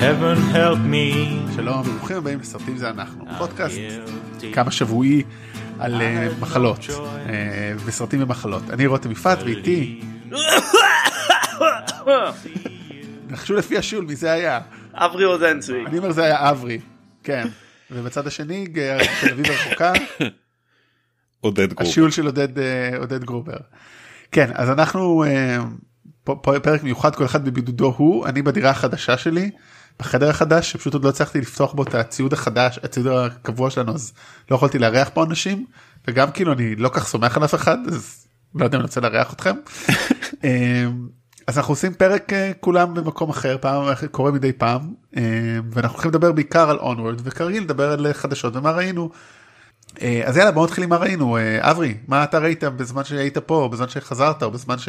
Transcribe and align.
Heaven 0.00 0.54
help 0.54 0.78
me. 0.92 1.14
שלום 1.56 1.80
וברוכים 1.80 2.16
הבאים 2.16 2.40
לסרטים 2.40 2.76
זה 2.76 2.90
אנחנו, 2.90 3.24
פודקאסט 3.38 3.76
כמה 4.52 4.70
שבועי 4.70 5.22
על 5.78 6.02
אה, 6.02 6.28
מחלות. 6.40 6.78
אה, 7.28 7.72
וסרטים 7.84 8.22
ומחלות. 8.22 8.70
אני 8.70 8.86
רותם 8.86 9.10
יפעת 9.10 9.38
ואיתי, 9.42 10.00
נחשו 13.30 13.54
לפי 13.54 13.78
השול 13.78 14.04
מי 14.04 14.16
זה 14.16 14.32
היה. 14.32 14.60
אברי 14.94 15.24
רוזנצבי. 15.24 15.86
אני 15.86 15.98
אומר 15.98 16.12
זה 16.12 16.24
היה 16.24 16.50
אברי, 16.50 16.80
כן. 17.22 17.48
ובצד 17.90 18.26
השני 18.26 18.66
תל 19.20 19.32
אביב 19.32 19.46
הרחוקה, 19.46 19.92
עודד 21.40 21.72
גרוב. 21.72 21.88
השיעול 21.88 22.10
של 22.10 22.26
עודד 22.26 22.58
אה, 22.58 22.96
עודד 22.98 23.24
גרובר. 23.24 23.58
כן 24.32 24.50
אז 24.54 24.70
אנחנו 24.70 25.24
פה 26.24 26.40
פה 26.42 26.60
פרק 26.60 26.82
מיוחד 26.82 27.14
כל 27.14 27.24
אחד 27.24 27.44
בבידודו 27.44 27.94
הוא 27.96 28.26
אני 28.26 28.42
בדירה 28.42 28.70
החדשה 28.70 29.16
שלי 29.16 29.50
בחדר 30.00 30.30
החדש 30.30 30.72
שפשוט 30.72 30.94
עוד 30.94 31.04
לא 31.04 31.08
הצלחתי 31.08 31.40
לפתוח 31.40 31.72
בו 31.72 31.82
את 31.82 31.94
הציוד 31.94 32.32
החדש 32.32 32.78
הציוד 32.82 33.06
הקבוע 33.06 33.70
שלנו 33.70 33.94
אז 33.94 34.12
לא 34.50 34.56
יכולתי 34.56 34.78
לארח 34.78 35.10
פה 35.14 35.24
אנשים 35.24 35.66
וגם 36.08 36.30
כאילו 36.30 36.52
אני 36.52 36.76
לא 36.76 36.88
כך 36.88 37.06
סומך 37.06 37.36
על 37.36 37.44
אף 37.44 37.54
אחד 37.54 37.78
אז 37.92 38.26
לא 38.54 38.64
יודע 38.64 38.76
אם 38.76 38.80
אני 38.80 38.86
רוצה 38.86 39.00
לארח 39.00 39.32
אתכם. 39.32 39.54
אה, 40.44 40.86
אז 41.46 41.58
אנחנו 41.58 41.72
עושים 41.72 41.94
פרק 41.94 42.32
אה, 42.32 42.52
כולם 42.60 42.94
במקום 42.94 43.30
אחר 43.30 43.56
פעם 43.60 43.84
קורה 44.10 44.30
מדי 44.30 44.52
פעם 44.52 44.94
אה, 45.16 45.22
ואנחנו 45.72 45.94
הולכים 45.94 46.10
לדבר 46.10 46.32
בעיקר 46.32 46.70
על 46.70 46.78
אונוורד 46.78 47.20
וכרגיל 47.24 47.62
לדבר 47.62 47.92
על 47.92 48.12
חדשות 48.12 48.56
ומה 48.56 48.70
ראינו. 48.70 49.10
אה, 50.02 50.22
אז 50.24 50.36
יאללה 50.36 50.50
בוא 50.50 50.64
נתחיל 50.66 50.84
עם 50.84 50.90
מה 50.90 50.96
ראינו 50.96 51.36
אה, 51.36 51.70
אברי 51.70 51.94
מה 52.08 52.24
אתה 52.24 52.38
ראית 52.38 52.64
בזמן 52.64 53.04
שהיית 53.04 53.38
פה 53.38 53.68
בזמן 53.72 53.88
שחזרת 53.88 54.42
או 54.42 54.50
בזמן 54.50 54.78
ש... 54.78 54.88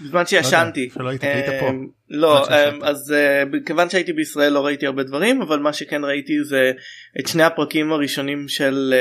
בזמן 0.00 0.26
שישנתי. 0.26 0.90
שלא 0.94 1.08
היית- 1.08 1.24
היית 1.24 1.60
פה. 1.60 1.68
אמ, 1.68 1.86
לא. 2.10 2.46
אמ, 2.48 2.84
אז 2.84 3.12
אה, 3.16 3.42
כיוון 3.66 3.90
שהייתי 3.90 4.12
בישראל 4.12 4.52
לא 4.52 4.66
ראיתי 4.66 4.86
הרבה 4.86 5.02
דברים 5.02 5.42
אבל 5.42 5.58
מה 5.58 5.72
שכן 5.72 6.04
ראיתי 6.04 6.44
זה 6.44 6.72
את 7.20 7.26
שני 7.28 7.42
הפרקים 7.42 7.92
הראשונים 7.92 8.48
של 8.48 8.94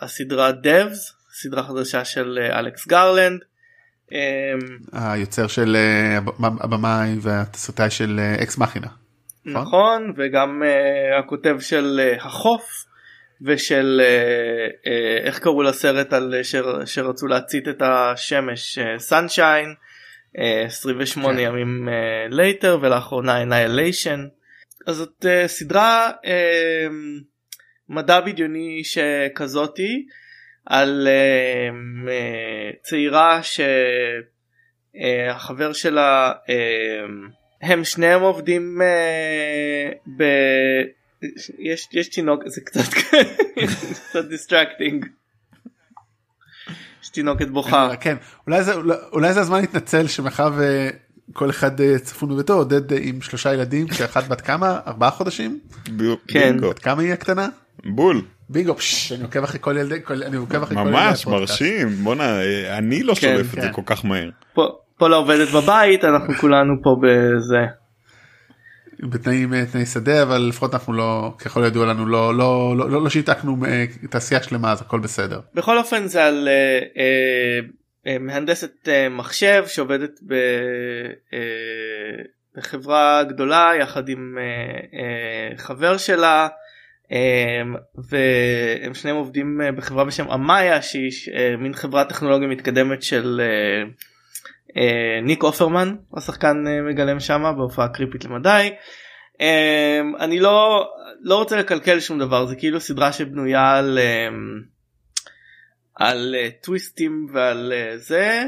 הסדרה 0.00 0.50
Devs, 0.50 0.98
סדרה 1.34 1.62
חדשה 1.62 2.04
של 2.04 2.38
אלכס 2.52 2.86
גרלנד. 2.88 3.40
אמ, 4.12 4.18
היוצר 4.92 5.46
של 5.46 5.76
הבמ- 6.18 6.62
הבמאי 6.64 7.16
והתסריטאי 7.20 7.90
של 7.90 8.20
אקס 8.42 8.58
מכינה. 8.58 8.86
נכון? 9.46 9.62
נכון 9.62 10.12
וגם 10.16 10.62
הכותב 11.18 11.56
של 11.60 12.00
החוף 12.20 12.62
ושל 13.44 14.00
אה, 14.04 14.68
אה, 14.86 15.18
איך 15.24 15.38
קראו 15.38 15.62
לסרט 15.62 16.12
על 16.12 16.34
אה, 16.34 16.44
שר- 16.44 16.84
שרצו 16.84 17.26
להצית 17.26 17.68
את 17.68 17.82
השמש 17.82 18.78
סנשיין 18.98 19.74
28 20.66 21.36
כן. 21.36 21.42
ימים 21.42 21.88
later 22.30 22.78
ולאחרונה 22.82 23.42
Annihilation 23.42 24.20
אז 24.86 24.96
זאת 24.96 25.26
סדרה 25.46 26.10
מדע 27.88 28.20
בדיוני 28.20 28.84
שכזאתי 28.84 30.06
על 30.66 31.08
צעירה 32.82 33.40
שהחבר 34.92 35.72
שלה 35.72 36.32
הם 37.62 37.84
שניהם 37.84 38.20
עובדים 38.20 38.78
ב... 40.18 40.22
יש, 41.58 41.88
יש 41.92 42.08
תינוק 42.08 42.42
זה 42.46 42.60
קצת 42.60 42.94
קצת 44.08 44.24
distracting. 44.28 45.06
יש 47.02 47.08
תינוקת 47.08 47.48
בוכה. 47.48 47.90
כן 48.00 48.16
אולי 48.46 48.62
זה 48.62 48.74
אולי- 49.12 49.32
זה 49.32 49.40
הזמן 49.40 49.60
להתנצל 49.60 50.06
שמאחר 50.06 50.50
וכל 51.30 51.50
אחד 51.50 51.80
אה, 51.80 51.98
צפון 51.98 52.28
בביתו 52.34 52.52
עודד 52.54 52.92
אה, 52.92 52.98
עם 53.02 53.20
שלושה 53.22 53.54
ילדים 53.54 53.88
שאחת 53.92 54.28
בת 54.28 54.40
כמה 54.40 54.80
ארבעה 54.86 55.10
חודשים 55.10 55.58
כן. 56.28 56.56
בת 56.60 56.78
כמה 56.78 57.02
היא 57.02 57.12
הקטנה? 57.12 57.48
בול. 57.84 58.22
בינגו 58.48 58.76
פש, 58.76 59.12
אני 59.12 59.22
עוקב 59.22 59.42
אחרי 59.44 59.58
כל 59.62 59.76
ילדי 59.80 59.98
כל- 60.04 60.22
אני 60.22 60.36
עוקב 60.36 60.62
אחרי 60.62 60.76
כל 60.76 60.82
ילדי 60.82 60.92
ממש. 60.92 61.26
מרשים. 61.26 61.88
בואנה 61.88 62.40
אה, 62.42 62.78
אני 62.78 63.02
לא 63.02 63.14
כן, 63.14 63.20
שולף 63.20 63.46
את 63.54 63.60
זה 63.60 63.66
כן. 63.66 63.72
כל 63.72 63.82
כך 63.86 64.04
מהר. 64.04 64.30
פה, 64.54 64.68
פה 64.98 65.08
לא 65.08 65.26
בבית 65.54 66.04
אנחנו 66.04 66.34
כולנו 66.34 66.72
פה 66.82 66.96
בזה. 67.02 67.81
בתנאים 69.02 69.54
אה, 69.54 69.64
תנאי 69.72 69.86
שדה 69.86 70.22
אבל 70.22 70.38
לפחות 70.38 70.74
אנחנו 70.74 70.92
לא 70.92 71.34
ככל 71.38 71.64
הידוע 71.64 71.86
לנו 71.86 72.06
לא 72.06 72.34
לא 72.36 72.74
לא 72.76 72.90
לא, 72.90 73.02
לא 73.02 73.10
שיתקנו 73.10 73.56
אה, 73.66 73.84
תעשייה 74.10 74.42
שלמה 74.42 74.72
אז 74.72 74.80
הכל 74.80 75.00
בסדר. 75.00 75.40
בכל 75.54 75.78
אופן 75.78 76.06
זה 76.06 76.24
על 76.24 76.48
אה, 76.48 76.78
אה, 76.96 77.60
אה, 78.06 78.18
מהנדסת 78.18 78.88
אה, 78.88 79.08
מחשב 79.08 79.64
שעובדת 79.66 80.20
ב, 80.26 80.32
אה, 81.32 82.24
בחברה 82.56 83.24
גדולה 83.24 83.72
יחד 83.80 84.08
עם 84.08 84.38
אה, 84.38 84.98
אה, 84.98 85.58
חבר 85.58 85.96
שלה 85.96 86.48
אה, 87.12 87.62
והם 88.10 88.94
שניהם 88.94 89.16
עובדים 89.16 89.60
בחברה 89.76 90.04
בשם 90.04 90.30
אמאיה 90.30 90.82
שהיא 90.82 91.12
אה, 91.34 91.56
מין 91.56 91.74
חברת 91.74 92.08
טכנולוגיה 92.08 92.48
מתקדמת 92.48 93.02
של 93.02 93.40
אה, 93.40 93.90
ניק 95.22 95.42
אופרמן 95.42 95.94
השחקן 96.16 96.64
אה, 96.66 96.82
מגלם 96.82 97.20
שם 97.20 97.54
בהופעה 97.56 97.88
קריפית 97.88 98.24
למדי. 98.24 98.70
אה, 99.40 100.00
אני 100.20 100.40
לא 100.40 100.88
לא 101.20 101.38
רוצה 101.38 101.56
לקלקל 101.56 102.00
שום 102.00 102.18
דבר 102.18 102.46
זה 102.46 102.56
כאילו 102.56 102.80
סדרה 102.80 103.12
שבנויה 103.12 103.76
על 103.78 103.98
אה, 103.98 104.28
על 105.94 106.34
אה, 106.38 106.48
טוויסטים 106.62 107.26
ועל 107.32 107.72
אה, 107.72 107.96
זה 107.96 108.44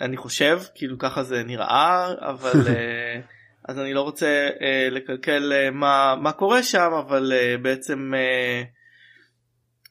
אני 0.00 0.16
חושב 0.16 0.60
כאילו 0.74 0.98
ככה 0.98 1.22
זה 1.22 1.42
נראה 1.42 2.12
אבל 2.20 2.60
אה, 2.68 3.20
אז 3.68 3.78
אני 3.78 3.94
לא 3.94 4.02
רוצה 4.02 4.48
אה, 4.60 4.88
לקלקל 4.90 5.52
אה, 5.52 5.70
מה 5.70 6.14
מה 6.22 6.32
קורה 6.32 6.62
שם 6.62 6.90
אבל 7.06 7.32
אה, 7.32 7.56
בעצם 7.62 8.14
אה, 8.14 8.62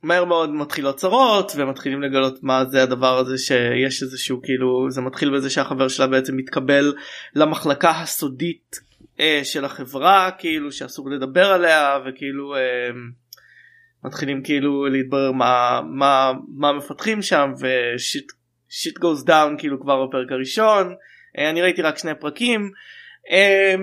מהר 0.07 0.25
מאוד 0.25 0.49
מתחילות 0.49 0.95
צרות 0.97 1.51
ומתחילים 1.55 2.01
לגלות 2.01 2.43
מה 2.43 2.65
זה 2.65 2.83
הדבר 2.83 3.17
הזה 3.17 3.37
שיש 3.37 4.03
איזשהו 4.03 4.41
כאילו 4.43 4.91
זה 4.91 5.01
מתחיל 5.01 5.35
בזה 5.35 5.49
שהחבר 5.49 5.87
שלה 5.87 6.07
בעצם 6.07 6.37
מתקבל 6.37 6.93
למחלקה 7.35 7.89
הסודית 7.89 8.79
אה, 9.19 9.41
של 9.43 9.65
החברה 9.65 10.31
כאילו 10.37 10.71
שאסור 10.71 11.09
לדבר 11.09 11.45
עליה 11.45 11.97
וכאילו 12.05 12.55
אה, 12.55 12.89
מתחילים 14.05 14.43
כאילו 14.43 14.85
להתברר 14.85 15.31
מה 15.31 15.81
מה 15.89 16.31
מה 16.55 16.73
מפתחים 16.73 17.21
שם 17.21 17.51
ושיט 17.59 18.31
שיט 18.69 18.97
goes 18.97 19.27
down 19.27 19.57
כאילו 19.57 19.81
כבר 19.81 20.05
בפרק 20.05 20.31
הראשון 20.31 20.95
אה, 21.37 21.49
אני 21.49 21.61
ראיתי 21.61 21.81
רק 21.81 21.97
שני 21.97 22.11
פרקים. 22.19 22.71
אה, 23.31 23.75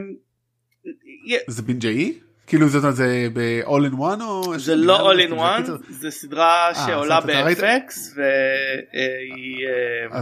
זה 1.47 1.63
בינג'אי? 1.63 2.19
כאילו 2.47 2.69
זה 2.69 2.91
זה 2.91 3.29
ב-all 3.33 3.93
in 3.93 3.95
one 3.95 4.23
או 4.23 4.59
זה 4.59 4.77
לא 4.77 5.13
all 5.13 5.29
in 5.29 5.33
one 5.33 5.71
זה 5.89 6.11
סדרה 6.11 6.69
אה, 6.69 6.75
שעולה 6.75 7.21
ב-FX 7.21 7.93
והיא 8.17 9.67
אה, 10.13 10.21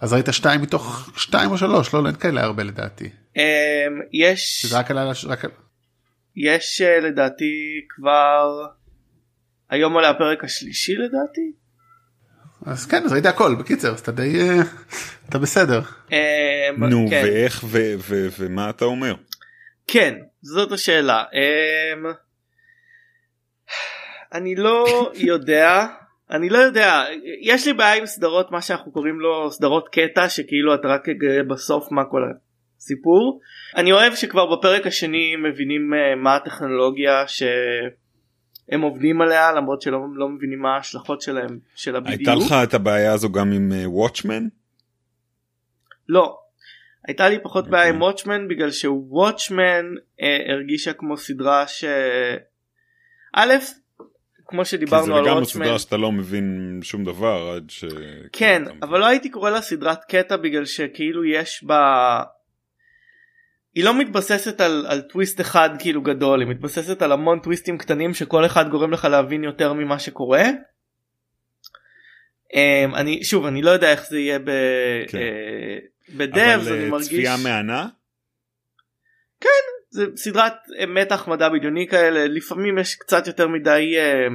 אז 0.00 0.12
ראית 0.12 0.26
שתיים 0.30 0.62
מתוך 0.62 1.10
שתיים 1.16 1.50
או 1.50 1.58
שלוש 1.58 1.94
לא 1.94 2.02
לא, 2.02 2.08
אין 2.08 2.16
כאלה 2.16 2.42
הרבה 2.42 2.62
לדעתי. 2.62 3.10
אה, 3.36 3.86
יש 4.12 4.66
רק 4.72 4.90
על 4.90 4.98
רק 5.26 5.44
יש 6.36 6.82
לדעתי 7.02 7.80
כבר 7.88 8.66
היום 9.70 9.92
עולה 9.92 10.10
הפרק 10.10 10.44
השלישי 10.44 10.94
לדעתי. 10.94 11.52
אז 12.66 12.86
כן 12.86 13.04
אז 13.04 13.12
ראית 13.12 13.26
הכל 13.26 13.54
בקיצר 13.54 13.92
אז 13.92 14.00
אתה 14.00 14.12
די 14.12 14.38
אתה 15.28 15.38
בסדר. 15.38 15.80
נו 16.78 17.06
כן. 17.10 17.22
ואיך 17.24 17.64
ומה 18.38 18.70
אתה 18.70 18.84
אומר? 18.84 19.14
כן 19.88 20.14
זאת 20.42 20.72
השאלה 20.72 21.24
אמ, 21.32 22.06
אני 24.32 24.54
לא 24.54 24.86
יודע 25.30 25.86
אני 26.30 26.48
לא 26.48 26.58
יודע 26.58 27.04
יש 27.42 27.66
לי 27.66 27.72
בעיה 27.72 27.94
עם 27.94 28.06
סדרות 28.06 28.50
מה 28.50 28.62
שאנחנו 28.62 28.92
קוראים 28.92 29.20
לו 29.20 29.50
סדרות 29.50 29.88
קטע 29.88 30.28
שכאילו 30.28 30.74
אתה 30.74 30.88
רק 30.88 31.08
תגלה 31.08 31.42
בסוף 31.42 31.92
מה 31.92 32.04
כל 32.04 32.22
הסיפור 32.78 33.40
אני 33.76 33.92
אוהב 33.92 34.14
שכבר 34.14 34.56
בפרק 34.56 34.86
השני 34.86 35.36
מבינים 35.36 35.94
אה, 35.94 36.14
מה 36.16 36.36
הטכנולוגיה 36.36 37.24
שהם 37.28 38.80
עובדים 38.80 39.20
עליה 39.20 39.52
למרות 39.52 39.82
שלא 39.82 39.98
לא 40.14 40.28
מבינים 40.28 40.58
מה 40.58 40.74
ההשלכות 40.74 41.22
שלהם 41.22 41.58
שלה 41.74 42.00
בדיוק. 42.00 42.18
הייתה 42.18 42.34
לך 42.34 42.54
את 42.68 42.74
הבעיה 42.74 43.12
הזו 43.12 43.32
גם 43.32 43.52
עם 43.52 43.72
וואטשמן? 43.84 44.48
לא. 46.08 46.47
הייתה 47.06 47.28
לי 47.28 47.38
פחות 47.42 47.68
בעיה 47.68 47.88
עם 47.88 47.94
אוקיי. 47.94 48.04
וואטשמן 48.06 48.48
בגלל 48.48 48.70
שוואטשמן 48.70 49.84
אה, 50.22 50.52
הרגישה 50.52 50.92
כמו 50.92 51.16
סדרה 51.16 51.66
ש... 51.66 51.84
א', 53.34 53.54
כמו 54.46 54.64
כי 54.64 54.70
שדיברנו 54.70 55.06
זה 55.06 55.12
על 55.12 55.20
לגמרי 55.20 55.38
וואטשמן, 55.38 55.64
סדרה 55.64 55.78
שאתה 55.78 55.96
לא 55.96 56.12
מבין 56.12 56.78
שום 56.82 57.04
דבר 57.04 57.52
עד 57.56 57.70
ש... 57.70 57.84
כן, 58.32 58.62
אתה- 58.62 58.72
אבל 58.82 59.00
לא 59.00 59.06
הייתי 59.06 59.30
קורא 59.30 59.50
לה 59.50 59.60
סדרת 59.60 60.04
קטע 60.04 60.36
בגלל 60.36 60.64
שכאילו 60.64 61.24
יש 61.24 61.64
בה... 61.64 62.22
היא 63.74 63.84
לא 63.84 63.98
מתבססת 63.98 64.60
על, 64.60 64.86
על 64.88 65.00
טוויסט 65.00 65.40
אחד 65.40 65.70
כאילו 65.78 66.02
גדול, 66.02 66.40
היא 66.40 66.48
מתבססת 66.48 67.02
על 67.02 67.12
המון 67.12 67.38
טוויסטים 67.40 67.78
קטנים 67.78 68.14
שכל 68.14 68.46
אחד 68.46 68.68
גורם 68.70 68.90
לך 68.92 69.04
להבין 69.04 69.44
יותר 69.44 69.72
ממה 69.72 69.98
שקורה. 69.98 70.44
Um, 72.52 72.96
אני 72.96 73.24
שוב 73.24 73.46
אני 73.46 73.62
לא 73.62 73.70
יודע 73.70 73.92
איך 73.92 74.06
זה 74.08 74.18
יהיה 74.18 74.38
ב... 74.38 74.50
כן. 75.08 75.18
אה, 75.18 75.78
בדאבס 76.16 76.66
אבל 76.66 76.76
אני 76.76 76.84
אה, 76.84 76.90
מרגיש 76.90 77.06
צפייה 77.06 77.36
מהנה? 77.44 77.86
זה 79.90 80.06
סדרת 80.16 80.52
אה, 80.78 80.86
מתח 80.86 81.28
מדע 81.28 81.48
בדיוני 81.48 81.86
כאלה 81.88 82.26
לפעמים 82.26 82.78
יש 82.78 82.94
קצת 82.94 83.26
יותר 83.26 83.48
מדי 83.48 83.94
אה, 83.98 84.26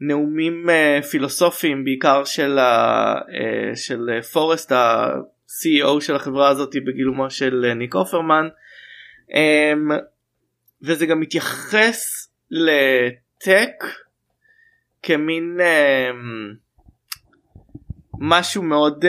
נאומים 0.00 0.70
אה, 0.70 1.02
פילוסופיים 1.10 1.84
בעיקר 1.84 2.24
של, 2.24 2.58
ה, 2.58 3.14
אה, 3.14 3.76
של 3.76 4.10
אה, 4.12 4.22
פורסט 4.22 4.72
ה-CEO 4.72 6.00
של 6.00 6.16
החברה 6.16 6.48
הזאת 6.48 6.74
בגילומו 6.86 7.30
של 7.30 7.64
אה, 7.68 7.74
ניק 7.74 7.94
אופרמן 7.94 8.48
אה, 9.34 9.72
וזה 10.82 11.06
גם 11.06 11.20
מתייחס 11.20 12.28
לטק 12.50 13.84
כמין 15.02 15.58
אה, 15.60 16.10
משהו 18.20 18.62
מאוד 18.62 19.04
uh, 19.04 19.08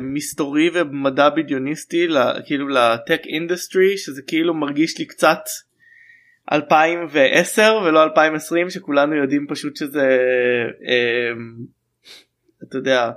מסתורי 0.00 0.70
ומדע 0.74 1.28
בדיוניסטי 1.30 2.08
ל- 2.08 2.42
כאילו 2.46 2.68
ל 2.68 2.78
tech 2.78 3.20
industry 3.26 3.98
שזה 3.98 4.22
כאילו 4.26 4.54
מרגיש 4.54 4.98
לי 4.98 5.06
קצת 5.06 5.40
2010 6.52 7.80
ולא 7.84 8.02
2020 8.02 8.70
שכולנו 8.70 9.14
יודעים 9.14 9.46
פשוט 9.48 9.76
שזה 9.76 10.18
um, 10.80 11.64
אתה 12.68 12.78
יודע 12.78 13.10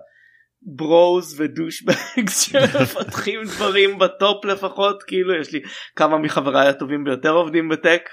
bros 0.62 1.42
ו 1.42 1.51
douchebags 1.51 2.42
שמפתחים 2.50 3.44
דברים 3.44 4.00
ב 4.00 4.11
top 4.11 4.45
לפחות 4.45 5.04
כאילו 5.04 5.42
יש 5.42 5.54
לי 5.54 5.62
כמה 5.95 6.18
מחבריי 6.18 6.68
הטובים 6.68 7.04
ביותר 7.04 7.31
עובדים 7.31 7.69
ב 7.69 7.77
tech 7.77 8.09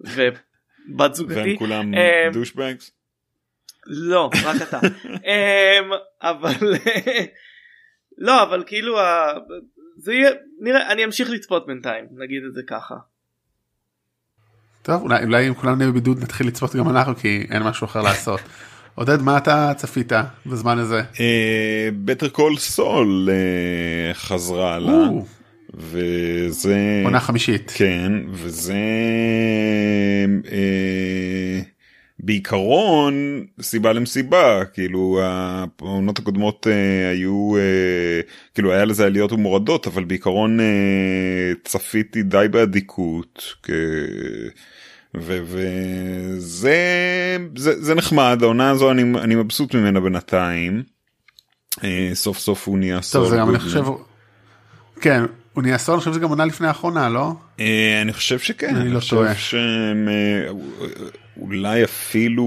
ובת 0.00 1.14
זוגתי. 1.14 1.34
והם 1.40 1.56
כולם 1.56 1.92
דושבגס? 2.32 2.99
לא 3.86 4.30
רק 4.44 4.62
אתה 4.62 4.78
אמ, 5.04 5.90
אבל 6.22 6.54
לא 8.26 8.42
אבל 8.42 8.64
כאילו 8.66 8.96
זה 9.96 10.14
יהיה 10.14 10.30
נראה 10.60 10.92
אני 10.92 11.04
אמשיך 11.04 11.30
לצפות 11.30 11.66
בינתיים 11.66 12.04
נגיד 12.12 12.42
את 12.48 12.54
זה 12.54 12.60
ככה. 12.68 12.94
טוב 14.82 15.02
אולי 15.02 15.24
אולי 15.24 15.48
אם 15.48 15.54
כולנו 15.54 15.76
נהיה 15.76 15.90
בבידוד 15.90 16.22
נתחיל 16.22 16.46
לצפות 16.46 16.76
גם 16.76 16.88
אנחנו 16.88 17.16
כי 17.16 17.46
אין 17.50 17.62
משהו 17.62 17.84
אחר 17.84 18.02
לעשות. 18.02 18.40
עודד 18.94 19.22
מה 19.22 19.38
אתה 19.38 19.72
צפית 19.76 20.12
בזמן 20.46 20.78
הזה? 20.78 21.02
בטר 22.04 22.28
קול 22.28 22.56
סול 22.56 23.28
אה, 23.30 24.14
חזרה 24.14 24.78
לה 24.78 25.08
וזה 25.74 27.02
עונה 27.04 27.20
חמישית. 27.20 27.72
כן 27.76 28.12
וזה 28.30 28.74
אה, 30.52 31.60
בעיקרון 32.22 33.44
סיבה 33.60 33.92
למסיבה 33.92 34.64
כאילו 34.64 35.20
העונות 35.80 36.18
הקודמות 36.18 36.66
אה, 36.70 37.10
היו 37.10 37.56
אה, 37.56 38.20
כאילו 38.54 38.72
היה 38.72 38.84
לזה 38.84 39.06
עליות 39.06 39.32
ומורדות 39.32 39.86
אבל 39.86 40.04
בעיקרון 40.04 40.60
אה, 40.60 41.52
צפיתי 41.64 42.22
די 42.22 42.46
באדיקות. 42.50 43.54
כ... 43.62 43.70
וזה 45.14 46.76
זה, 47.56 47.82
זה 47.82 47.94
נחמד 47.94 48.38
העונה 48.42 48.70
הזו 48.70 48.90
אני, 48.90 49.02
אני 49.02 49.34
מבסוט 49.34 49.74
ממנה 49.74 50.00
בינתיים. 50.00 50.82
אה, 51.84 52.10
סוף 52.14 52.38
סוף 52.38 52.68
הוא 52.68 52.78
נהיה 52.78 53.02
סול 53.02 53.28
זה 53.28 53.36
גם 53.36 53.50
אני. 53.50 53.58
חושב 53.58 53.84
כן 55.00 55.22
הוא 55.52 55.62
נהיה 55.62 55.78
סול 55.78 55.94
אני 55.94 55.98
חושב 55.98 56.12
שזה 56.12 56.20
גם 56.20 56.28
עונה 56.28 56.44
לפני 56.44 56.66
האחרונה 56.66 57.08
לא? 57.08 57.32
אה, 57.60 57.98
אני 58.02 58.12
חושב 58.12 58.38
שכן, 58.38 58.76
אני 58.76 58.88
לא 58.88 59.00
טועה. 59.10 59.32
אולי 61.40 61.84
אפילו 61.84 62.44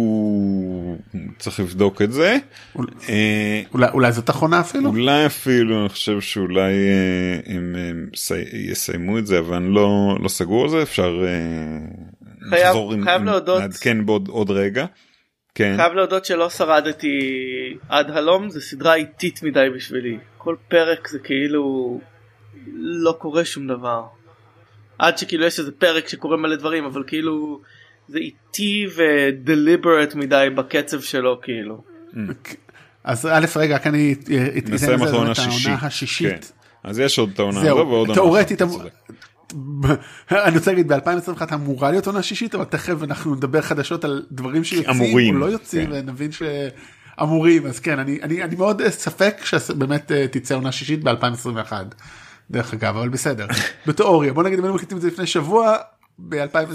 צריך 1.39 1.59
לבדוק 1.59 2.01
את 2.01 2.11
זה. 2.11 2.37
אול- 2.75 2.87
אה, 3.09 3.61
אולי 3.73 3.87
אולי 3.93 4.11
זאת 4.11 4.29
אחרונה 4.29 4.59
אפילו? 4.59 4.89
אולי 4.89 5.25
אפילו 5.25 5.81
אני 5.81 5.89
חושב 5.89 6.19
שאולי 6.21 6.71
אה, 6.89 7.39
הם 7.55 7.75
אה, 7.77 7.91
סי- 8.15 8.33
יסיימו 8.71 9.17
את 9.17 9.25
זה 9.27 9.39
אבל 9.39 9.55
אני 9.55 9.73
לא 9.73 9.89
לא 10.21 10.29
סגור 10.29 10.63
על 10.63 10.69
זה 10.69 10.81
אפשר 10.81 11.23
אה, 11.25 11.29
חייב- 12.49 12.67
לחזור 12.67 12.93
עם- 12.93 13.03
חייב 13.03 13.21
עם- 13.21 13.25
להודות. 13.27 13.61
נעדכן 13.61 14.05
בעוד 14.05 14.27
עוד 14.27 14.51
רגע. 14.51 14.85
כן. 15.55 15.73
חייב 15.77 15.93
להודות 15.93 16.25
שלא 16.25 16.49
שרדתי 16.49 17.19
עד 17.89 18.09
הלום 18.11 18.49
זה 18.49 18.61
סדרה 18.61 18.95
איטית 18.95 19.43
מדי 19.43 19.67
בשבילי 19.75 20.17
כל 20.37 20.55
פרק 20.69 21.07
זה 21.07 21.19
כאילו 21.19 21.99
לא 22.77 23.15
קורה 23.19 23.45
שום 23.45 23.67
דבר. 23.67 24.03
עד 24.99 25.17
שכאילו 25.17 25.45
יש 25.45 25.59
איזה 25.59 25.71
פרק 25.71 26.07
שקורה 26.07 26.37
מלא 26.37 26.55
דברים 26.55 26.85
אבל 26.85 27.03
כאילו 27.07 27.61
זה 28.07 28.17
איטי 28.17 28.85
ודליברט 28.95 30.15
מדי 30.15 30.47
בקצב 30.55 31.01
שלו 31.01 31.41
כאילו. 31.41 31.83
אז 33.03 33.25
א' 33.25 33.45
רגע 33.55 33.77
כאן 33.77 33.93
אני 33.93 34.15
אתן 34.57 34.73
נסיים 34.73 34.99
לזה 34.99 35.05
אחרי 35.05 35.17
עונה 35.17 35.31
את 35.31 35.37
העונה 35.37 35.51
שישית. 35.51 35.73
השישית. 35.81 36.29
כן. 36.29 36.89
אז 36.89 36.99
יש 36.99 37.19
עוד 37.19 37.29
את 37.33 37.39
העונה 37.39 37.59
הזו 37.59 37.75
ועוד 37.75 38.07
עונה 38.07 38.13
תאורטית. 38.13 38.61
אני 40.31 40.57
רוצה 40.57 40.71
להגיד 40.71 40.91
ב-2021 40.91 41.53
אמורה 41.53 41.91
להיות 41.91 42.07
עונה 42.07 42.23
שישית 42.23 42.55
אבל 42.55 42.63
תכף 42.63 43.03
אנחנו 43.03 43.35
נדבר 43.35 43.61
חדשות 43.61 44.03
על 44.03 44.25
דברים 44.31 44.63
שיוצאים 44.63 44.89
אמורים, 44.89 45.35
או 45.35 45.39
לא 45.39 45.45
יוצאים 45.45 45.85
כן. 45.85 45.91
ונבין 45.93 46.31
שאמורים 46.31 47.65
אז 47.65 47.79
כן 47.79 47.99
אני 47.99 48.19
אני 48.21 48.43
אני 48.43 48.55
מאוד 48.55 48.81
אה, 48.81 48.91
ספק 48.91 49.41
שבאמת 49.45 50.11
אה, 50.11 50.27
תצא 50.31 50.55
עונה 50.55 50.71
שישית 50.71 51.03
ב-2021 51.03 51.73
דרך 52.51 52.73
אגב 52.73 52.97
אבל 52.97 53.09
בסדר 53.09 53.47
בתיאוריה 53.87 54.33
בוא 54.33 54.43
נגיד 54.43 54.59
אם 54.59 54.63
היינו 54.63 54.75
מקליטים 54.75 54.97
את 54.97 55.01
זה 55.01 55.07
לפני 55.07 55.27
שבוע 55.27 55.77
ב-2021 56.19 56.71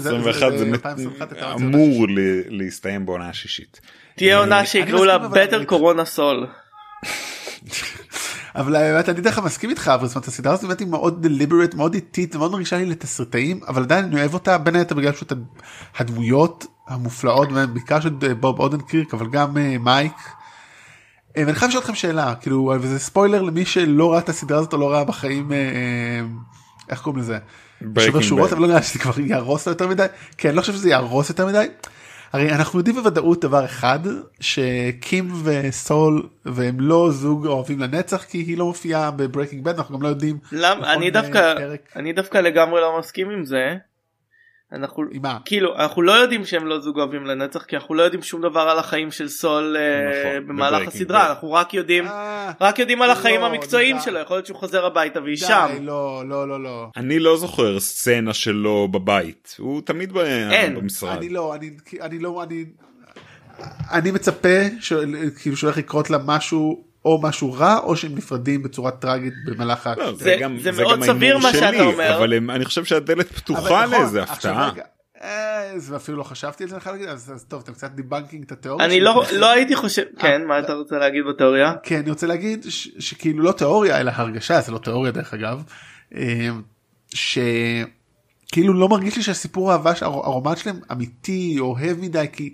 21 0.87 1.29
זה 1.29 1.45
אמור 1.53 2.07
ל- 2.09 2.41
להסתיים 2.47 3.05
בעונה 3.05 3.29
השישית. 3.29 3.81
תהיה 4.15 4.37
עונה 4.37 4.65
שיקראו 4.65 5.05
לה 5.05 5.17
בטר 5.17 5.63
קורונה 5.63 6.05
סול. 6.05 6.47
אבל 8.55 8.73
באמת 8.73 9.09
אני 9.09 9.21
דרך 9.21 9.35
כלל 9.35 9.43
מסכים 9.49 9.69
איתך 9.69 9.91
אבל 9.95 10.07
זאת 10.07 10.15
אומרת 10.15 10.27
הסדרה 10.27 10.53
הזאת 10.53 10.65
באמת 10.65 10.79
היא 10.79 10.87
מאוד 10.87 11.23
דליברט 11.27 11.73
מאוד 11.73 11.93
איטית 11.93 12.35
מאוד 12.35 12.51
מרגישה 12.51 12.77
לי 12.77 12.85
לתסריטאים 12.85 13.59
אבל 13.67 13.83
עדיין 13.83 14.05
אני 14.05 14.19
אוהב 14.19 14.33
אותה 14.33 14.57
בין 14.57 14.75
היתר 14.75 14.95
בגלל 14.95 15.11
פשוט 15.11 15.33
הדמויות 15.97 16.65
המופלאות 16.87 17.49
בעיקר 17.73 17.99
של 17.99 18.09
בוב 18.39 18.59
אודן 18.59 18.81
קירק 18.81 19.13
אבל 19.13 19.27
גם 19.29 19.57
אה, 19.57 19.77
מייק. 19.77 20.13
אה, 21.37 21.43
ואני 21.45 21.55
חייב 21.55 21.69
לשאול 21.69 21.81
אתכם 21.83 21.95
שאלה 21.95 22.35
כאילו 22.35 22.73
וזה 22.81 22.99
ספוילר 22.99 23.41
למי 23.41 23.65
שלא 23.65 24.11
ראה 24.11 24.19
את 24.19 24.29
הסדרה 24.29 24.57
הזאת 24.57 24.73
או 24.73 24.77
לא 24.77 24.91
ראה 24.91 25.03
בחיים 25.03 25.51
אה, 25.51 25.57
אה, 25.57 26.21
איך 26.89 27.01
קוראים 27.01 27.21
לזה. 27.21 27.37
שובר 27.99 28.21
שורות. 28.21 28.53
אבל 28.53 28.61
לא 28.61 28.67
נראה 28.67 28.81
שזה 28.81 28.99
כבר 28.99 29.19
יהרוס 29.19 29.67
יותר 29.67 29.87
מדי 29.87 30.05
כן 30.37 30.55
לא 30.55 30.61
חושב 30.61 30.73
שזה 30.73 30.89
יהרוס 30.89 31.29
יותר 31.29 31.45
מדי. 31.45 31.67
הרי 32.33 32.51
אנחנו 32.51 32.79
יודעים 32.79 32.95
בוודאות 32.95 33.41
דבר 33.41 33.65
אחד 33.65 33.99
שקים 34.39 35.31
וסול 35.43 36.29
והם 36.45 36.79
לא 36.79 37.11
זוג 37.11 37.47
אוהבים 37.47 37.79
לנצח 37.79 38.23
כי 38.23 38.37
היא 38.37 38.57
לא 38.57 38.65
מופיעה 38.65 39.11
ב-Breaking 39.11 39.63
Bad 39.63 39.75
אנחנו 39.75 39.97
גם 39.97 40.03
לא 40.03 40.07
יודעים. 40.07 40.37
למה 40.51 40.93
אני 40.93 41.11
דווקא 41.11 41.55
פרק. 41.57 41.81
אני 41.95 42.13
דווקא 42.13 42.37
לגמרי 42.37 42.81
לא 42.81 42.99
מסכים 42.99 43.29
עם 43.29 43.45
זה. 43.45 43.75
אנחנו 44.73 45.03
עם 45.11 45.21
מה? 45.21 45.37
כאילו 45.45 45.75
אנחנו 45.75 46.01
לא 46.01 46.11
יודעים 46.11 46.45
שהם 46.45 46.67
לא 46.67 46.79
זוג 46.79 46.97
אוהבים 46.99 47.25
לנצח 47.25 47.63
כי 47.63 47.75
אנחנו 47.75 47.95
לא 47.95 48.03
יודעים 48.03 48.21
שום 48.23 48.41
דבר 48.41 48.59
על 48.59 48.79
החיים 48.79 49.11
של 49.11 49.27
סול 49.29 49.77
אה, 49.79 50.09
נכון, 50.09 50.47
במהלך 50.47 50.81
ב-Breaking 50.81 50.87
הסדרה 50.87 51.25
Bad. 51.25 51.29
אנחנו 51.29 51.51
רק 51.53 51.73
יודעים 51.73 52.07
אה, 52.07 52.51
רק 52.61 52.79
יודעים 52.79 53.01
על 53.01 53.09
החיים 53.11 53.41
לא, 53.41 53.45
המקצועיים 53.45 53.95
די. 53.97 54.01
שלו 54.03 54.19
יכול 54.19 54.37
להיות 54.37 54.45
שהוא 54.45 54.57
חוזר 54.57 54.85
הביתה 54.85 55.21
והיא 55.21 55.35
די, 55.39 55.45
שם. 55.45 55.67
לא 55.81 56.23
לא 56.29 56.47
לא 56.47 56.63
לא. 56.63 56.87
אני 56.97 57.19
לא 57.19 57.37
זוכר 57.37 57.79
סצנה 57.79 58.33
שלו 58.33 58.87
בבית 58.87 59.55
הוא 59.59 59.81
תמיד 59.81 60.13
ב- 60.13 60.17
אין. 60.51 60.75
במשרד. 60.75 61.17
אני 61.17 61.29
לא 61.29 61.55
אני 61.55 61.69
אני 62.01 62.19
לא 62.19 62.43
אני 62.43 62.65
אני 63.91 64.11
מצפה 64.11 64.49
ש- 64.79 64.93
כאילו 65.41 65.57
שהולך 65.57 65.77
לקרות 65.77 66.09
לה 66.09 66.17
משהו 66.25 66.88
או 67.05 67.21
משהו 67.23 67.53
רע 67.53 67.77
או 67.83 67.95
שהם 67.95 68.15
נפרדים 68.15 68.63
בצורה 68.63 68.91
טראגית 68.91 69.33
במהלך 69.45 69.87
ה... 69.87 69.93
לא, 69.97 70.15
זה- 70.15 70.37
גם- 70.39 70.59
זה 70.59 70.71
גם 70.71 70.75
מאוד 70.77 71.03
סביר 71.03 71.37
מה 71.37 71.51
שאתה 71.53 71.67
שלי, 71.67 71.79
אומר. 71.81 72.17
אבל 72.17 72.33
הם- 72.33 72.49
אני 72.49 72.65
חושב 72.65 72.85
שהדלת 72.85 73.31
פתוחה 73.31 73.61
נכון, 73.85 73.99
לאיזה 73.99 74.23
עכשיו 74.23 74.51
הפתעה. 74.51 74.69
רגע, 74.71 74.83
אה, 75.23 75.71
זה 75.79 75.95
אפילו 75.95 76.17
לא 76.17 76.23
חשבתי 76.23 76.63
על 76.63 76.69
זה 76.69 76.79
חייב 76.79 76.95
להגיד, 76.95 77.09
אז 77.09 77.31
אז 77.35 77.45
טוב 77.45 77.61
אתם 77.63 77.73
קצת 77.73 77.91
דיבנקינג 77.91 78.43
את 78.43 78.51
התיאוריה. 78.51 78.85
אני. 78.85 78.99
לא 78.99 79.23
לא 79.37 79.49
הייתי 79.51 79.75
חושב 79.75 80.03
כן 80.19 80.41
מה 80.47 80.59
אתה 80.59 80.73
רוצה 80.73 80.95
להגיד 80.97 81.23
בתיאוריה 81.29 81.73
כן 81.83 81.99
אני 81.99 82.09
רוצה 82.09 82.27
להגיד 82.27 82.65
ש- 82.69 82.89
שכאילו 82.99 83.43
לא 83.43 83.51
תיאוריה 83.51 83.99
אלא 83.99 84.11
הרגשה 84.15 84.61
זה 84.61 84.71
לא 84.71 84.77
תיאוריה 84.77 85.11
דרך 85.11 85.33
אגב. 85.33 85.63
אה, 86.15 86.49
שכאילו 87.13 88.73
לא 88.73 88.89
מרגיש 88.89 89.17
לי 89.17 89.23
שהסיפור 89.23 89.71
האהבה 89.71 89.93
הרומן 90.01 90.55
שלהם 90.55 90.79
אמיתי 90.91 91.55
אוהב 91.59 91.97
מדי 91.99 92.25
כי 92.33 92.53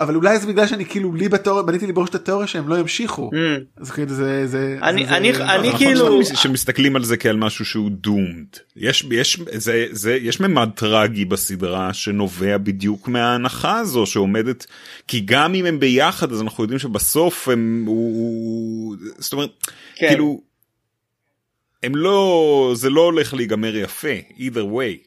אבל 0.00 0.14
אולי 0.16 0.38
זה 0.38 0.46
בגלל 0.46 0.66
שאני 0.66 0.84
כאילו 0.86 1.14
לי 1.14 1.28
בתיאוריה 1.28 1.62
בניתי 1.62 1.86
לי 1.86 1.92
בראש 1.92 2.08
את 2.10 2.14
התיאוריה 2.14 2.46
שהם 2.46 2.68
לא 2.68 2.78
ימשיכו 2.78 3.30
Mm. 3.32 3.36
אז 3.76 3.90
כאילו 3.90 4.08
זה 4.14 4.46
זה 4.46 4.78
אני- 4.82 5.06
זה- 5.06 5.16
אני- 5.16 5.32
זה- 5.34 5.44
אני 5.54 5.70
זה- 5.70 5.76
כאילו- 5.78 6.24
שמסתכלים 6.24 6.96
על 6.96 7.04
זה 7.04 7.16
כעל 7.16 7.36
משהו 7.36 7.64
שהוא 7.64 7.90
doomed 8.06 8.58
יש 8.76 9.06
יש 9.10 9.40
זה 9.52 9.86
זה 9.90 10.14
יש 10.14 10.40
ממד 10.40 10.70
טרגי 10.76 11.24
בסדרה 11.24 11.92
שנובע 11.94 12.58
בדיוק 12.58 13.08
מההנחה 13.08 13.78
הזו 13.78 14.06
שעומדת 14.06 14.66
כי 15.08 15.20
גם 15.20 15.54
אם 15.54 15.66
הם 15.66 15.80
ביחד 15.80 16.32
אז 16.32 16.42
אנחנו 16.42 16.64
יודעים 16.64 16.78
שבסוף 16.78 17.48
הם 17.48 17.84
הוא, 17.86 18.14
הוא 18.16 18.96
זאת 19.18 19.32
אומרת 19.32 19.50
כן. 19.96 20.08
כאילו 20.08 20.40
הם 21.82 21.96
לא 21.96 22.72
זה 22.76 22.90
לא 22.90 23.00
הולך 23.00 23.34
להיגמר 23.34 23.76
יפה 23.76 24.08
either 24.38 24.54
way 24.76 25.06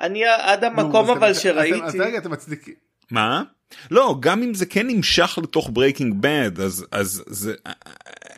אני 0.00 0.24
עד 0.24 0.64
המקום 0.64 0.96
אבל 1.10 1.16
אתם- 1.16 1.22
אז 1.24 1.40
שראיתי 1.40 1.98
רגע 2.00 2.18
אתם 2.18 2.30
מצדיקים 2.30 2.74
מה 3.10 3.42
לא 3.90 4.16
גם 4.20 4.42
אם 4.42 4.54
זה 4.54 4.66
כן 4.66 4.86
נמשך 4.86 5.38
לתוך 5.42 5.70
ברייקינג 5.72 6.14
בד 6.20 6.60
אז 6.60 6.86
אז 6.92 7.24
זה 7.26 7.54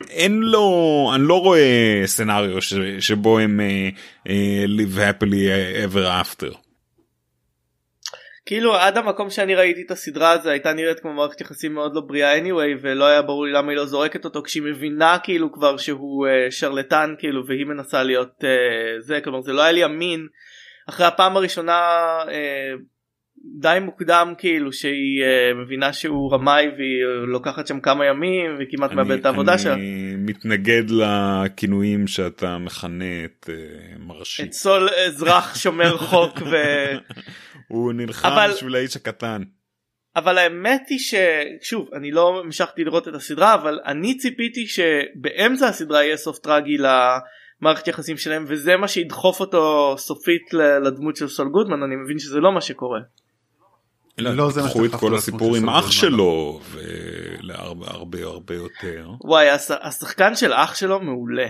אין 0.09 0.39
לו 0.41 1.11
אני 1.15 1.23
לא 1.23 1.41
רואה 1.41 2.01
scenario 2.05 2.61
ש, 2.61 2.73
שבו 2.99 3.39
הם 3.39 3.59
uh, 3.59 3.97
uh, 4.27 4.31
live 4.67 4.97
happily 4.97 5.47
ever 5.85 6.25
after. 6.25 6.57
כאילו 8.45 8.75
עד 8.75 8.97
המקום 8.97 9.29
שאני 9.29 9.55
ראיתי 9.55 9.81
את 9.81 9.91
הסדרה 9.91 10.31
הזו 10.31 10.49
הייתה 10.49 10.73
נראית 10.73 10.99
כמו 10.99 11.13
מערכת 11.13 11.41
יחסים 11.41 11.73
מאוד 11.73 11.95
לא 11.95 12.01
בריאה 12.01 12.39
anyway 12.39 12.79
ולא 12.81 13.05
היה 13.05 13.21
ברור 13.21 13.45
לי 13.45 13.51
למה 13.51 13.71
היא 13.71 13.77
לא 13.77 13.85
זורקת 13.85 14.25
אותו 14.25 14.43
כשהיא 14.43 14.63
מבינה 14.63 15.17
כאילו 15.23 15.51
כבר 15.51 15.77
שהוא 15.77 16.27
uh, 16.27 16.51
שרלטן 16.51 17.15
כאילו 17.19 17.47
והיא 17.47 17.65
מנסה 17.65 18.03
להיות 18.03 18.43
uh, 18.43 18.99
זה 18.99 19.19
כלומר 19.23 19.41
זה 19.41 19.53
לא 19.53 19.61
היה 19.61 19.71
לי 19.71 19.85
אמין 19.85 20.27
אחרי 20.89 21.05
הפעם 21.05 21.37
הראשונה 21.37 21.79
uh, 22.25 22.29
די 23.43 23.77
מוקדם 23.81 24.33
כאילו 24.37 24.73
שהיא 24.73 25.23
uh, 25.23 25.57
מבינה 25.57 25.93
שהוא 25.93 26.33
רמאי 26.33 26.67
והיא 26.77 27.03
לוקחת 27.27 27.67
שם 27.67 27.79
כמה 27.79 28.05
ימים 28.05 28.57
וכמעט 28.59 28.91
מאבדת 28.91 29.19
את 29.19 29.25
העבודה 29.25 29.57
שלה. 29.57 29.73
אני 29.73 30.15
מתנגד 30.17 30.83
לכינויים 30.89 32.07
שאתה 32.07 32.57
מכנה 32.57 33.25
את 33.25 33.49
uh, 33.49 33.99
מרשי. 33.99 34.43
את 34.43 34.53
סול 34.53 34.89
אזרח 35.07 35.55
שומר 35.55 35.97
חוק 36.09 36.41
ו... 36.51 36.55
הוא 37.67 37.93
נלחם 37.93 38.27
אבל... 38.27 38.51
בשביל 38.51 38.75
האיש 38.75 38.95
הקטן. 38.95 39.43
אבל 40.15 40.37
האמת 40.37 40.81
היא 40.89 40.99
ששוב 40.99 41.89
אני 41.93 42.11
לא 42.11 42.41
המשכתי 42.45 42.83
לראות 42.83 43.07
את 43.07 43.13
הסדרה 43.13 43.53
אבל 43.53 43.79
אני 43.85 44.17
ציפיתי 44.17 44.65
שבאמצע 44.67 45.67
הסדרה 45.67 46.03
יהיה 46.03 46.17
סוף 46.17 46.39
טרגי 46.39 46.77
למערכת 46.77 47.87
יחסים 47.87 48.17
שלהם 48.17 48.45
וזה 48.47 48.77
מה 48.77 48.87
שידחוף 48.87 49.39
אותו 49.39 49.95
סופית 49.97 50.53
לדמות 50.85 51.15
של 51.15 51.27
סול 51.27 51.49
גודמן 51.49 51.83
אני 51.83 51.95
מבין 51.95 52.19
שזה 52.19 52.39
לא 52.39 52.51
מה 52.51 52.61
שקורה. 52.61 52.99
לא, 54.17 54.35
לא 54.35 54.51
זה 54.51 54.61
קחו 54.61 54.85
את 54.85 54.95
כל 54.95 55.15
הסיפור 55.15 55.55
עם 55.55 55.69
אח 55.69 55.91
שלו 55.91 56.61
ולהרבה 56.71 57.87
הרבה 57.89 58.23
הרבה 58.23 58.55
יותר. 58.55 59.09
וואי 59.21 59.47
השחקן 59.81 60.35
של 60.35 60.53
אח 60.53 60.75
שלו 60.75 60.99
מעולה. 60.99 61.47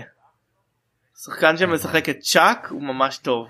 שחקן 1.24 1.56
שמשחק 1.56 2.08
את 2.08 2.18
צ'אק 2.20 2.68
הוא 2.70 2.82
ממש 2.82 3.18
טוב. 3.18 3.46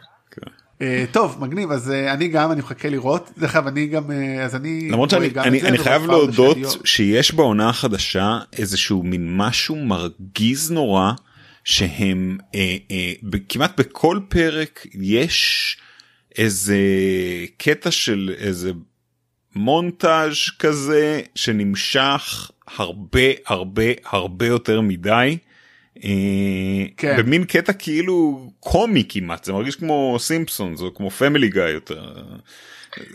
אה, 0.82 1.04
טוב 1.12 1.36
מגניב 1.40 1.70
אז 1.70 1.90
אה, 1.90 2.12
אני 2.12 2.28
גם 2.28 2.52
אני 2.52 2.60
מחכה 2.60 2.88
לראות 2.88 3.30
דרך 3.38 3.56
אגב 3.56 3.66
אני 3.66 3.86
גם 3.86 4.10
אה, 4.10 4.44
אז 4.44 4.56
אני 4.56 4.88
למרות 4.90 5.10
שאני 5.10 5.30
אני, 5.36 5.62
אני 5.62 5.78
חייב 5.78 6.06
להודות 6.06 6.56
שיש 6.84 7.34
בעונה 7.34 7.68
החדשה 7.68 8.38
איזשהו 8.52 9.02
מין 9.02 9.36
משהו 9.36 9.76
מרגיז 9.76 10.70
נורא 10.70 11.12
שהם 11.64 12.38
כמעט 13.48 13.80
בכל 13.80 14.20
פרק 14.28 14.86
יש 14.94 15.76
איזה 16.38 16.76
קטע 17.58 17.90
של 17.90 18.34
איזה 18.38 18.72
מונטאז' 19.56 20.50
כזה 20.58 21.20
שנמשך 21.34 22.50
הרבה 22.76 23.20
הרבה 23.46 23.84
הרבה 24.04 24.46
יותר 24.46 24.80
מדי. 24.80 25.38
כן. 26.96 27.16
במין 27.18 27.44
קטע 27.44 27.72
כאילו 27.72 28.48
קומי 28.60 29.04
כמעט 29.08 29.44
זה 29.44 29.52
מרגיש 29.52 29.76
כמו 29.76 30.16
סימפסון 30.18 30.76
זה 30.76 30.84
כמו 30.94 31.10
פמילי 31.10 31.48
גיא 31.48 31.62
יותר. 31.62 32.12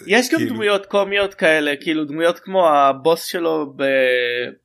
יש 0.07 0.29
גם 0.31 0.39
כאילו... 0.39 0.53
דמויות 0.53 0.85
קומיות 0.85 1.33
כאלה 1.33 1.73
כאילו 1.81 2.05
דמויות 2.05 2.39
כמו 2.39 2.69
הבוס 2.69 3.25
שלו 3.25 3.73
ב... 3.75 3.83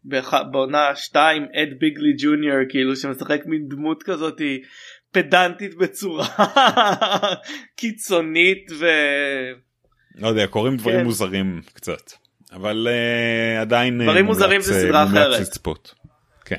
בח... 0.04 0.34
בעונה 0.50 0.96
2 0.96 1.42
אד 1.42 1.68
ביגלי 1.78 2.12
ג'וניור 2.18 2.58
כאילו 2.68 2.96
שמשחק 2.96 3.40
מין 3.46 3.68
דמות 3.68 4.02
כזאת 4.02 4.40
פדנטית 5.12 5.74
בצורה 5.74 6.26
קיצונית 7.76 8.70
ו... 8.78 8.86
לא 10.18 10.28
יודע 10.28 10.46
קורים 10.46 10.76
דברים 10.76 10.98
כן. 10.98 11.04
מוזרים 11.04 11.60
קצת 11.74 12.12
אבל 12.52 12.88
uh, 12.90 13.60
עדיין 13.60 14.02
דברים 14.02 14.24
מוזרים 14.24 14.60
זה 14.60 14.74
סדרה 14.74 15.04
אחרת. 15.04 15.40
לצפות. 15.40 15.94
כן. 16.44 16.58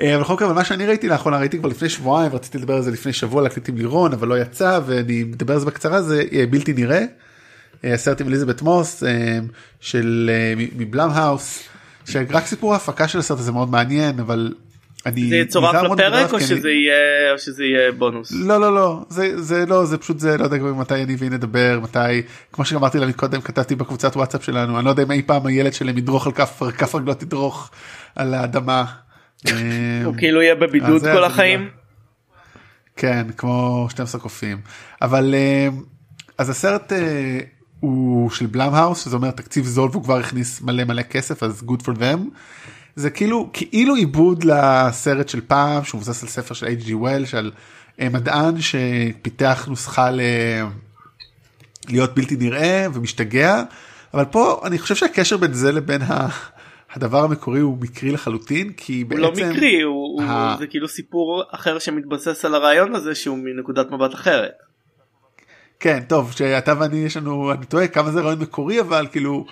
אה, 0.00 0.14
אבל 0.14 0.22
בכל 0.22 0.34
מקרה 0.34 0.52
מה 0.52 0.64
שאני 0.64 0.86
ראיתי 0.86 1.08
לאחרונה 1.08 1.38
ראיתי 1.38 1.58
כבר 1.58 1.68
לפני 1.68 1.88
שבועיים 1.88 2.32
רציתי 2.32 2.58
לדבר 2.58 2.74
על 2.74 2.82
זה 2.82 2.90
לפני 2.90 3.12
שבוע 3.12 3.42
להקליט 3.42 3.68
עם 3.68 3.76
לירון 3.76 4.12
אבל 4.12 4.28
לא 4.28 4.38
יצא 4.38 4.80
ואני 4.86 5.24
מדבר 5.24 5.54
על 5.54 5.60
זה 5.60 5.66
בקצרה 5.66 6.02
זה 6.02 6.22
אה, 6.32 6.44
בלתי 6.50 6.72
נראה. 6.72 7.04
אה, 7.84 7.94
הסרט 7.94 8.20
עם 8.20 8.28
אליזבת 8.28 8.62
מוס 8.62 9.02
של 9.80 10.30
מבלאם 10.76 11.10
האוס 11.10 11.62
שרק 12.04 12.46
סיפור 12.46 12.72
ההפקה 12.72 13.08
של 13.08 13.18
הסרט 13.18 13.38
הזה 13.38 13.52
מאוד 13.52 13.70
מעניין 13.70 14.20
אבל 14.20 14.54
אני 15.06 15.28
זה 15.28 15.36
יצורף 15.36 15.74
לפרק 15.74 16.32
או 16.32 16.40
שזה 16.40 16.70
יהיה 16.70 17.32
או 17.32 17.38
שזה 17.38 17.64
יהיה 17.64 17.92
בונוס 17.92 18.32
לא 18.32 18.60
לא 18.60 18.74
לא 18.74 19.04
זה 19.08 19.42
זה 19.42 19.66
לא 19.66 19.84
זה 19.84 19.98
פשוט 19.98 20.18
זה 20.18 20.38
לא 20.38 20.44
יודע 20.44 20.56
מתי 20.56 20.94
אני 20.94 21.16
והיא 21.18 21.30
נדבר 21.30 21.80
מתי 21.82 22.22
כמו 22.52 22.64
שאמרתי 22.64 22.98
לה 22.98 23.06
מקודם 23.06 23.40
כתבתי 23.40 23.74
בקבוצת 23.74 24.16
וואטסאפ 24.16 24.44
שלנו 24.44 24.78
אני 24.78 24.84
לא 24.84 24.90
יודע 24.90 25.02
אם 25.02 25.10
אי 25.10 25.22
פעם 25.22 25.46
הילד 25.46 25.72
שלהם 25.72 25.98
ידרוך 25.98 26.26
על 26.26 26.32
כף 26.32 26.62
כף 26.78 26.94
רגלות 26.94 27.20
תדרוך 27.20 27.70
על 28.16 28.34
האדמה. 28.34 28.84
הוא 30.04 30.14
כאילו 30.18 30.42
יהיה 30.42 30.54
בבידוד 30.54 31.02
כל 31.02 31.24
החיים. 31.24 31.68
כן 32.96 33.26
כמו 33.36 33.86
12 33.90 34.20
קופים 34.20 34.60
אבל 35.02 35.34
אה, 35.34 35.68
אז 36.38 36.50
הסרט 36.50 36.92
אה, 36.92 37.38
הוא 37.80 38.30
של 38.30 38.46
בלאמהאוס 38.46 39.04
שזה 39.04 39.16
אומר 39.16 39.30
תקציב 39.30 39.64
זול 39.64 39.90
והוא 39.92 40.04
כבר 40.04 40.18
הכניס 40.18 40.60
מלא 40.60 40.84
מלא 40.84 41.02
כסף 41.02 41.42
אז 41.42 41.64
good 41.68 41.82
for 41.82 41.98
them. 41.98 42.18
זה 42.96 43.10
כאילו 43.10 43.50
כאילו 43.52 43.94
עיבוד 43.94 44.44
לסרט 44.44 45.28
של 45.28 45.40
פעם 45.40 45.84
שהוא 45.84 46.00
מבוסס 46.00 46.22
על 46.22 46.28
ספר 46.28 46.54
של 46.54 46.66
H.G. 46.66 46.94
וול 46.94 47.24
של 47.24 47.50
אה, 48.00 48.08
מדען 48.08 48.54
שפיתח 48.60 49.66
נוסחה 49.68 50.10
ל... 50.10 50.20
להיות 51.88 52.14
בלתי 52.14 52.36
נראה 52.36 52.86
ומשתגע 52.94 53.62
אבל 54.14 54.24
פה 54.24 54.60
אני 54.64 54.78
חושב 54.78 54.94
שהקשר 54.94 55.36
בין 55.36 55.52
זה 55.52 55.72
לבין 55.72 56.02
ה... 56.02 56.28
הדבר 56.94 57.24
המקורי 57.24 57.60
הוא 57.60 57.78
מקרי 57.80 58.10
לחלוטין 58.10 58.72
כי 58.72 59.04
הוא 59.10 59.18
לא 59.18 59.30
בעצם 59.30 59.42
לא 59.42 59.50
מקרי 59.50 59.82
הוא, 59.82 60.22
ה... 60.22 60.50
הוא 60.50 60.58
זה 60.58 60.66
כאילו 60.66 60.88
סיפור 60.88 61.42
אחר 61.50 61.78
שמתבסס 61.78 62.44
על 62.44 62.54
הרעיון 62.54 62.94
הזה 62.94 63.14
שהוא 63.14 63.38
מנקודת 63.38 63.90
מבט 63.90 64.14
אחרת. 64.14 64.52
כן 65.80 66.02
טוב 66.08 66.32
שאתה 66.32 66.74
ואני 66.78 66.96
יש 66.96 67.16
לנו 67.16 67.52
אני 67.52 67.66
טועה 67.66 67.88
כמה 67.88 68.10
זה 68.10 68.20
רעיון 68.20 68.38
מקורי 68.38 68.80
אבל 68.80 69.06
כאילו 69.12 69.44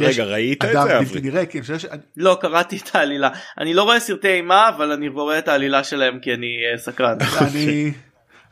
רגע 0.00 0.24
ראית 0.24 0.64
את 0.64 0.72
זה 0.72 0.98
בלתי 0.98 1.20
נראה 1.20 1.46
כי 1.46 1.64
שיש... 1.64 1.86
לא 2.16 2.38
קראתי 2.40 2.76
את 2.76 2.94
העלילה 2.94 3.28
אני 3.58 3.74
לא 3.74 3.82
רואה 3.82 4.00
סרטי 4.00 4.28
אימה 4.28 4.68
אבל 4.68 4.92
אני 4.92 5.08
רואה 5.08 5.38
את 5.38 5.48
העלילה 5.48 5.84
שלהם 5.84 6.18
כי 6.22 6.34
אני 6.34 6.56
uh, 6.74 6.78
סקרן. 6.78 7.18
אני 7.40 7.92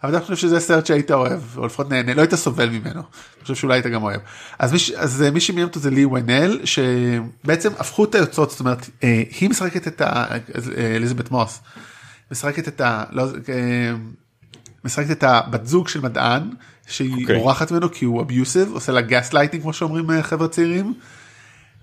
אבל 0.05 0.15
אני 0.15 0.23
חושב 0.23 0.37
שזה 0.37 0.61
סרט 0.61 0.87
שהיית 0.87 1.11
אוהב 1.11 1.41
או 1.57 1.67
לפחות 1.67 1.91
נהנה 1.91 2.15
לא 2.15 2.21
היית 2.21 2.35
סובל 2.35 2.69
ממנו. 2.69 3.01
אני 3.01 3.43
חושב 3.43 3.55
שאולי 3.55 3.75
היית 3.75 3.87
גם 3.87 4.03
אוהב. 4.03 4.21
אז 4.59 4.73
מי, 4.73 4.79
אז 4.97 5.23
אה, 5.23 5.31
מי 5.31 5.41
שמיים 5.41 5.67
אותו 5.67 5.81
זה 5.81 5.91
לי 5.91 6.05
ווינל 6.05 6.61
שבעצם 6.65 7.73
הפכו 7.79 8.05
את 8.05 8.15
היוצאות 8.15 8.51
זאת 8.51 8.61
אומרת 8.61 8.91
אה, 9.05 9.23
היא 9.41 9.51
משחקת 9.51 9.89
את 9.89 10.03
אליזבת 10.79 11.31
מוס 11.31 11.61
משחקת 12.31 12.69
את 12.69 12.81
ה... 12.81 13.05
לא, 13.11 13.27
משחקת 14.85 15.11
את 15.11 15.23
הבת 15.23 15.67
זוג 15.67 15.89
של 15.89 16.01
מדען 16.01 16.51
שהיא 16.87 17.17
okay. 17.17 17.21
אוקיי. 17.21 17.39
בורחת 17.39 17.71
ממנו 17.71 17.93
כי 17.93 18.05
הוא 18.05 18.23
abusive 18.23 18.73
עושה 18.73 18.93
לה 18.93 19.01
גס 19.01 19.33
לייטינג 19.33 19.63
כמו 19.63 19.73
שאומרים 19.73 20.23
חבר'ה 20.23 20.49
צעירים. 20.49 20.95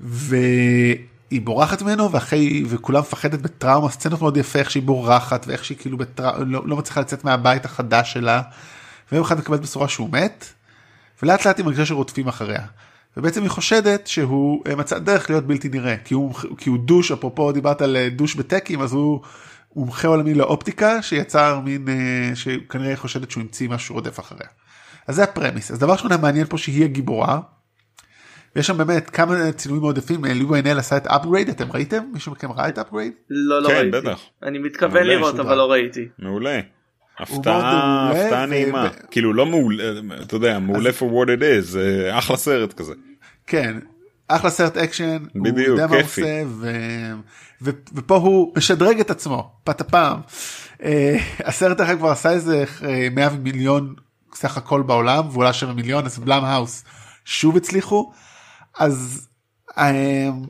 והיא 0.02 1.42
בורחת 1.44 1.82
ממנו 1.82 2.12
ואחרי 2.12 2.64
וכולם 2.68 3.00
מפחדת 3.00 3.40
בטראומה 3.40 3.90
סצנות 3.90 4.22
מאוד 4.22 4.38
יפה 4.38 4.60
איך 4.60 4.72
שהיא 4.72 4.84
בורחת 4.84 5.48
ואיך 5.48 5.66
שהיא 5.66 5.78
כאילו 5.78 5.98
בטראומה 5.98 6.44
לא, 6.46 6.68
לא 6.68 6.78
מצליחה 6.78 7.02
לצאת 7.02 7.24
מהבית 7.24 7.66
החדש 7.66 8.14
שלה. 8.14 8.42
ויום 9.12 9.26
אחד 9.26 9.38
מקבלת 9.40 9.62
בשורה 9.62 9.88
שהוא 9.88 10.10
מת 10.12 10.46
ולאט 11.24 11.46
לאט 11.46 11.58
היא 11.58 11.66
מרגישה 11.66 11.86
שרודפים 11.86 12.28
אחריה. 12.28 12.62
ובעצם 13.18 13.42
היא 13.42 13.50
חושדת 13.50 14.08
שהוא 14.08 14.64
אה, 14.68 14.76
מצא 14.76 15.00
דרך 15.00 15.30
להיות 15.30 15.48
בלתי 15.48 15.70
נראה 15.70 15.96
כי 15.98 16.14
הוא, 16.14 16.34
כי 16.58 16.70
הוא 16.70 16.78
douche 16.86 17.12
אפרופו 17.12 17.52
דיברת 17.52 17.82
על 17.82 17.98
אה, 17.98 18.10
douche 18.10 18.36
בטקים 18.36 18.82
אז 18.82 18.94
הוא 18.94 19.22
מומחה 19.76 20.08
עולמי 20.08 20.34
לאופטיקה 20.34 21.02
שיצר 21.02 21.60
מין 21.60 21.88
אה, 21.90 22.36
שכנראה 22.36 22.96
חושדת 22.96 23.32
שהוא 23.32 23.42
המציא 23.42 23.70
משהו 23.70 23.96
רודף 23.96 24.20
אחריה. 24.20 24.48
אז 25.08 25.16
זה 25.16 25.24
ה 25.24 25.30
premise 25.30 25.72
אז 25.72 25.80
דבר 25.80 25.94
ראשון 25.94 26.22
מעניין 26.22 26.48
פה 26.50 26.58
שהיא 26.58 26.84
הגיבורה 26.84 27.40
ויש 28.56 28.68
שם 28.68 28.78
באמת 28.78 29.10
כמה 29.10 29.52
צילומים 29.52 29.82
מאוד 29.82 29.98
יפים 29.98 30.26
לי 30.26 30.56
וואנל 30.56 30.80
עשה 30.80 30.98
את 30.98 31.08
Upgrade 31.08 31.50
אתם 31.50 31.72
ראיתם 31.72 32.04
מישהו 32.14 32.32
מכם 32.32 32.52
ראה 32.52 32.70
את 32.70 32.80
Upgrade? 32.80 33.14
לא 33.30 33.62
לא 33.62 33.68
כן, 33.68 33.76
ראיתי. 33.76 33.92
בטח. 33.92 34.20
אני 34.44 34.58
מתכוון 34.58 35.04
לראות 35.04 35.40
אבל 35.40 35.58
לא 35.58 35.72
ראיתי. 35.72 36.08
מעולה. 36.20 36.60
הפתעה 37.20 38.12
הפתעה 38.12 38.46
נעימה 38.46 38.90
כאילו 39.12 39.34
לא 39.34 39.46
מעולה 39.46 39.84
אתה 40.22 40.36
יודע 40.36 40.60
מעולה 40.60 40.90
for 40.90 41.04
what 41.04 41.28
it 41.28 41.42
is 41.42 41.78
אחלה 42.12 42.38
סרט 42.38 42.74
כזה. 42.74 42.94
כן 43.48 43.78
אחלה 44.28 44.50
סרט 44.50 44.78
אקשן 44.78 45.18
בדיוק 45.36 45.58
הוא 45.58 45.66
יודע 45.68 45.88
מה 45.88 45.96
עושה 46.02 46.44
ופה 47.94 48.16
הוא 48.16 48.54
משדרג 48.58 49.00
את 49.00 49.10
עצמו 49.12 49.52
פת 49.64 49.82
הפעם. 49.82 50.20
אה, 50.84 51.18
הסרט 51.40 51.82
אחר 51.82 51.98
כבר 51.98 52.10
עשה 52.10 52.32
איזה 52.32 52.64
100 53.12 53.28
אה, 53.28 53.34
מיליון 53.44 53.96
סך 54.34 54.58
הכל 54.58 54.82
בעולם 54.82 55.28
והוא 55.32 55.44
עלה 55.44 55.54
7 55.54 55.74
מיליון 55.74 56.06
אז 56.06 56.20
בלאם 56.20 56.44
האוס 56.44 56.84
שוב 57.26 57.58
הצליחו 57.58 58.12
אז 58.80 59.28
אמ, 59.78 60.44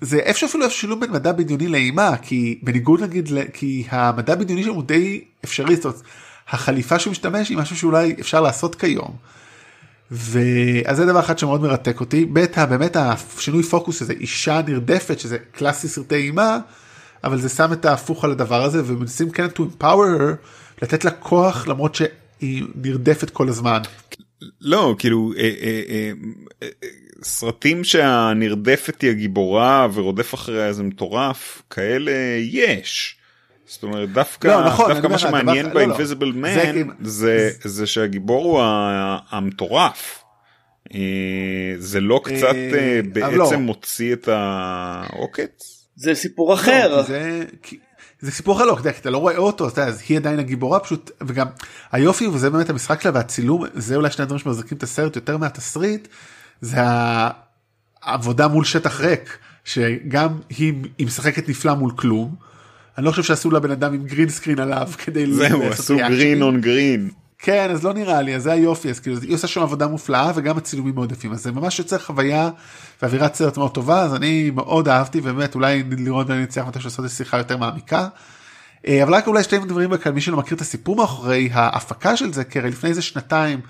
זה 0.00 0.16
איפה 0.18 0.38
שאפילו 0.38 0.70
שילוב 0.70 1.00
בין 1.00 1.10
מדע 1.10 1.32
בדיוני 1.32 1.68
לאימה 1.68 2.16
כי 2.16 2.60
בניגוד 2.62 3.02
נגיד 3.02 3.28
כי 3.52 3.84
המדע 3.90 4.34
בדיוני 4.34 4.62
שלנו 4.62 4.74
הוא 4.74 4.84
די 4.84 5.24
אפשרי 5.44 5.76
זאת 5.76 5.84
אומרת, 5.84 6.00
החליפה 6.48 6.98
שהוא 6.98 7.10
משתמש 7.10 7.48
היא 7.48 7.58
משהו 7.58 7.76
שאולי 7.76 8.16
אפשר 8.20 8.40
לעשות 8.40 8.74
כיום. 8.74 9.16
ואז 10.10 10.96
זה 10.96 11.06
דבר 11.06 11.20
אחד 11.20 11.38
שמאוד 11.38 11.60
מרתק 11.60 12.00
אותי. 12.00 12.26
ב' 12.32 12.44
באמת 12.68 12.96
השינוי 12.96 13.62
פוקוס 13.62 14.02
הזה 14.02 14.12
אישה 14.12 14.60
נרדפת 14.66 15.20
שזה 15.20 15.38
קלאסי 15.38 15.88
סרטי 15.88 16.14
אימה 16.14 16.58
אבל 17.24 17.40
זה 17.40 17.48
שם 17.48 17.72
את 17.72 17.84
ההפוך 17.84 18.24
על 18.24 18.30
הדבר 18.30 18.62
הזה 18.62 18.82
ומנסים 18.84 19.30
כן 19.30 19.46
to 19.46 19.60
empower 19.60 20.34
לתת 20.82 21.04
לה 21.04 21.10
כוח 21.10 21.66
למרות 21.66 21.94
שהיא 21.94 22.64
נרדפת 22.74 23.30
כל 23.30 23.48
הזמן. 23.48 23.82
לא 24.60 24.94
כאילו 24.98 25.32
אה, 25.36 25.42
אה, 25.42 25.82
אה, 25.88 26.12
אה, 26.62 26.68
סרטים 27.22 27.84
שהנרדפת 27.84 29.00
היא 29.02 29.10
הגיבורה 29.10 29.88
ורודף 29.94 30.34
אחריה 30.34 30.66
איזה 30.66 30.82
מטורף 30.82 31.62
כאלה 31.70 32.12
יש. 32.50 33.16
זאת 33.66 33.82
אומרת 33.82 34.12
דווקא 34.12 34.48
לא, 34.48 34.66
נכון, 34.66 34.92
דווקא 34.92 35.06
מה 35.06 35.18
שמעניין 35.18 35.66
הדבר- 35.66 35.74
לא, 35.74 35.80
לא. 35.80 35.86
באינביזיבל 35.86 36.32
זה 36.32 36.38
מן 36.38 36.54
כאילו- 36.72 36.92
זה 37.00 37.50
זה 37.64 37.86
שהגיבור 37.86 38.44
הוא 38.44 38.60
המטורף. 39.30 40.20
אה, 40.94 41.00
זה 41.78 42.00
לא 42.00 42.20
קצת 42.24 42.54
אה, 42.54 43.00
אבל 43.26 43.34
לא. 43.34 43.44
בעצם 43.44 43.60
מוציא 43.60 44.12
את 44.12 44.28
העוקץ? 44.32 45.86
זה 45.96 46.14
סיפור 46.14 46.54
אחר. 46.54 47.02
זה, 48.24 48.30
סיפור 48.30 48.56
אחר 48.56 48.64
לא, 48.64 48.78
כי 48.82 48.88
אתה 48.88 49.10
לא 49.10 49.18
רואה 49.18 49.36
אותו, 49.36 49.68
אתה 49.68 49.86
אז 49.86 50.02
היא 50.08 50.16
עדיין 50.16 50.38
הגיבורה 50.38 50.80
פשוט, 50.80 51.10
וגם 51.26 51.46
היופי 51.92 52.26
וזה 52.26 52.50
באמת 52.50 52.70
המשחק 52.70 53.00
שלה 53.00 53.12
והצילום, 53.14 53.64
זה 53.74 53.96
אולי 53.96 54.10
שני 54.10 54.22
הדברים 54.22 54.38
שמחזיקים 54.38 54.78
את 54.78 54.82
הסרט 54.82 55.16
יותר 55.16 55.36
מהתסריט, 55.36 56.08
זה 56.60 56.76
העבודה 58.02 58.48
מול 58.48 58.64
שטח 58.64 59.00
ריק, 59.00 59.38
שגם 59.64 60.28
היא, 60.48 60.74
היא 60.98 61.06
משחקת 61.06 61.48
נפלא 61.48 61.74
מול 61.74 61.90
כלום. 61.96 62.34
אני 62.98 63.06
לא 63.06 63.10
חושב 63.10 63.22
שעשו 63.22 63.50
לה 63.50 63.60
בן 63.60 63.70
אדם 63.70 63.94
עם 63.94 64.04
green 64.04 64.28
screen 64.28 64.58
עליו 64.58 64.88
כדי 64.98 65.32
זהו 65.34 65.62
עשו. 65.62 65.96
green 65.96 66.42
on 66.42 66.60
green. 66.60 67.10
כן 67.38 67.70
אז 67.70 67.84
לא 67.84 67.92
נראה 67.92 68.22
לי 68.22 68.36
אז 68.36 68.42
זה 68.42 68.52
היופי 68.52 68.90
אז 68.90 69.00
כאילו 69.00 69.20
היא 69.20 69.34
עושה 69.34 69.46
שם 69.46 69.62
עבודה 69.62 69.86
מופלאה 69.86 70.32
וגם 70.34 70.56
הצילומים 70.56 70.94
מאוד 70.94 71.12
יפים 71.12 71.32
אז 71.32 71.42
זה 71.42 71.52
ממש 71.52 71.78
יוצר 71.78 71.98
חוויה 71.98 72.50
ואווירת 73.02 73.34
סרט 73.34 73.56
מאוד 73.56 73.74
טובה 73.74 74.02
אז 74.02 74.14
אני 74.14 74.50
מאוד 74.50 74.88
אהבתי 74.88 75.20
באמת 75.20 75.54
אולי 75.54 75.84
לראות 75.90 76.28
ואני 76.28 76.44
אצליח 76.44 76.66
מתישהו 76.66 76.88
לעשות 76.88 77.10
שיחה 77.10 77.38
יותר 77.38 77.56
מעמיקה. 77.56 78.08
אה, 78.86 79.02
אבל 79.02 79.14
רק 79.14 79.26
אולי 79.26 79.42
שתי 79.42 79.58
דברים 79.58 79.96
כאן 79.96 80.12
מי 80.12 80.20
שלא 80.20 80.36
מכיר 80.36 80.56
את 80.56 80.60
הסיפור 80.60 80.96
מאחורי 80.96 81.48
ההפקה 81.52 82.16
של 82.16 82.32
זה 82.32 82.44
כי 82.44 82.58
הרי 82.58 82.70
לפני 82.70 82.90
איזה 82.90 83.02
שנתיים 83.02 83.60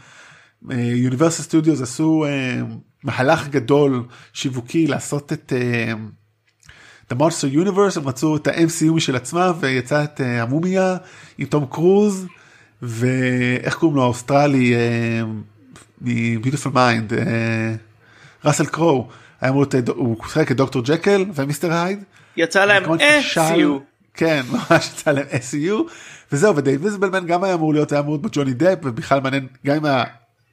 Universal 0.71 1.43
Studios 1.43 1.81
עשו 1.81 2.25
אה, 2.25 2.61
מהלך 3.05 3.49
גדול 3.49 4.07
שיווקי 4.33 4.87
לעשות 4.87 5.33
את. 5.33 5.53
אה, 5.57 5.93
The 7.13 7.17
Monster 7.17 7.55
Universe 7.55 7.99
הם 7.99 8.09
רצו 8.09 8.37
את 8.37 8.47
ה-MCU 8.47 8.93
משל 8.93 9.17
עצמם 9.17 9.53
ויצא 9.61 10.05
את 10.05 10.21
אה, 10.21 10.43
המומיה 10.43 10.97
עם 11.39 11.47
תום 11.47 11.67
קרוז 11.67 12.27
ואיך 12.87 13.75
קוראים 13.75 13.97
לו 13.97 14.03
האוסטרלי 14.03 14.75
Mind 16.75 17.15
אה, 17.15 17.75
ראסל 18.45 18.67
קרו 18.67 19.09
היה 19.41 19.51
אמור 19.51 19.67
להיות, 19.73 19.89
אה, 19.89 19.95
הוא 19.95 20.17
שיחק 20.25 20.51
את 20.51 20.57
דוקטור 20.57 20.83
ג'קל 20.85 21.25
ומיסטר 21.35 21.73
הייד. 21.73 22.05
יצא 22.37 22.65
להם 22.65 22.85
סיו. 23.21 23.79
כן 24.15 24.43
ממש 24.53 24.91
יצא 24.93 25.11
להם 25.11 25.27
SCU 25.27 25.93
וזהו 26.33 26.57
ודייוויזבלמן 26.57 27.27
גם 27.27 27.45
היה 27.45 27.55
אמור 27.55 27.73
להיות 27.73 27.93
היה 27.93 28.01
אמור 28.01 28.13
להיות 28.13 28.23
בג'וני 28.23 28.53
דפ 28.53 28.79
ובכלל 28.83 29.21
מעניין 29.21 29.47
גם 29.67 29.77
אם 29.77 30.05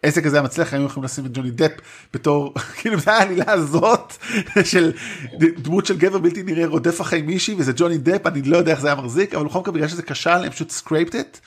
העסק 0.03 0.25
הזה 0.25 0.38
היה 0.38 0.43
מצליח 0.43 0.73
היינו 0.73 0.85
יכולים 0.85 1.05
לשים 1.05 1.25
את 1.25 1.31
ג'וני 1.33 1.51
דפ 1.51 1.71
בתור 2.13 2.53
כאילו 2.77 3.00
זה 3.00 3.11
העלילה 3.11 3.51
הזאת 3.51 4.13
של 4.71 4.91
דמות 5.39 5.85
של 5.85 5.97
גבר 5.97 6.17
בלתי 6.17 6.43
נראה 6.43 6.67
רודף 6.67 7.01
אחרי 7.01 7.21
מישהי 7.21 7.55
וזה 7.57 7.71
ג'וני 7.75 7.97
דפ 7.97 8.27
אני 8.27 8.41
לא 8.41 8.57
יודע 8.57 8.71
איך 8.71 8.81
זה 8.81 8.88
היה 8.88 8.95
מחזיק 8.95 9.35
אבל 9.35 9.45
בכל 9.45 9.59
מקרה 9.59 9.73
בגלל 9.73 9.88
שזה 9.88 10.03
כשל 10.03 10.29
הם 10.29 10.50
פשוט 10.50 10.69
סקרייפט 10.69 11.15
את 11.15 11.38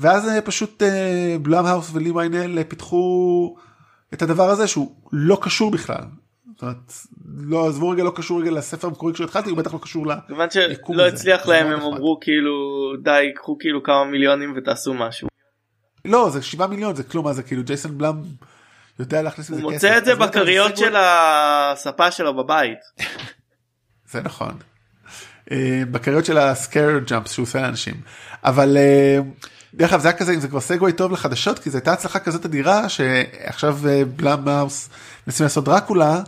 ואז 0.00 0.28
אה, 0.28 0.40
פשוט 0.40 0.82
בלאם 1.42 1.66
האוס 1.66 1.90
ולי 1.92 2.10
ויינל 2.10 2.58
אה, 2.58 2.64
פיתחו 2.64 3.56
את 4.14 4.22
הדבר 4.22 4.50
הזה 4.50 4.66
שהוא 4.66 4.94
לא 5.12 5.38
קשור 5.42 5.70
בכלל. 5.70 6.04
זאת 6.52 6.62
אומרת, 6.62 6.92
לא 7.36 7.68
עזבו 7.68 7.88
רגע 7.88 8.04
לא 8.04 8.12
קשור 8.16 8.40
רגע 8.40 8.50
לספר 8.50 8.88
המקורי 8.88 9.14
כשהתחלתי 9.14 9.50
הוא 9.50 9.58
בטח 9.58 9.74
לא 9.74 9.78
קשור 9.82 10.06
ל... 10.06 10.14
כיוון 10.26 10.48
יקום 10.70 10.94
שלא 10.94 11.06
הזה. 11.06 11.14
הצליח 11.16 11.46
להם 11.46 11.66
הם. 11.66 11.80
אמרו 11.80 12.18
כאילו 12.20 12.52
די 13.02 13.32
קחו 13.34 13.56
כאילו 13.60 13.82
כמה 13.82 14.04
מיליונים 14.04 14.54
ותעשו 14.56 14.94
משהו. 14.94 15.28
לא 16.04 16.30
זה 16.30 16.42
7 16.42 16.66
מיליון 16.66 16.94
זה 16.94 17.02
כלום 17.02 17.32
זה 17.32 17.42
כאילו 17.42 17.62
ג'ייסון 17.62 17.98
בלאם 17.98 18.14
יודע 18.98 19.22
להכניס 19.22 19.48
הוא 19.48 19.56
לזה 19.56 19.66
כסף. 19.66 19.74
מוצא 19.74 19.98
את 19.98 20.04
זה 20.04 20.14
בכריות 20.14 20.76
של 20.76 20.94
הספה 20.96 22.10
שלו 22.10 22.36
בבית. 22.36 22.78
זה 24.10 24.20
נכון. 24.22 24.52
אה, 25.50 25.82
בכריות 25.90 26.24
של 26.24 26.38
הסקייר 26.38 26.98
ג'אמפס 26.98 27.32
שהוא 27.32 27.42
עושה 27.42 27.62
לאנשים 27.62 27.94
אבל 28.44 28.76
אה, 28.76 29.18
דרך 29.74 29.92
אגב 29.92 30.00
זה 30.02 30.08
היה 30.08 30.16
כזה 30.16 30.32
אם 30.34 30.40
זה 30.40 30.48
כבר 30.48 30.60
segue 30.60 30.92
טוב 30.92 31.12
לחדשות 31.12 31.58
כי 31.58 31.70
זו 31.70 31.78
הייתה 31.78 31.92
הצלחה 31.92 32.18
כזאת 32.18 32.44
אדירה 32.46 32.88
שעכשיו 32.88 33.78
אה, 33.88 34.02
בלאמהאוס 34.16 34.88
מנסים 35.26 35.44
לעשות 35.44 35.64
דרקולה 35.64 36.20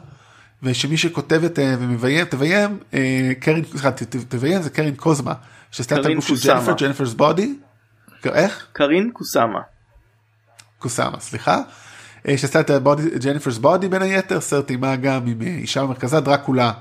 ושמי 0.62 0.96
שכותבת 0.96 1.58
אה, 1.58 1.74
ומביים 1.78 2.24
תביים 2.24 2.78
אה, 2.94 3.32
סליחה, 3.70 3.90
ת- 3.90 4.02
תביים 4.28 4.62
זה 4.62 4.70
קרין 4.70 4.94
קוסאמה 4.96 5.32
שעשתה 5.70 6.00
את 6.00 6.06
הגוף 6.06 6.26
של. 6.28 6.34
ג'ניפר 6.48 6.72
ג'ניפרס 6.72 7.12
בודי. 7.12 7.54
איך? 8.24 8.66
קרין 8.72 9.10
קוסאמה. 9.12 9.60
קוסאמה 10.78 11.20
סליחה. 11.20 11.60
שעשתה 12.36 12.60
את 12.60 12.70
Jennifer's 13.24 13.58
Body 13.58 13.88
בין 13.88 14.02
היתר 14.02 14.40
סרט 14.40 14.70
אימה 14.70 14.96
גם 14.96 15.26
עם 15.26 15.40
אישה 15.42 15.82
במרכזה 15.82 16.20
דרקולה. 16.20 16.72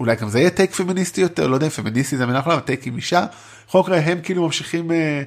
אולי 0.00 0.16
גם 0.16 0.28
זה 0.28 0.38
יהיה 0.38 0.50
take 0.50 0.72
פמיניסטי 0.74 1.20
יותר 1.20 1.46
לא 1.46 1.54
יודע 1.54 1.66
אם 1.66 1.70
פמיניסטי 1.70 2.16
זה 2.16 2.22
המילה 2.22 2.38
האחרונה 2.38 2.58
אבל 2.58 2.66
take 2.66 2.86
עם 2.86 2.96
אישה. 2.96 3.26
בכל 3.68 3.80
מקרה 3.80 3.98
הם 3.98 4.18
כאילו 4.22 4.44
ממשיכים 4.44 4.90
אה, 4.90 5.22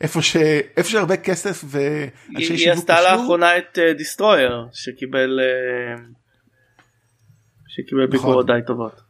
איפה 0.00 0.22
ש... 0.22 0.36
איפה 0.76 0.90
שהרבה 0.90 1.16
כסף 1.16 1.64
ואנשי 1.64 2.12
היא 2.28 2.50
היא 2.50 2.58
שיווק 2.58 2.78
עשתה. 2.78 3.00
לאחרונה 3.00 3.58
את 3.58 3.78
Destroyer 3.96 4.66
שקיבל 4.72 5.40
אה, 5.40 6.02
שקיבל 7.68 8.04
נכון. 8.04 8.10
ביקורות 8.10 8.46
די 8.46 8.58
טובות. 8.66 9.00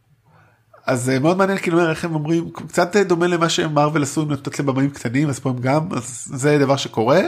אז 0.86 1.10
אה, 1.10 1.18
מאוד 1.18 1.36
מעניין 1.36 1.58
כאילו 1.58 1.90
איך 1.90 2.04
הם 2.04 2.14
אומרים 2.14 2.50
קצת 2.50 2.96
אה, 2.96 3.04
דומה 3.04 3.26
למה 3.26 3.48
שמארוול 3.48 4.02
עשו 4.02 4.22
עם 4.22 4.30
לתת 4.30 4.58
לבמאים 4.58 4.90
קטנים 4.90 5.28
אז 5.28 5.38
פה 5.38 5.50
הם 5.50 5.58
גם 5.58 5.88
אז 5.92 6.28
זה 6.34 6.58
דבר 6.58 6.76
שקורה. 6.76 7.20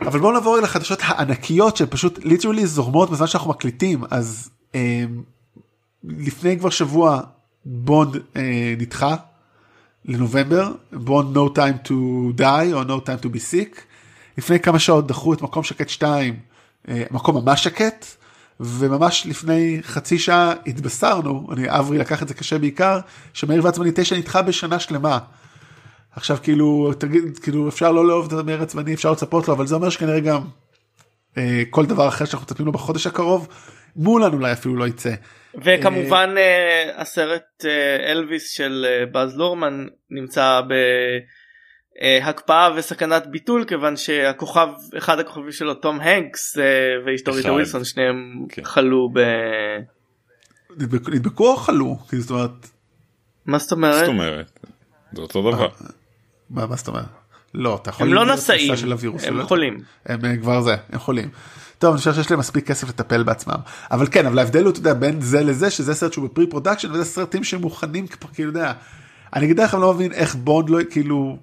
אבל 0.00 0.20
בואו 0.20 0.32
נעבור 0.32 0.58
לחדשות 0.58 0.98
הענקיות 1.02 1.76
שפשוט 1.76 2.24
literally 2.24 2.66
זורמות 2.66 3.10
בזמן 3.10 3.26
שאנחנו 3.26 3.50
מקליטים 3.50 4.00
אז 4.10 4.50
אה, 4.74 5.04
לפני 6.04 6.58
כבר 6.58 6.70
שבוע 6.70 7.20
בונד 7.64 8.16
אה, 8.36 8.74
נדחה 8.78 9.16
לנובמבר 10.06 10.72
בונד 10.92 11.36
no 11.36 11.58
time 11.58 11.88
to 11.88 11.92
die 12.38 12.72
או 12.72 12.82
no 12.82 13.00
time 13.06 13.24
to 13.24 13.28
be 13.28 13.38
sick 13.52 13.80
לפני 14.38 14.60
כמה 14.60 14.78
שעות 14.78 15.06
דחו 15.06 15.32
את 15.32 15.42
מקום 15.42 15.62
שקט 15.62 15.88
2 15.88 16.36
אה, 16.88 17.02
מקום 17.10 17.36
ממש 17.36 17.64
שקט 17.64 18.06
וממש 18.60 19.26
לפני 19.26 19.78
חצי 19.82 20.18
שעה 20.18 20.52
התבשרנו 20.66 21.48
אני 21.52 21.78
אברי 21.78 21.98
לקח 21.98 22.22
את 22.22 22.28
זה 22.28 22.34
קשה 22.34 22.58
בעיקר 22.58 23.00
שמאיר 23.32 23.64
ועצמני 23.64 23.90
9 23.94 24.16
נדחה 24.16 24.42
בשנה 24.42 24.78
שלמה. 24.78 25.18
עכשיו 26.12 26.38
כאילו 26.42 26.92
תגיד 26.98 27.38
כאילו 27.38 27.68
אפשר 27.68 27.92
לא 27.92 28.06
לאהוב 28.06 28.26
את 28.26 28.32
המאיר 28.32 28.62
עצמני 28.62 28.94
אפשר 28.94 29.12
לצפות 29.12 29.48
לו 29.48 29.54
אבל 29.54 29.66
זה 29.66 29.74
אומר 29.74 29.90
שכנראה 29.90 30.20
גם 30.20 30.42
אה, 31.36 31.62
כל 31.70 31.86
דבר 31.86 32.08
אחר 32.08 32.24
שאנחנו 32.24 32.44
מצפים 32.44 32.66
לו 32.66 32.72
בחודש 32.72 33.06
הקרוב 33.06 33.48
מולן 33.96 34.32
אולי 34.32 34.52
אפילו 34.52 34.76
לא 34.76 34.88
יצא. 34.88 35.14
וכמובן 35.64 36.34
אה, 36.38 37.00
הסרט 37.00 37.64
אה, 37.64 38.12
אלוויס 38.12 38.50
של 38.50 38.86
אה, 38.88 39.06
באז 39.06 39.36
לורמן 39.36 39.86
נמצא 40.10 40.60
בהקפאה 42.00 42.70
וסכנת 42.76 43.26
ביטול 43.26 43.64
כיוון 43.64 43.96
שהכוכב 43.96 44.68
אחד 44.98 45.18
הכוכבים 45.18 45.52
שלו 45.52 45.74
תום 45.74 46.00
הנקס 46.00 46.56
ואשתו 47.06 47.32
ריטה 47.32 47.48
אחד. 47.48 47.50
ווילסון 47.50 47.84
שניהם 47.84 48.46
כן. 48.48 48.64
חלו 48.64 49.10
ב... 49.12 49.20
נדבקו 51.08 51.52
או 51.52 51.56
חלו? 51.56 51.96
זאת 52.18 52.30
אומרת, 52.30 52.50
מה 53.46 53.58
זאת 53.58 53.72
אומרת? 53.72 53.94
זאת 53.94 54.08
אומרת 54.08 54.60
זה 55.12 55.22
אותו 55.22 55.52
דבר. 55.52 55.68
מה, 56.50 56.66
מה 56.66 56.76
זאת 56.76 56.88
אומרת? 56.88 57.04
לא, 57.56 57.78
אתה 57.82 57.90
יכול... 57.90 58.06
הם 58.06 58.14
לא 58.14 58.34
נשאים 58.34 58.72
נשא 58.72 58.80
של 58.80 58.92
הווירוס, 58.92 59.24
הם 59.24 59.36
לא? 59.36 59.44
חולים. 59.44 59.78
הם 60.06 60.24
אה, 60.24 60.36
כבר 60.36 60.60
זה, 60.60 60.76
הם 60.92 60.98
חולים. 60.98 61.28
טוב, 61.78 61.90
אני 61.90 61.98
חושב 61.98 62.14
שיש 62.14 62.30
להם 62.30 62.40
מספיק 62.40 62.66
כסף 62.66 62.88
לטפל 62.88 63.22
בעצמם. 63.22 63.56
אבל 63.90 64.06
כן, 64.10 64.26
אבל 64.26 64.38
ההבדל 64.38 64.64
הוא, 64.64 64.70
אתה 64.70 64.78
יודע, 64.78 64.94
בין 64.94 65.20
זה 65.20 65.42
לזה, 65.42 65.70
שזה 65.70 65.94
סרט 65.94 66.12
שהוא 66.12 66.28
ב 66.28 66.46
pre-production, 66.46 66.92
וזה 66.92 67.04
סרטים 67.04 67.44
שמוכנים, 67.44 68.06
כבר, 68.06 68.28
כאילו, 68.34 68.50
אתה 68.50 68.58
יודע, 68.58 68.72
אני 69.34 69.44
אגיד 69.44 69.60
לך, 69.60 69.74
אני 69.74 69.82
לא 69.82 69.94
מבין 69.94 70.12
איך 70.12 70.34
בונד 70.34 70.70
לא, 70.70 70.78
כאילו, 70.90 71.38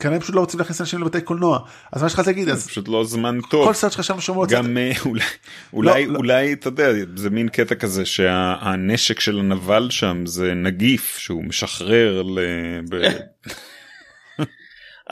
כנראה 0.00 0.20
פשוט 0.20 0.34
לא 0.34 0.40
רוצים 0.40 0.60
להכניס 0.60 0.80
אנשים 0.80 1.00
לבתי 1.00 1.20
קולנוע. 1.20 1.58
אז 1.92 2.02
מה 2.02 2.08
שהתחלתי 2.08 2.30
להגיד, 2.30 2.44
זה 2.44 2.52
אז 2.52 2.68
פשוט 2.68 2.88
לא 2.88 3.04
זמן 3.04 3.38
טוב. 3.50 3.66
כל 3.66 3.74
סרט 3.74 3.92
שחשבנו 3.92 4.20
שאמור 4.20 4.44
לצאת, 4.44 4.58
גם 4.58 4.76
אה, 4.76 4.92
אולי 5.04 5.24
אולי 5.72 6.06
לא. 6.06 6.18
אולי 6.18 6.52
אתה 6.52 6.68
יודע 6.68 6.88
זה 7.16 7.30
מין 7.30 7.48
קטע 7.48 7.74
כזה 7.74 8.04
שהנשק 8.04 9.20
של 9.20 9.38
הנבל 9.38 9.90
שם 9.90 10.26
זה 10.26 10.54
נגיף 10.54 11.16
שהוא 11.18 11.44
משחרר 11.44 12.22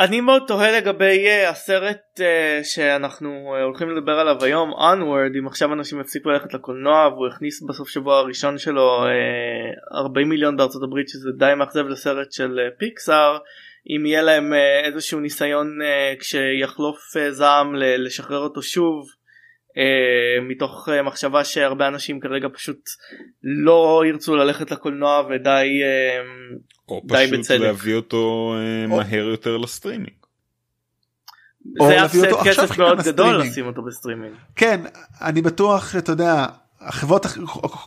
אני 0.00 0.20
מאוד 0.20 0.42
תוהה 0.46 0.80
לגבי 0.80 1.26
uh, 1.26 1.48
הסרט 1.50 2.00
uh, 2.18 2.64
שאנחנו 2.64 3.54
uh, 3.54 3.62
הולכים 3.62 3.90
לדבר 3.90 4.12
עליו 4.12 4.44
היום 4.44 4.70
onward 4.72 5.38
אם 5.38 5.46
עכשיו 5.46 5.72
אנשים 5.72 6.00
יפסיקו 6.00 6.30
ללכת 6.30 6.54
לקולנוע 6.54 7.08
והוא 7.08 7.26
הכניס 7.26 7.62
בסוף 7.62 7.88
שבוע 7.88 8.18
הראשון 8.18 8.58
שלו 8.58 9.04
uh, 9.92 9.96
40 9.96 10.28
מיליון 10.28 10.56
בארצות 10.56 10.82
הברית 10.82 11.08
שזה 11.08 11.30
די 11.38 11.52
מאכזב 11.56 11.86
לסרט 11.86 12.32
של 12.32 12.58
פיקסאר 12.78 13.38
אם 13.90 14.06
יהיה 14.06 14.22
להם 14.22 14.52
איזשהו 14.84 15.20
ניסיון 15.20 15.78
כשיחלוף 16.20 16.98
זעם 17.30 17.74
לשחרר 17.74 18.38
אותו 18.38 18.62
שוב 18.62 19.06
אה, 19.78 19.82
מתוך 20.48 20.88
אה, 20.92 21.02
מחשבה 21.02 21.44
שהרבה 21.44 21.88
אנשים 21.88 22.20
כרגע 22.20 22.48
פשוט 22.54 22.78
לא 23.42 24.02
ירצו 24.08 24.36
ללכת 24.36 24.70
לקולנוע 24.70 25.22
ודי 25.30 25.50
אה, 25.82 26.20
או 26.88 27.00
די 27.04 27.14
פשוט 27.26 27.38
בצדק. 27.38 27.60
להביא 27.60 27.94
אותו 27.94 28.54
אה, 28.56 28.84
או- 28.92 28.96
מהר 28.96 29.24
יותר 29.28 29.56
לסטרימינג. 29.56 30.10
או 31.80 31.86
זה 31.88 31.94
להביא 31.96 32.20
הפסד 32.20 32.32
אותו 32.32 32.48
עכשיו 32.48 32.64
כסף 32.66 32.78
מאוד 32.78 32.98
גדול. 33.08 33.36
לשים 33.36 33.66
אותו 33.66 33.82
בסטרימינג. 33.82 34.34
כן 34.56 34.80
אני 35.22 35.42
בטוח 35.42 35.92
שאתה 35.92 36.12
יודע 36.12 36.46
החברות 36.80 37.26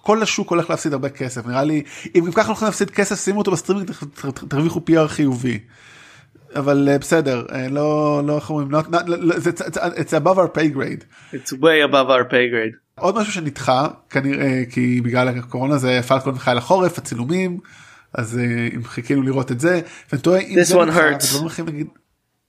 כל 0.03 0.21
השוק 0.23 0.49
הולך 0.49 0.69
להפסיד 0.69 0.93
הרבה 0.93 1.09
כסף 1.09 1.45
נראה 1.47 1.63
לי 1.63 1.83
אם 2.15 2.25
גם 2.25 2.31
ככה 2.31 2.47
הולכים 2.47 2.65
להפסיד 2.65 2.89
כסף 2.91 3.15
שימו 3.23 3.39
אותו 3.39 3.51
בסטרימינג 3.51 3.91
תרוויחו 4.49 4.81
PR 4.89 5.07
חיובי. 5.07 5.59
אבל 6.55 6.89
אה, 6.91 6.97
בסדר 6.99 7.45
אה, 7.51 7.69
לא 7.69 8.21
לא 8.25 8.35
איך 8.35 8.49
אומרים 8.49 8.75
not- 8.75 8.87
לא- 9.07 9.39
זה 9.39 9.49
it's- 9.49 10.23
above 10.23 10.37
our 10.37 10.57
pay 10.57 10.75
grade. 10.75 11.03
It's 11.33 11.51
way 11.53 11.89
above 11.91 12.09
our 12.09 12.29
pay 12.31 12.49
grade. 12.53 12.75
עוד 12.99 13.15
משהו 13.15 13.33
שנדחה 13.33 13.87
כנראה 14.09 14.63
כי 14.69 15.01
בגלל 15.01 15.27
הקורונה 15.27 15.77
זה 15.77 15.99
פלקון 16.07 16.33
וחייל 16.35 16.57
החורף 16.57 16.97
הצילומים 16.97 17.59
אז 18.13 18.37
אה, 18.37 18.43
אם 18.75 18.83
חיכינו 18.83 19.21
לראות 19.21 19.51
את 19.51 19.59
זה. 19.59 19.81
ואני 20.11 20.21
תוהה 20.21 20.39
אם 20.39 20.59
This 20.59 20.63
זה 20.63 20.75
one 20.75 20.87
hurts. 20.87 21.61
נגיד. 21.65 21.87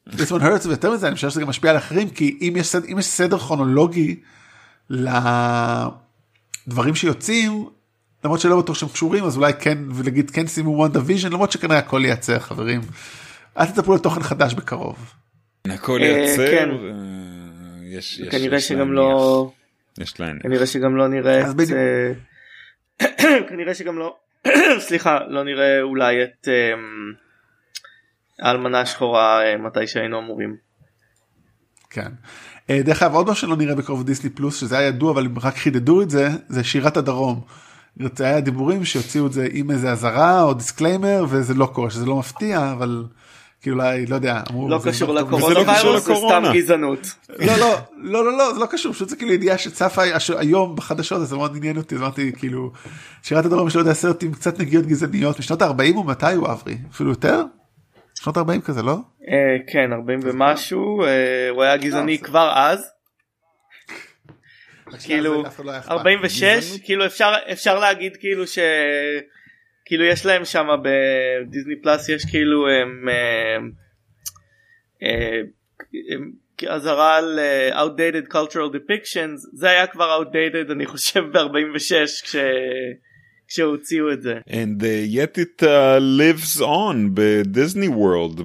This 0.08 0.30
one 0.30 0.42
hurts 0.42 0.68
ויותר 0.68 0.90
מזה 0.92 1.06
אני 1.08 1.14
חושב 1.14 1.30
שזה 1.30 1.40
גם 1.40 1.48
משפיע 1.48 1.70
על 1.70 1.76
אחרים 1.76 2.08
כי 2.10 2.38
אם 2.40 2.54
יש 2.56 2.66
סדר, 2.68 2.86
אם 2.92 2.98
יש 2.98 3.06
סדר 3.06 3.38
כרונולוגי 3.38 4.16
לדברים 6.66 6.94
שיוצאים 6.94 7.68
למרות 8.24 8.40
שלא 8.40 8.58
בטוח 8.60 8.76
שהם 8.76 8.88
קשורים 8.88 9.24
אז 9.24 9.36
אולי 9.36 9.52
כן 9.60 9.78
ולהגיד 9.94 10.30
כן 10.30 10.46
שימו 10.46 10.70
וונדה 10.70 11.00
ויז'ן 11.04 11.32
למרות 11.32 11.52
שכנראה 11.52 11.78
הכל 11.78 12.02
עצר 12.04 12.38
חברים. 12.38 12.80
אל 13.58 13.66
תצפו 13.66 13.94
לתוכן 13.94 14.22
חדש 14.22 14.54
בקרוב. 14.54 15.12
הכל 15.68 15.98
אה, 16.02 16.06
עצר. 16.06 16.50
כן. 16.50 16.70
אה, 16.70 16.76
יש- 17.84 18.18
יש- 18.18 18.28
כנראה 18.28 18.56
יש 18.56 18.68
שגם 18.68 18.78
להניח. 18.92 18.94
לא 18.94 19.52
יש 19.98 20.20
להניח. 20.20 20.42
כנראה 20.42 20.66
שגם 20.66 20.96
לא 20.96 21.08
נראה 21.08 21.50
את 21.50 21.54
בדיוק. 21.54 21.78
אה, 21.78 23.08
כנראה 23.48 23.74
שגם 23.74 23.98
לא 23.98 24.16
סליחה 24.86 25.18
לא 25.28 25.44
נראה 25.44 25.80
אולי 25.82 26.22
את 26.24 26.48
אמ, 26.48 27.12
האלמנה 28.40 28.80
השחורה 28.80 29.42
אה, 29.44 29.56
מתי 29.56 29.86
שהיינו 29.86 30.18
אמורים. 30.18 30.56
כן. 31.90 32.08
אה, 32.70 32.80
דרך 32.84 33.02
אגב 33.02 33.14
עוד 33.14 33.30
משהו 33.30 33.46
שלא 33.48 33.56
נראה 33.56 33.74
בקרוב 33.74 34.04
דיסני 34.06 34.30
פלוס 34.30 34.60
שזה 34.60 34.78
היה 34.78 34.88
ידוע 34.88 35.12
אבל 35.12 35.24
הם 35.26 35.38
רק 35.38 35.54
חידדו 35.56 36.02
את 36.02 36.10
זה 36.10 36.28
זה 36.48 36.64
שירת 36.64 36.96
הדרום. 36.96 37.40
זה 38.16 38.24
היה 38.24 38.40
דיבורים 38.40 38.84
שהוציאו 38.84 39.26
את 39.26 39.32
זה 39.32 39.48
עם 39.52 39.70
איזה 39.70 39.92
אזהרה 39.92 40.42
או 40.42 40.54
disclaimer 40.54 41.24
וזה 41.28 41.54
לא 41.54 41.66
קורה 41.66 41.90
שזה 41.90 42.06
לא 42.06 42.16
מפתיע 42.18 42.72
אבל 42.72 43.04
כאילו 43.64 43.76
אולי 43.76 44.06
לא 44.06 44.14
יודע. 44.14 44.40
אמרו, 44.50 44.68
לא 44.68 44.78
זה 44.78 44.90
קשור 44.90 45.06
טוב. 45.20 45.28
לקורונה 45.28 45.60
וזה 45.60 45.84
לא 45.84 45.98
זה 46.00 46.12
לקורונה. 46.12 46.46
סתם 46.48 46.54
גזענות. 46.58 46.98
לא 47.28 47.56
לא 47.56 47.76
לא 47.96 48.24
לא 48.24 48.38
לא 48.38 48.54
זה 48.54 48.60
לא 48.60 48.66
קשור 48.66 48.92
פשוט 48.92 49.08
זה 49.08 49.16
כאילו 49.16 49.32
ידיעה 49.32 49.58
שצפה 49.58 50.02
היום 50.38 50.76
בחדשות 50.76 51.20
אז 51.22 51.28
זה 51.28 51.36
מאוד 51.36 51.56
עניין 51.56 51.76
אותי 51.76 51.96
אמרתי 51.96 52.32
כאילו 52.38 52.70
שירת 53.22 53.44
הדרום 53.44 53.68
יש 53.68 53.74
לו 53.74 53.80
יודע 53.80 53.94
סרט 53.94 54.22
עם 54.22 54.32
קצת 54.32 54.60
נגיעות 54.60 54.86
גזעניות 54.86 55.38
משנות 55.38 55.62
ה-40 55.62 55.94
או 55.96 56.04
מתי 56.04 56.32
הוא 56.32 56.46
אברי 56.52 56.76
אפילו 56.90 57.10
יותר? 57.10 57.42
שנות 58.20 58.36
40 58.38 58.60
כזה 58.60 58.82
לא? 58.82 58.92
אה, 58.92 59.56
כן 59.72 59.92
40 59.92 60.20
ומשהו 60.22 61.02
אה, 61.04 61.08
הוא 61.50 61.62
היה 61.62 61.76
גזעני 61.76 62.16
זה- 62.16 62.24
כבר 62.24 62.52
אז 62.56 62.84
כאילו, 65.04 65.42
לאף 65.42 65.56
אחד 65.56 65.64
לא 65.64 65.70
היה 65.70 65.80
אכפת. 65.80 65.90
46 65.90 66.42
גזענות. 66.42 66.80
כאילו 66.84 67.06
אפשר 67.06 67.32
אפשר 67.52 67.78
להגיד 67.78 68.16
כאילו 68.20 68.46
ש... 68.46 68.58
כאילו 69.84 70.04
יש 70.04 70.26
להם 70.26 70.44
שם 70.44 70.66
בדיסני 70.82 71.82
פלאס 71.82 72.08
יש 72.08 72.24
כאילו 72.24 72.68
הם, 72.68 73.08
אה, 73.08 73.56
הם, 76.12 76.32
אזהרה 76.68 77.16
על 77.16 77.38
אה, 77.38 77.84
outdated 77.84 78.28
cultural 78.32 78.74
depictions 78.74 79.38
זה 79.52 79.70
היה 79.70 79.86
כבר 79.86 80.22
outdated 80.22 80.72
אני 80.72 80.86
חושב 80.86 81.20
ב-46 81.20 82.24
כש... 82.24 82.36
כשהוציאו 83.48 84.12
את 84.12 84.22
זה. 84.22 84.38
And 84.48 84.82
uh, 84.82 85.16
yet 85.16 85.38
it 85.38 85.62
uh, 85.62 86.00
lives 86.00 86.60
on 86.60 86.96
בדיסני 87.14 87.88
וורלד 87.88 88.40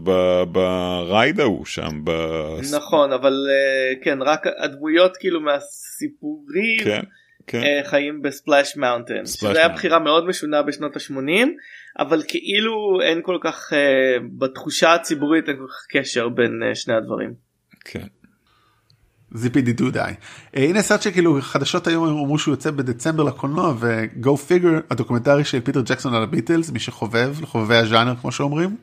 ב 0.52 0.69
ride 0.69 1.39
ההוא 1.39 1.65
שם. 1.65 2.02
ב- 2.04 2.60
נכון 2.73 3.13
אבל 3.13 3.34
אה, 3.49 4.04
כן 4.04 4.21
רק 4.21 4.43
הדמויות 4.63 5.17
כאילו 5.17 5.41
מהסיפורים 5.41 6.84
כן, 6.84 7.02
כן. 7.51 7.62
אה, 7.63 7.89
חיים 7.89 8.21
בספלאש 8.21 8.77
מאונטן 8.77 9.13
היה 9.13 9.67
Mountain. 9.67 9.73
בחירה 9.73 9.99
מאוד 9.99 10.27
משונה 10.27 10.62
בשנות 10.62 10.95
ה-80 10.95 11.47
אבל 11.99 12.23
כאילו 12.27 13.01
אין 13.01 13.19
כל 13.23 13.38
כך 13.43 13.73
אה, 13.73 14.17
בתחושה 14.38 14.93
הציבורית 14.93 15.49
אין 15.49 15.57
כל 15.57 15.67
כך 15.67 15.85
קשר 15.89 16.29
בין 16.29 16.59
אה, 16.63 16.75
שני 16.75 16.93
הדברים. 16.93 17.33
כן. 17.85 18.07
Zip-a-dee-doo-dah. 19.34 20.12
הנה 20.53 20.81
סרט 20.81 21.01
שכאילו 21.01 21.38
חדשות 21.41 21.88
היום 21.88 22.07
הם 22.07 22.17
אמרו 22.17 22.39
שהוא 22.39 22.53
יוצא 22.53 22.71
בדצמבר 22.71 23.23
לקולנוע 23.23 23.73
ו-go 23.79 24.29
figure 24.29 24.81
הדוקומנטרי 24.91 25.43
של 25.43 25.59
פיטר 25.59 25.81
ג'קסון 25.81 26.13
על 26.13 26.23
הביטלס 26.23 26.69
מי 26.69 26.79
שחובב 26.79 27.41
לחובבי 27.41 27.75
הז'אנר 27.75 28.15
כמו 28.15 28.31
שאומרים. 28.31 28.75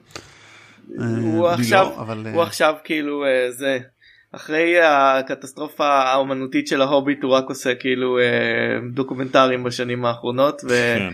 הוא 0.96 1.50
אני 1.50 1.60
עכשיו 1.60 1.90
לא, 2.24 2.30
הוא 2.30 2.42
עכשיו 2.42 2.74
כאילו 2.84 3.24
זה 3.50 3.78
אחרי 4.32 4.80
הקטסטרופה 4.82 5.88
האומנותית 5.88 6.68
של 6.68 6.82
ההוביט 6.82 7.22
הוא 7.22 7.32
רק 7.32 7.44
עושה 7.48 7.74
כאילו 7.74 8.18
אה, 8.18 8.24
דוקומנטרים 8.92 9.64
בשנים 9.64 10.04
האחרונות 10.04 10.60
כן. 10.60 11.08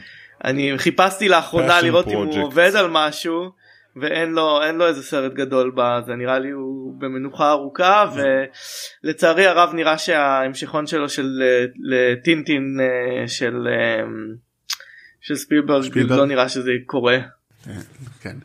ואני 0.44 0.72
חיפשתי 0.77 1.29
לאחרונה 1.29 1.81
לראות 1.81 2.09
אם 2.09 2.16
הוא 2.16 2.33
project. 2.33 2.38
עובד 2.38 2.77
על 2.77 2.87
משהו 2.90 3.51
ואין 3.96 4.33
לו 4.33 4.62
אין 4.62 4.75
לו 4.75 4.87
איזה 4.87 5.03
סרט 5.03 5.33
גדול 5.33 5.72
בזה 5.77 6.14
נראה 6.14 6.38
לי 6.38 6.51
הוא 6.51 6.94
במנוחה 6.98 7.51
ארוכה 7.51 8.05
ולצערי 9.05 9.46
הרב 9.46 9.75
נראה 9.75 9.98
שההמשכון 9.98 10.87
שלו 10.87 11.09
של 11.09 11.42
אה, 11.42 11.64
לטינטין 11.81 12.81
אה, 12.81 13.29
של 13.29 13.68
של 15.20 15.37
ספילברג. 15.37 15.98
לא 15.98 16.27
נראה 16.27 16.48
שזה 16.48 16.70
קורה. 16.87 17.18
כן. 18.20 18.37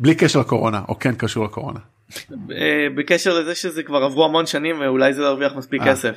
בלי 0.00 0.14
קשר 0.14 0.40
לקורונה 0.40 0.82
או 0.88 0.98
כן 0.98 1.14
קשור 1.14 1.44
לקורונה. 1.44 1.80
אה, 2.50 2.86
בקשר 2.96 3.38
לזה 3.40 3.54
שזה 3.54 3.82
כבר 3.82 4.02
עברו 4.04 4.24
המון 4.24 4.46
שנים 4.46 4.80
ואולי 4.80 5.12
זה 5.14 5.22
לא 5.22 5.26
ירוויח 5.26 5.52
מספיק 5.56 5.82
אה. 5.82 5.86
כסף. 5.86 6.16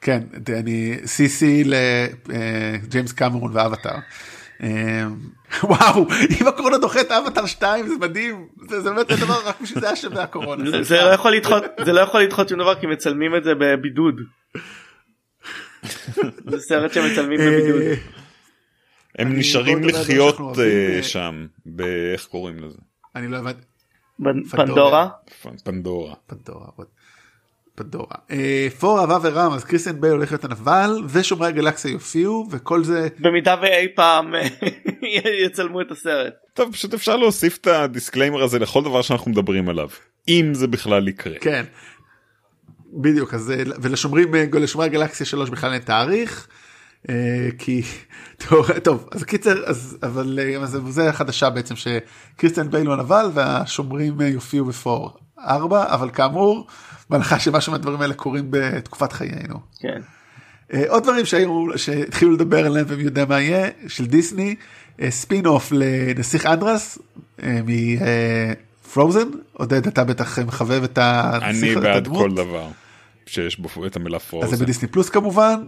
כן 0.00 0.20
אני 0.48 0.96
CC 1.04 1.44
לג'יימס 1.66 3.12
קמרון 3.12 3.50
ואבטאר. 3.54 3.96
אה, 4.62 5.04
וואו 5.62 6.06
אם 6.40 6.46
הקורונה 6.46 6.78
דוחה 6.78 7.00
את 7.00 7.10
אבטאר 7.10 7.46
2 7.46 7.88
זה 7.88 7.94
מדהים 8.00 8.48
זה 8.68 8.80
זה 8.80 8.90
באמת 8.90 9.10
הדבר 9.10 9.48
רק 9.48 9.60
בשביל 9.60 9.80
זה 9.80 9.86
היה 9.86 9.96
שווה 9.96 10.22
הקורונה. 10.22 10.82
זה- 10.82 11.02
לא 11.02 11.10
יכול 11.10 11.32
לדחות 11.32 11.64
זה 11.84 11.92
לא 11.92 12.00
יכול 12.00 12.20
לדחות 12.22 12.48
שום 12.48 12.58
דבר 12.58 12.74
כי 12.80 12.86
מצלמים 12.86 13.36
את 13.36 13.44
זה 13.44 13.54
בבידוד. 13.54 14.20
זה 16.50 16.60
סרט 16.60 16.92
שמצלמים 16.92 17.38
בבידוד. 17.40 17.80
אה, 17.82 17.94
הם 19.18 19.38
נשארים 19.38 19.84
לחיות 19.84 20.58
אה, 20.58 20.96
אה, 20.96 21.02
שם, 21.02 21.46
באיך 21.66 22.24
קוראים 22.26 22.64
לזה? 22.64 22.78
אני 23.16 23.28
לא 23.28 23.36
הבנתי. 23.36 23.60
פנדורה. 24.50 25.08
פנדורה. 25.64 26.14
פנדורה. 26.26 26.66
פנדורה. 27.74 28.16
אה, 28.30 28.68
ת'ור 28.78 29.00
אהבה 29.00 29.18
ורעם 29.22 29.52
אז 29.52 29.64
קריסטיאן 29.64 30.00
בייל 30.00 30.12
הולך 30.12 30.32
להיות 30.32 30.44
הנבל 30.44 30.90
ושומרי 31.08 31.48
הגלקסיה 31.48 31.90
יופיעו 31.90 32.48
וכל 32.50 32.84
זה 32.84 33.08
במידה 33.18 33.56
ואי 33.62 33.88
פעם 33.94 34.34
יצלמו 35.46 35.80
את 35.80 35.90
הסרט. 35.90 36.34
טוב, 36.54 36.72
פשוט 36.72 36.94
אפשר 36.94 37.16
להוסיף 37.16 37.58
את 37.58 37.66
ה 37.66 37.73
disclaimer 37.73 38.42
הזה 38.42 38.58
לכל 38.58 38.82
דבר 38.82 39.02
שאנחנו 39.02 39.30
מדברים 39.30 39.68
עליו. 39.68 39.88
אם 40.28 40.50
זה 40.54 40.66
בכלל 40.66 41.08
יקרה. 41.08 41.38
כן. 41.40 41.64
בדיוק 42.92 43.34
אז 43.34 43.50
אה, 43.50 43.62
ולשומרים 43.82 44.34
אה, 44.34 44.44
לשומרי 44.52 44.86
הגלקסיה 44.86 45.26
3 45.26 45.50
בכלל 45.50 45.72
אין 45.72 45.82
תאריך. 45.82 46.48
אה, 47.08 47.48
כי 47.58 47.82
טוב, 48.48 48.78
טוב 48.78 49.08
אז 49.12 49.24
קיצר 49.24 49.64
אז 49.66 49.98
אבל 50.02 50.38
אה, 50.42 50.56
אז 50.62 50.78
זה 50.88 51.08
החדשה 51.08 51.50
בעצם 51.50 51.74
שקריסטיאן 51.76 52.70
בייל 52.70 52.86
הוא 52.86 52.94
הנבל 52.94 53.30
והשומרים 53.34 54.20
אה, 54.20 54.26
יופיעו 54.26 54.66
בת'ור 54.66 55.16
4 55.38 55.94
אבל 55.94 56.10
כאמור 56.10 56.66
בהנחה 57.10 57.38
שמשהו 57.38 57.72
מהדברים 57.72 58.00
האלה 58.00 58.14
קורים 58.14 58.46
בתקופת 58.50 59.12
חיינו. 59.12 59.58
כן. 59.80 60.00
עוד 60.88 61.02
דברים 61.02 61.26
שהיו 61.26 61.78
שהתחילו 61.78 62.32
לדבר 62.32 62.66
עליהם 62.66 62.86
ומי 62.88 63.02
יודע 63.02 63.24
מה 63.24 63.40
יהיה 63.40 63.68
של 63.88 64.06
דיסני 64.06 64.54
ספין 65.08 65.46
אוף 65.46 65.72
לנסיך 65.72 66.46
אנדרס 66.46 66.98
מפרוזן 67.42 69.28
עודד 69.52 69.86
אתה 69.86 70.04
בטח 70.04 70.38
מחבב 70.38 70.82
את 70.84 70.98
הנסיך 70.98 71.64
אני 71.64 71.74
בעד 71.74 71.96
הדמות. 71.96 72.22
כל 72.22 72.34
דבר 72.34 72.68
שיש 73.26 73.60
בו 73.60 73.86
את 73.86 73.96
המילה 73.96 74.16
אז 74.16 74.22
זה 74.22 74.28
פרוזן. 74.28 74.56
בדיסני 74.56 74.88
פלוס 74.88 75.08
כמובן 75.08 75.64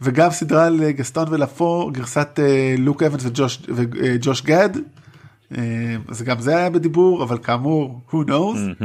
וגם 0.00 0.30
סדרה 0.30 0.70
לגסטון 0.70 1.24
ולפו 1.30 1.90
גרסת 1.92 2.40
אה, 2.42 2.74
לוק 2.78 3.02
אבנס 3.02 3.24
וג'וש 3.24 3.58
וג'וש 3.68 4.42
גד. 4.42 4.70
אה, 5.56 5.96
אז 6.08 6.22
גם 6.22 6.40
זה 6.40 6.56
היה 6.56 6.70
בדיבור 6.70 7.24
אבל 7.24 7.38
כאמור 7.38 8.00
who 8.10 8.28
knows. 8.28 8.84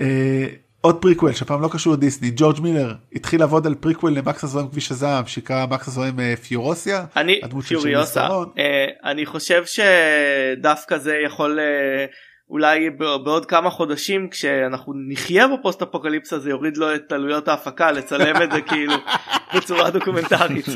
אה, 0.00 0.46
עוד 0.86 1.00
פריקוול 1.00 1.32
שהפעם 1.32 1.62
לא 1.62 1.68
קשור 1.72 1.92
לדיסני 1.92 2.30
ג'ורג' 2.36 2.60
מילר 2.60 2.94
התחיל 3.12 3.40
לעבוד 3.40 3.66
על 3.66 3.74
פריקוול 3.74 4.12
למקס 4.12 4.44
הזוהם 4.44 4.68
כביש 4.68 4.90
הזעם 4.90 5.26
שנקרא 5.26 5.66
מקס 5.66 5.88
הזוהם 5.88 6.20
אה, 6.20 6.34
פיורוסיה. 6.36 7.04
אני 7.16 7.40
פיוריוסה. 7.68 8.28
אה, 8.58 8.86
אני 9.04 9.26
חושב 9.26 9.62
שדווקא 9.66 10.98
זה 10.98 11.16
יכול 11.26 11.58
אה, 11.58 12.06
אולי 12.50 12.90
בעוד 13.24 13.46
כמה 13.46 13.70
חודשים 13.70 14.28
כשאנחנו 14.30 14.92
נחיה 15.08 15.48
בפוסט 15.48 15.82
אפוקליפסה 15.82 16.38
זה 16.38 16.50
יוריד 16.50 16.76
לו 16.76 16.94
את 16.94 17.12
עלויות 17.12 17.48
ההפקה 17.48 17.92
לצלם 17.92 18.42
את 18.42 18.52
זה 18.52 18.62
כאילו 18.62 18.94
בצורה 19.56 19.90
דוקומנטרית. 19.90 20.66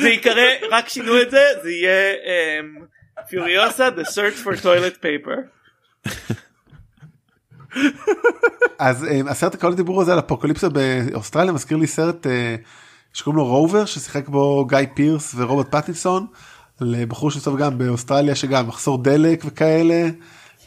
זה 0.00 0.08
יקרא 0.08 0.42
רק 0.70 0.88
שינו 0.88 1.22
את 1.22 1.30
זה 1.30 1.44
זה 1.62 1.70
יהיה 1.70 2.14
פיוריוסה 3.28 3.88
um, 3.88 3.90
the 3.90 4.04
search 4.04 4.44
for 4.44 4.62
toilet 4.62 4.96
paper. 5.02 5.38
אז 8.78 9.04
um, 9.04 9.30
הסרט 9.30 9.56
כל 9.56 9.72
הדיבור 9.72 10.02
הזה 10.02 10.12
על 10.12 10.18
אפוקליפסה 10.18 10.68
באוסטרליה 10.68 11.52
מזכיר 11.52 11.76
לי 11.76 11.86
סרט 11.86 12.26
uh, 12.26 12.30
שקוראים 13.12 13.38
לו 13.38 13.44
רובר 13.44 13.84
ששיחק 13.84 14.28
בו 14.28 14.66
גיא 14.66 14.78
פירס 14.94 15.34
ורוברט 15.38 15.74
פטינסון. 15.74 16.26
לבחור 16.82 17.30
שסוף 17.30 17.60
גם 17.60 17.78
באוסטרליה 17.78 18.34
שגם 18.34 18.68
מחסור 18.68 19.02
דלק 19.02 19.42
וכאלה 19.44 20.08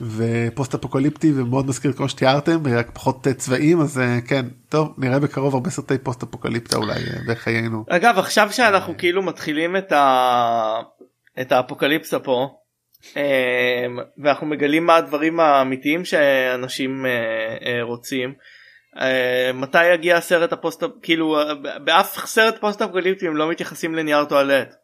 ופוסט 0.02 0.74
אפוקליפטי 0.74 1.32
ומאוד 1.36 1.68
מזכיר 1.68 1.94
כמו 1.94 2.10
שתיארתם 2.10 2.60
רק 2.78 2.90
פחות 2.94 3.28
צבעים 3.38 3.82
אז 3.82 4.00
אה, 4.00 4.18
כן 4.28 4.46
טוב 4.70 4.94
נראה 4.98 5.20
בקרוב 5.20 5.54
הרבה 5.54 5.70
סרטי 5.70 5.98
פוסט 5.98 6.24
אפוקליפטה 6.24 6.78
אולי 6.78 6.94
אה, 6.94 7.20
בחיינו. 7.28 7.86
אגב 7.90 8.16
עכשיו 8.18 8.52
שאנחנו 8.52 8.98
כאילו 8.98 9.22
מתחילים 9.22 9.78
את, 9.78 9.92
ה... 9.92 10.82
את 11.42 11.52
האפוקליפסה 11.52 12.20
פה 12.20 12.48
אה, 13.18 13.86
ואנחנו 14.24 14.48
מגלים 14.48 14.86
מה 14.86 14.96
הדברים 14.96 15.40
האמיתיים 15.40 16.06
שאנשים 16.06 17.06
רוצים. 17.82 18.34
מתי 19.54 19.86
יגיע 19.94 20.18
הסרט 20.18 20.54
הפוסט 20.54 20.84
כאילו 21.02 21.38
באף 21.84 22.26
סרט 22.26 22.62
פוסט 22.62 22.82
אפוקליפטי 22.82 23.28
הם 23.28 23.36
לא 23.36 23.50
מתייחסים 23.50 23.96
לנייר 23.96 24.26
טואלט. 24.26 24.76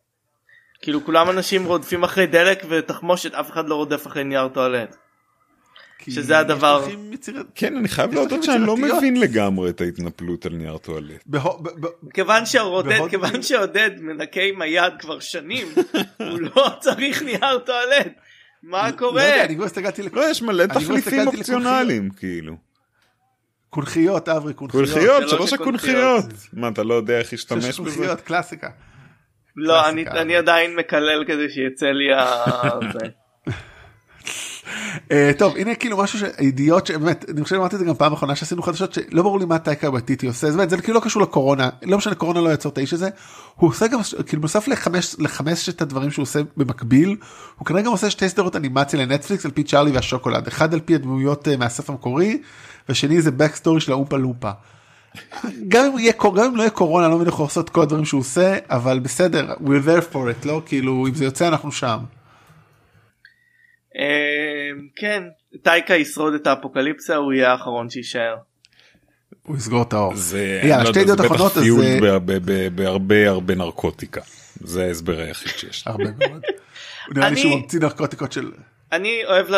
כאילו 0.81 1.05
כולם 1.05 1.29
אנשים 1.29 1.65
רודפים 1.65 2.03
אחרי 2.03 2.27
דלק 2.27 2.63
ותחמושת 2.69 3.33
אף 3.33 3.51
אחד 3.51 3.69
לא 3.69 3.75
רודף 3.75 4.07
אחרי 4.07 4.23
נייר 4.23 4.47
טואלט. 4.47 4.95
שזה 6.09 6.39
הדבר 6.39 6.87
כן 7.55 7.77
אני 7.77 7.87
חייב 7.87 8.13
להודות 8.13 8.43
שאני 8.43 8.65
לא 8.65 8.77
מבין 8.77 9.19
לגמרי 9.19 9.69
את 9.69 9.81
ההתנפלות 9.81 10.45
על 10.45 10.53
נייר 10.53 10.77
טואלט. 10.77 11.23
כיוון 12.13 12.45
שעודד 12.45 12.99
כיוון 13.09 13.41
שעודד 13.41 13.91
מנקה 13.99 14.41
עם 14.41 14.61
היד 14.61 14.93
כבר 14.99 15.19
שנים 15.19 15.67
הוא 16.29 16.39
לא 16.39 16.69
צריך 16.79 17.21
נייר 17.21 17.59
טואלט. 17.65 18.13
מה 18.63 18.89
לא 18.89 18.97
קורה? 18.97 19.45
לא 20.13 20.29
יש 20.31 20.41
מלא 20.41 20.65
תחליפים 20.65 21.27
אופציונליים 21.27 22.09
כאילו. 22.09 22.55
קונכיות 23.69 24.29
אברי 24.29 24.53
קונכיות. 24.53 24.89
קונכיות 24.89 25.29
שלוש 25.29 25.53
הקונכיות. 25.53 26.25
מה 26.53 26.67
אתה 26.67 26.83
לא 26.83 26.93
יודע 26.93 27.19
איך 27.19 27.33
להשתמש 27.33 27.79
בזה? 27.79 28.15
קלאסיקה. 28.23 28.69
לא 29.55 29.89
אני, 29.89 30.07
אני 30.07 30.35
עדיין 30.35 30.75
מקלל 30.75 31.23
כדי 31.27 31.49
שיצא 31.49 31.85
לי 31.85 32.13
ה... 32.13 32.25
Uh, 35.07 35.13
טוב 35.37 35.57
הנה 35.57 35.75
כאילו 35.75 35.97
משהו 35.97 36.19
שידיעות 36.19 36.87
שבאמת 36.87 37.25
אני 37.29 37.43
חושב 37.43 37.55
שאמרתי 37.55 37.75
את 37.75 37.79
זה 37.79 37.85
גם 37.85 37.95
פעם 37.95 38.13
אחרונה 38.13 38.35
שעשינו 38.35 38.61
חדשות 38.61 38.93
שלא 38.93 39.23
ברור 39.23 39.39
לי 39.39 39.45
מה 39.45 39.59
טייקה 39.59 39.91
בטיטי 39.91 40.27
עושה. 40.27 40.51
זה, 40.51 40.67
זה 40.67 40.81
כאילו 40.81 40.99
לא 40.99 41.03
קשור 41.03 41.21
לקורונה 41.21 41.69
לא 41.83 41.97
משנה 41.97 42.15
קורונה 42.15 42.41
לא 42.41 42.49
יעצור 42.49 42.71
את 42.71 42.77
האיש 42.77 42.93
הזה. 42.93 43.09
הוא 43.55 43.69
עושה 43.69 43.87
גם 43.87 43.99
כאילו 44.25 44.41
נוסף 44.41 44.67
לחמש 44.67 45.15
לחמשת 45.19 45.81
הדברים 45.81 46.11
שהוא 46.11 46.23
עושה 46.23 46.39
במקביל 46.57 47.17
הוא 47.57 47.65
כנראה 47.65 47.81
גם 47.81 47.91
עושה 47.91 48.09
שתי 48.09 48.29
סדרות 48.29 48.55
אנימציה 48.55 48.99
לנטפליקס 48.99 49.45
על 49.45 49.51
פי 49.51 49.63
צ'ארלי 49.63 49.91
והשוקולד. 49.91 50.47
אחד 50.47 50.73
על 50.73 50.79
פי 50.79 50.95
הדמויות 50.95 51.47
uh, 51.47 51.57
מהסף 51.57 51.89
המקורי 51.89 52.41
ושני 52.89 53.21
זה 53.21 53.29
back 53.29 53.65
story 53.65 53.79
של 53.79 53.91
האופה 53.91 54.17
לופה. 54.17 54.51
גם 55.67 55.85
אם 55.85 55.99
יהיה 55.99 56.13
גם 56.35 56.45
אם 56.45 56.55
לא 56.55 56.61
יהיה 56.61 56.69
קורונה 56.69 57.07
לא 57.07 57.15
מבין 57.15 57.27
איך 57.27 57.39
לעשות 57.39 57.69
כל 57.69 57.81
הדברים 57.81 58.05
שהוא 58.05 58.19
עושה 58.21 58.57
אבל 58.69 58.99
בסדר 58.99 59.53
we're 59.53 59.85
there 59.85 60.13
for 60.13 60.15
it 60.43 60.47
לא 60.47 60.61
כאילו 60.65 61.07
אם 61.07 61.13
זה 61.13 61.25
יוצא 61.25 61.47
אנחנו 61.47 61.71
שם. 61.71 61.97
אמ, 63.95 64.87
כן 64.95 65.23
טייקה 65.63 65.95
ישרוד 65.95 66.33
את 66.33 66.47
האפוקליפסה 66.47 67.15
הוא 67.15 67.33
יהיה 67.33 67.51
האחרון 67.51 67.89
שיישאר. 67.89 68.35
הוא 69.43 69.57
יסגור 69.57 69.81
את 69.81 69.93
האור. 69.93 70.15
זה 70.15 70.61
יאללה, 70.63 70.85
שתי 70.85 70.99
ידיעות 70.99 71.21
אחרונות 71.21 71.57
אז 71.57 71.63
זה 71.63 71.99
בהרבה 72.75 73.29
הרבה 73.29 73.55
נרקוטיקה 73.55 74.21
זה 74.63 74.83
ההסבר 74.83 75.19
היחיד 75.19 75.51
שיש. 75.57 75.83
הרבה 75.87 76.03
מאוד. 76.03 76.41
נראה 77.15 77.29
לי 77.29 77.37
שהוא 77.37 77.55
ממציא 77.55 77.79
נרקוטיקות 77.79 78.31
של. 78.31 78.51
אני 78.91 79.25
אוהב 79.25 79.49
לה, 79.49 79.57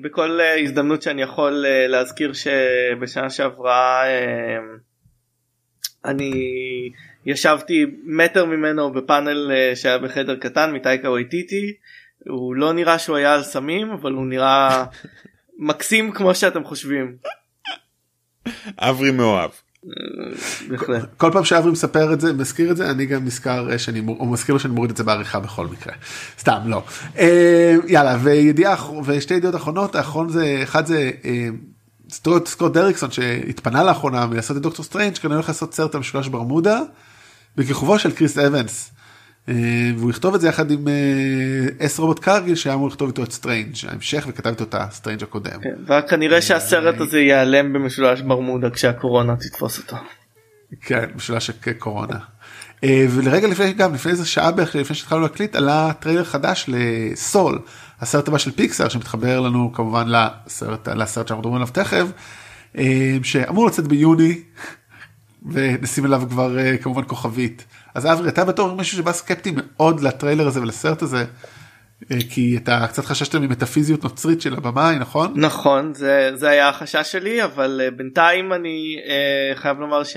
בכל 0.00 0.40
הזדמנות 0.64 1.02
שאני 1.02 1.22
יכול 1.22 1.66
אה, 1.66 1.86
להזכיר 1.86 2.32
שבשנה 2.32 3.30
שעברה 3.30 4.02
אני 6.04 6.32
ישבתי 7.26 7.86
מטר 8.04 8.44
ממנו 8.44 8.92
בפאנל 8.92 9.52
אה, 9.52 9.76
שהיה 9.76 9.98
בחדר 9.98 10.36
קטן 10.36 10.72
מטייקה 10.72 11.10
וייטיטי 11.10 11.72
הוא 12.26 12.54
לא 12.54 12.72
נראה 12.72 12.98
שהוא 12.98 13.16
היה 13.16 13.34
על 13.34 13.42
סמים 13.42 13.90
אבל 13.90 14.12
הוא 14.12 14.26
נראה 14.26 14.84
מקסים 15.68 16.12
כמו 16.12 16.34
שאתם 16.34 16.64
חושבים. 16.64 17.16
אברי 18.78 19.10
מאוהב. 19.10 19.50
אה, 19.86 21.00
כל 21.16 21.30
פעם 21.32 21.44
שאברי 21.44 21.72
מספר 21.72 22.12
את 22.12 22.20
זה 22.20 22.32
מזכיר 22.32 22.70
את 22.70 22.76
זה 22.76 22.90
אני 22.90 23.06
גם 23.06 23.24
נזכר 23.24 23.76
שאני 23.76 23.98
הוא 23.98 24.32
מזכיר 24.32 24.52
לו 24.52 24.58
שאני 24.60 24.74
מוריד 24.74 24.90
את 24.90 24.96
זה 24.96 25.04
בעריכה 25.04 25.40
בכל 25.40 25.66
מקרה 25.66 25.92
סתם 26.38 26.58
לא 26.64 26.82
אה, 27.18 27.74
יאללה 27.88 28.18
וידיעה 28.22 28.76
ושתי 29.04 29.34
ידיעות 29.34 29.54
אחרונות 29.54 29.94
האחרון 29.94 30.28
זה 30.28 30.60
אחד 30.62 30.86
זה 30.86 31.10
סטרוט 32.12 32.48
סקוט 32.48 32.72
דריקסון 32.72 33.10
שהתפנה 33.10 33.84
לאחרונה 33.84 34.26
מלעשות 34.26 34.56
את 34.56 34.62
דוקטור 34.62 34.84
סטרנג' 34.84 35.18
כנראה 35.18 35.36
הולך 35.36 35.48
לעשות 35.48 35.74
סרט 35.74 35.94
על 35.94 36.00
משולש 36.00 36.28
ברמודה 36.28 36.80
בכיכובו 37.56 37.98
של 37.98 38.12
קריס 38.12 38.38
אבנס. 38.38 38.90
אה, 39.48 39.54
והוא 39.96 40.10
יכתוב 40.10 40.34
את 40.34 40.40
זה 40.40 40.48
יחד 40.48 40.70
עם 40.70 40.88
אה, 40.88 41.86
סי 41.86 41.98
רוברט 41.98 42.18
קרגיל 42.18 42.54
שהיה 42.54 42.74
אמור 42.74 42.88
לכתוב 42.88 43.08
איתו 43.08 43.22
את 43.22 43.32
סטרנג' 43.32 43.74
ההמשך 43.88 44.24
וכתב 44.28 44.50
איתו 44.50 44.64
את 44.64 44.74
הסטרנג' 44.78 45.22
הקודם. 45.22 45.60
כן, 45.62 45.74
וכנראה 45.84 46.42
שהסרט 46.42 47.00
הזה 47.00 47.20
ייעלם 47.20 47.72
במשולש 47.72 48.20
ברמודה 48.20 48.70
כשהקורונה 48.70 49.36
תתפוס 49.36 49.78
אותו. 49.78 49.96
כן 50.80 51.04
משולש 51.16 51.50
קורונה. 51.78 52.18
אה, 52.84 53.06
ולרגע 53.10 53.48
לפני 53.48 53.72
גם 53.72 53.94
לפני 53.94 54.12
איזה 54.12 54.26
שעה 54.26 54.50
בערך 54.50 54.76
לפני 54.76 54.96
שהתחלנו 54.96 55.22
להקליט 55.22 55.56
עלה 55.56 55.92
טריילר 56.00 56.24
חדש 56.24 56.64
לסול 56.68 57.58
הסרט 58.00 58.28
הבא 58.28 58.38
של 58.38 58.50
פיקסאר 58.50 58.88
שמתחבר 58.88 59.40
לנו 59.40 59.72
כמובן 59.72 60.06
לסרט 60.08 60.88
לסרט 60.88 61.28
שאנחנו 61.28 61.40
מדברים 61.40 61.54
עליו 61.54 61.68
תכף 61.72 62.06
אה, 62.78 63.16
שאמור 63.22 63.66
לצאת 63.66 63.86
ביוני 63.86 64.40
ונשים 65.52 66.06
עליו 66.06 66.22
כבר 66.30 66.58
אה, 66.58 66.76
כמובן 66.76 67.02
כוכבית 67.06 67.64
אז 67.94 68.06
אברי 68.06 68.28
אתה 68.28 68.44
בתור 68.44 68.74
מישהו 68.74 68.98
שבא 68.98 69.12
סקפטי 69.12 69.52
מאוד 69.56 70.00
לטריילר 70.00 70.46
הזה 70.46 70.62
ולסרט 70.62 71.02
הזה. 71.02 71.24
כי 72.30 72.56
אתה 72.56 72.86
קצת 72.88 73.04
חששת 73.04 73.34
ממטאפיזיות 73.34 74.04
נוצרית 74.04 74.40
של 74.40 74.54
הבמאי 74.54 74.98
נכון 74.98 75.32
נכון 75.36 75.94
זה 75.94 76.30
זה 76.34 76.48
היה 76.48 76.68
החשש 76.68 77.12
שלי 77.12 77.44
אבל 77.44 77.80
בינתיים 77.96 78.52
אני 78.52 78.96
חייב 79.54 79.80
לומר 79.80 80.04
ש... 80.04 80.16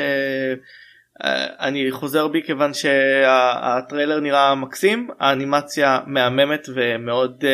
אה, 1.21 1.67
אני 1.67 1.91
חוזר 1.91 2.27
בי 2.27 2.43
כיוון 2.45 2.73
שהטריילר 2.73 4.19
נראה 4.19 4.55
מקסים 4.55 5.09
האנימציה 5.19 5.99
מהממת 6.07 6.67
ומאוד 6.75 7.43
uh, 7.43 7.45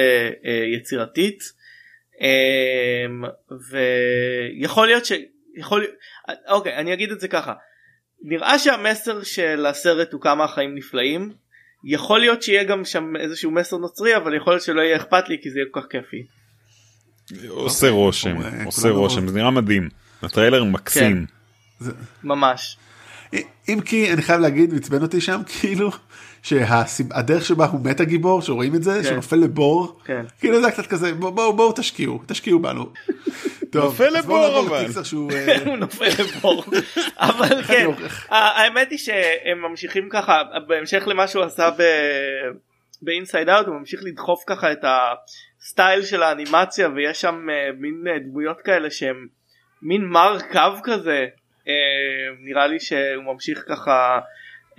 uh, 0.43 0.77
יצירתית 0.77 1.39
um, 2.13 3.27
ויכול 3.69 4.87
להיות 4.87 5.03
שיכול 5.05 5.85
אוקיי 6.47 6.75
אני 6.75 6.93
אגיד 6.93 7.11
את 7.11 7.19
זה 7.19 7.27
ככה 7.27 7.53
נראה 8.21 8.59
שהמסר 8.59 9.23
של 9.23 9.65
הסרט 9.65 10.13
הוא 10.13 10.21
כמה 10.21 10.43
החיים 10.43 10.75
נפלאים 10.75 11.33
יכול 11.83 12.19
להיות 12.19 12.43
שיהיה 12.43 12.63
גם 12.63 12.85
שם 12.85 13.15
איזשהו 13.15 13.51
מסר 13.51 13.77
נוצרי 13.77 14.15
אבל 14.15 14.35
יכול 14.35 14.53
להיות 14.53 14.63
שלא 14.63 14.81
יהיה 14.81 14.97
אכפת 14.97 15.29
לי 15.29 15.37
כי 15.41 15.49
זה 15.51 15.59
יהיה 15.59 15.67
כל 15.71 15.81
כך 15.81 15.87
כיפי. 15.89 16.25
עושה 17.49 17.89
רושם 17.89 18.37
עושה 18.65 18.89
רושם 18.89 19.27
זה 19.27 19.37
נראה 19.37 19.51
מדהים 19.51 19.89
הטריילר 20.21 20.63
מקסים. 20.63 21.25
כן. 21.25 21.89
ממש. 22.23 22.77
אם 23.69 23.79
כי 23.85 24.13
אני 24.13 24.21
חייב 24.21 24.41
להגיד 24.41 24.75
עצבן 24.75 25.01
אותי 25.01 25.21
שם 25.21 25.41
כאילו 25.59 25.89
שהדרך 26.41 27.45
שבה 27.45 27.65
הוא 27.65 27.79
מת 27.83 27.99
הגיבור 27.99 28.41
שרואים 28.41 28.75
את 28.75 28.83
זה 28.83 28.99
כן. 29.03 29.09
שנופל 29.09 29.35
לבור 29.35 29.99
כן. 30.05 30.25
כאילו 30.39 30.61
זה 30.61 30.71
קצת 30.71 30.87
כזה 30.87 31.13
בואו 31.13 31.33
בוא, 31.33 31.51
בוא, 31.51 31.73
תשקיעו 31.75 32.19
תשקיעו 32.27 32.59
בנו. 32.59 32.85
טוב, 33.71 33.83
נופל 33.83 34.17
לבור 34.17 34.59
אבל. 34.59 34.85
אה, 35.31 35.63
הוא 35.65 35.77
נופל 35.77 36.09
לבור. 36.19 36.63
אבל 37.17 37.63
כן 37.63 37.87
האמת 38.29 38.91
היא 38.91 38.99
שהם 38.99 39.61
ממשיכים 39.69 40.09
ככה 40.09 40.41
בהמשך 40.67 41.03
למה 41.07 41.27
שהוא 41.27 41.43
עשה 41.43 41.69
באינסייד 43.01 43.49
אאוט 43.49 43.67
הוא 43.67 43.75
ממשיך 43.75 44.01
לדחוף 44.03 44.43
ככה 44.47 44.71
את 44.71 44.85
הסטייל 45.61 46.01
של 46.01 46.23
האנימציה 46.23 46.89
ויש 46.95 47.21
שם 47.21 47.47
אה, 47.49 47.69
מין 47.79 48.03
אה, 48.07 48.19
דמויות 48.19 48.61
כאלה 48.61 48.91
שהם 48.91 49.27
מין 49.81 50.05
מר 50.05 50.37
קו 50.51 50.83
כזה 50.83 51.25
נראה 52.39 52.67
לי 52.67 52.79
שהוא 52.79 53.23
ממשיך 53.33 53.63
ככה 53.67 54.19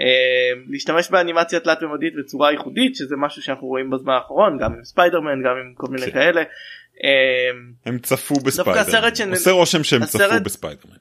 אה, 0.00 0.60
להשתמש 0.68 1.10
באנימציה 1.10 1.60
תלת 1.60 1.82
ממדית 1.82 2.14
בצורה 2.16 2.50
ייחודית 2.50 2.96
שזה 2.96 3.16
משהו 3.16 3.42
שאנחנו 3.42 3.66
רואים 3.66 3.90
בזמן 3.90 4.12
האחרון 4.12 4.58
גם 4.58 4.72
עם 4.72 4.84
ספיידרמן 4.84 5.42
גם 5.42 5.56
עם 5.56 5.74
כל 5.74 5.86
מיני 5.90 6.06
כן. 6.06 6.12
כאלה. 6.12 6.42
אה, 7.04 7.50
הם 7.86 7.98
צפו 7.98 8.34
בספיידרמן 8.34 9.30
עושה 9.30 9.50
רושם 9.50 9.84
שהם 9.84 10.04
צפו 10.04 10.40
בספיידרמן. 10.44 10.96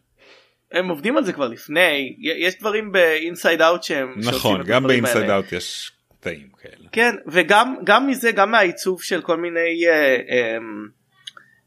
הם 0.72 0.90
עובדים 0.90 1.18
על 1.18 1.24
זה 1.24 1.34
כבר 1.34 1.48
לפני 1.48 2.16
יש 2.20 2.60
דברים 2.60 2.92
ב 2.92 3.02
Inside 3.02 3.62
Out 3.62 3.84
שהם 3.84 4.14
נכון 4.18 4.64
גם 4.64 4.84
ב 4.84 4.90
Inside 4.90 5.30
Out 5.30 5.52
יש 5.52 5.92
קטעים 6.20 6.48
כאלה. 6.62 6.90
כן 6.92 7.16
וגם 7.28 7.76
גם 7.84 8.08
מזה 8.08 8.32
גם 8.32 8.52
מהעיצוב 8.52 9.04
של 9.04 9.22
כל 9.22 9.38
מיני 9.38 9.88
אה, 9.88 10.18
אה, 10.30 10.58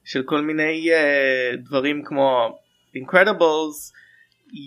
של 0.05 0.23
כל 0.23 0.41
מיני 0.41 0.93
אה, 0.93 1.51
דברים 1.57 2.03
כמו 2.05 2.59
Incredibles 2.95 3.93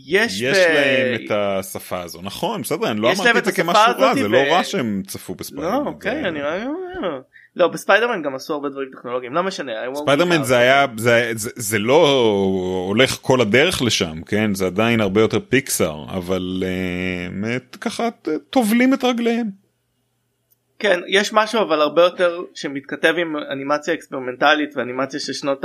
יש, 0.07 0.41
יש 0.41 0.57
ב... 0.57 0.73
להם 0.73 1.15
את 1.25 1.31
השפה 1.31 2.01
הזו 2.01 2.21
נכון 2.23 2.61
בסדר 2.61 2.91
אני 2.91 2.99
לא 3.01 3.11
אמרתי 3.11 3.39
את 3.39 3.45
זה 3.45 3.51
כמשהו 3.51 3.81
רע 3.97 4.13
זה 4.15 4.25
ו- 4.25 4.27
לא 4.27 4.37
רע 4.37 4.63
שהם 4.63 5.01
צפו 5.07 5.35
בספיידרמן. 5.35 5.83
לא 5.85 5.89
אוקיי 5.89 6.21
זה- 6.21 6.27
אני 6.27 6.39
אומר. 6.65 7.21
לא 7.55 7.67
בספיידרמן 7.67 8.21
גם 8.21 8.35
עשו 8.35 8.53
הרבה 8.53 8.69
דברים 8.69 8.89
טכנולוגיים 8.97 9.33
לא 9.33 9.43
משנה 9.43 9.71
ספיידרמן 9.95 10.43
זה. 10.43 10.57
היה 10.57 10.85
זה, 10.97 11.31
זה, 11.35 11.49
זה 11.55 11.79
לא 11.79 12.07
הולך 12.87 13.17
כל 13.21 13.41
הדרך 13.41 13.81
לשם 13.81 14.21
כן 14.21 14.53
זה 14.55 14.65
עדיין 14.65 15.01
הרבה 15.01 15.21
יותר 15.21 15.39
פיקסאר 15.49 16.05
אבל 16.17 16.63
אה, 17.45 17.57
ככה 17.81 18.09
ת- 18.11 18.27
טובלים 18.49 18.93
את 18.93 19.03
רגליהם. 19.03 19.47
כן 20.79 20.99
יש 21.07 21.33
משהו 21.33 21.61
אבל 21.61 21.81
הרבה 21.81 22.01
יותר 22.03 22.41
שמתכתב 22.53 23.13
עם 23.17 23.35
אנימציה 23.51 23.93
אקספרימנטלית 23.93 24.77
ואנימציה 24.77 25.19
של 25.19 25.33
שנות 25.33 25.61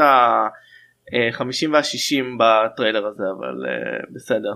ה-50 1.12 1.42
וה-60 1.72 2.24
בטריילר 2.38 3.06
הזה 3.06 3.22
אבל 3.38 3.66
אה, 3.68 3.72
בסדר. 4.14 4.52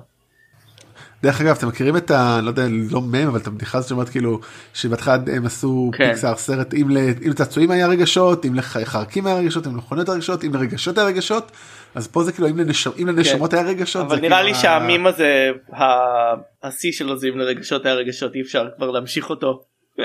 דרך 1.22 1.40
אגב 1.40 1.56
אתם 1.58 1.68
מכירים 1.68 1.96
את 1.96 2.10
ה... 2.10 2.40
לא 2.42 2.48
יודע 2.48 2.62
לא 2.90 3.00
מם 3.00 3.26
אבל 3.28 3.38
את 3.38 3.46
הבדיחה 3.46 3.78
הזאת 3.78 3.88
שאומרת 3.88 4.08
כאילו 4.08 4.40
שבהתחלה 4.74 5.14
הם 5.36 5.46
עשו 5.46 5.90
כן. 5.94 6.08
פיקסאר 6.08 6.36
סרט 6.36 6.74
אם 6.74 6.90
ל- 6.90 6.98
אם 6.98 7.30
לצעצועים 7.30 7.70
היה 7.70 7.86
רגשות 7.86 8.44
אם 8.46 8.54
לחרקים 8.54 9.26
היה 9.26 9.36
רגשות 9.36 9.66
אם 9.66 9.72
למכונות 9.72 10.08
היה 10.08 10.16
רגשות 10.16 10.44
אם 10.44 10.54
לרגשות 10.54 10.98
היה 10.98 11.06
רגשות 11.06 11.52
אז 11.94 12.06
פה 12.08 12.22
זה 12.24 12.32
כאילו 12.32 12.48
אם 12.48 12.56
לנש- 12.58 12.98
אם 13.02 13.06
לנשמות 13.08 13.52
היה 13.52 13.62
רגשות. 13.62 14.02
כן. 14.02 14.06
אבל 14.06 14.20
נראה 14.20 14.36
כאילו 14.38 14.48
לי 14.54 14.54
שהמים 14.54 15.06
הזה 15.06 15.50
ה- 15.72 16.34
השיא 16.62 16.92
שלו 16.92 17.16
זה 17.18 17.28
אם 17.28 17.38
לרגשות 17.38 17.86
היה 17.86 17.94
רגשות 17.94 18.34
אי 18.34 18.40
אפשר 18.40 18.68
כבר 18.76 18.90
להמשיך 18.90 19.30
אותו. 19.30 19.62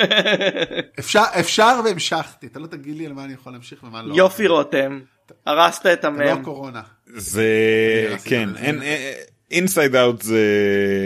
אפשר 0.99 1.23
אפשר 1.39 1.79
והמשכתי 1.85 2.47
אתה 2.47 2.59
לא 2.59 2.67
תגיד 2.67 2.97
לי 2.97 3.05
על 3.05 3.13
מה 3.13 3.25
אני 3.25 3.33
יכול 3.33 3.53
להמשיך 3.53 3.83
ומה 3.83 4.01
לא. 4.03 4.13
יופי 4.15 4.47
רותם 4.47 4.99
הרסת 5.45 5.85
את 5.85 6.01
זה 6.01 6.07
לא 6.07 6.11
המם. 6.31 6.43
זה 7.15 7.45
כן. 8.25 8.49
אין 8.57 8.81
Inside 9.51 9.95
Out 9.95 10.21
זה 10.21 10.39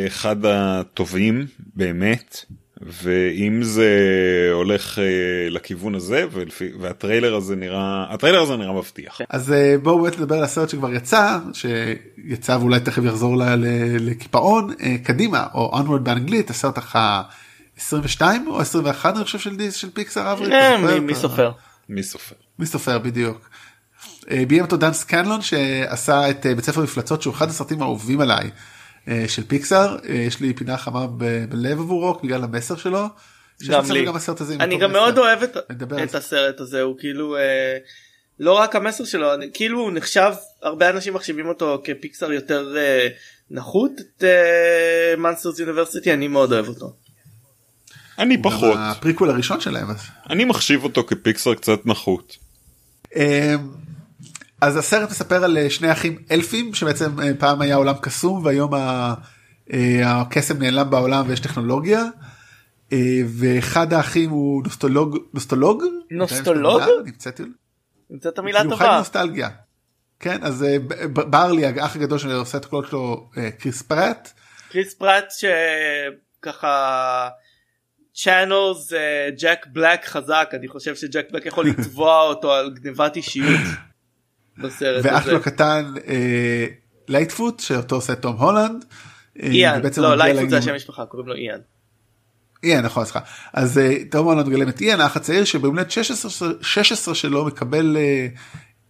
אחד 0.08 0.36
הטובים 0.46 1.46
באמת 1.76 2.46
ואם 2.82 3.64
זה 3.64 3.90
הולך 4.54 5.00
אה, 5.00 5.04
לכיוון 5.50 5.96
הזה 5.96 6.26
ולפי, 6.32 6.70
והטריילר 6.80 7.36
הזה 7.36 7.56
נראה 7.56 8.06
הטריילר 8.14 8.42
הזה 8.42 8.56
נראה 8.58 8.74
מבטיח. 8.74 9.22
אז 9.30 9.52
אה, 9.52 9.76
בואו 9.84 10.02
באמת 10.02 10.20
נדבר 10.20 10.38
על 10.38 10.44
הסרט 10.44 10.70
שכבר 10.70 10.94
יצא 10.94 11.38
שיצא 11.54 12.58
ואולי 12.60 12.80
תכף 12.80 13.04
יחזור 13.06 13.36
לקיפאון 14.00 14.74
אה, 14.84 14.96
קדימה 15.04 15.48
או 15.54 15.80
Onward 15.80 16.00
באנגלית 16.00 16.50
הסרט 16.50 16.78
ה-22 16.96 18.22
או 18.48 18.60
21 18.62 19.16
אני 19.16 19.24
חושב 19.24 19.40
של 19.40 19.56
דיס 19.56 19.74
של 19.76 19.90
פיקסר 19.92 20.32
אברי. 20.32 20.50
מי- 20.94 21.00
מי 21.00 21.16
סופר? 21.16 21.52
מי 21.90 22.04
סופר? 22.04 22.36
מי 22.60 22.66
סופר 22.66 23.00
בדיוק. 23.00 23.50
אה, 24.32 24.44
ביים 24.48 24.64
אותו 24.64 24.78
דן 24.78 24.94
סקנלון 24.94 25.42
שעשה 25.42 26.30
את 26.30 26.46
אה, 26.46 26.56
בית 26.56 26.66
ספר 26.66 26.82
מפלצות 26.82 27.22
שהוא 27.22 27.34
אחד 27.34 27.50
הסרטים 27.50 27.82
האהובים 27.82 28.22
עליי 28.22 28.50
אה, 29.08 29.26
של 29.28 29.44
פיקסאר 29.44 29.98
אה, 30.10 30.16
יש 30.16 30.40
לי 30.40 30.54
פינה 30.54 30.78
חמה 30.78 31.08
ב- 31.08 31.46
בלב 31.50 31.80
עבורו 31.80 32.20
בגלל 32.24 32.44
המסר 32.44 32.76
שלו. 32.76 33.06
גם 33.70 33.92
לי. 33.92 34.04
שגם 34.04 34.16
הסרט 34.16 34.42
הזה 34.42 34.56
אני 34.60 34.78
גם 34.78 34.90
מסר. 34.90 35.00
מאוד 35.00 35.18
אוהב 35.18 35.44
את, 35.44 35.58
את 36.04 36.10
זה. 36.10 36.18
הסרט 36.18 36.60
הזה 36.60 36.82
הוא 36.82 36.96
כאילו 37.00 37.38
אה, 37.38 37.78
לא 38.40 38.54
רק 38.54 38.76
המסר 38.76 39.06
שלו 39.06 39.34
אני, 39.34 39.50
כאילו 39.54 39.80
הוא 39.80 39.92
נחשב 39.92 40.34
הרבה 40.62 40.90
אנשים 40.90 41.14
מחשיבים 41.14 41.48
אותו 41.48 41.82
כפיקסר 41.84 42.32
יותר 42.32 42.78
אה, 42.78 43.08
נחות 43.52 43.92
את 44.00 44.24
Monsters 45.18 45.60
University 45.60 46.14
אני 46.14 46.28
מאוד 46.28 46.54
אוהב 46.54 46.68
אותו. 46.68 46.94
אני 48.20 48.36
גם 48.36 48.44
פחות 48.44 48.78
הפריקוול 48.80 49.30
הראשון 49.30 49.62
שלהם. 49.62 49.90
אז. 49.90 49.98
אני 50.30 50.46
מחשיב 50.46 50.84
אותו 50.84 51.04
כפיקסר 51.04 51.54
קצת 51.56 51.86
נחות. 51.86 52.43
אה, 53.16 53.56
אז 54.64 54.78
הסרט 54.78 55.10
מספר 55.10 55.44
על 55.44 55.58
אה, 55.58 55.70
שני 55.70 55.92
אחים 55.92 56.18
אלפים 56.32 56.74
שבעצם 56.74 57.20
אה, 57.20 57.32
פעם 57.40 57.62
היה 57.62 57.76
עולם 57.76 57.96
קסום 58.02 58.46
והיום 58.46 58.74
אה, 58.74 59.14
הקסם 60.06 60.58
נעלם 60.58 60.90
בעולם 60.90 61.26
ויש 61.28 61.40
טכנולוגיה. 61.40 62.04
ואחד 63.40 63.94
האחים 63.94 64.30
הוא 64.30 64.64
נוסטולוג 64.64 65.18
נוסטולוג 65.34 65.84
נוסטולוג? 66.12 66.82
נמצאתי 67.06 67.44
נמצאת 68.10 68.40
המילה 68.40 68.60
כאילו, 68.60 68.72
הוא 68.72 68.80
חי 68.80 68.86
טובה. 68.86 68.98
נוסטלגיה. 68.98 69.50
כן 70.20 70.44
אז 70.44 70.66
בארלי 71.14 71.66
האח 71.66 71.96
הגדול 71.96 72.20
שעושה 72.20 72.58
את 72.58 72.66
הקול 72.66 72.86
שלו 72.86 73.30
קריס 73.60 73.82
פרט 73.82 74.32
קריס 74.70 74.94
פרט 74.94 75.26
שככה 76.40 77.30
channels 78.14 78.94
ג'ק 79.40 79.66
בלק 79.74 80.06
חזק 80.06 80.50
אני 80.54 80.68
חושב 80.68 80.96
שג'ק 80.96 81.26
בלק 81.32 81.46
יכול 81.46 81.68
לתבוע 81.68 82.22
אותו 82.30 82.54
על 82.54 82.72
גניבת 82.74 83.16
אישיות 83.16 83.60
בסרט 84.58 85.06
ואח. 85.06 85.28
לו 85.28 85.42
קטן 85.42 85.94
אה, 86.08 86.66
לייטפוט 87.08 87.60
שאותו 87.60 87.96
עושה 87.96 88.16
תום 88.16 88.36
הולנד. 88.38 88.86
אה, 89.44 89.48
איאן 89.48 89.82
לא 89.98 90.18
לייטפוט 90.18 90.50
זה 90.50 90.58
השם 90.58 90.76
משפחה 90.76 91.06
קוראים 91.06 91.28
לו 91.30 91.36
איאן. 91.36 91.60
איאן 92.64 92.86
נכון 92.86 93.06
סליחה 93.06 93.20
אז 93.54 93.78
אה, 93.78 93.96
תום 94.12 94.26
הולנד 94.26 94.48
מגלם 94.48 94.70
את 94.70 94.82
איאן 94.82 95.02
האח 95.02 95.16
הצעיר 95.18 95.44
הולדת 95.76 95.92
16 95.92 96.50
16 96.62 97.16
שלו 97.16 97.46
מקבל 97.46 97.98
אה, 97.98 98.28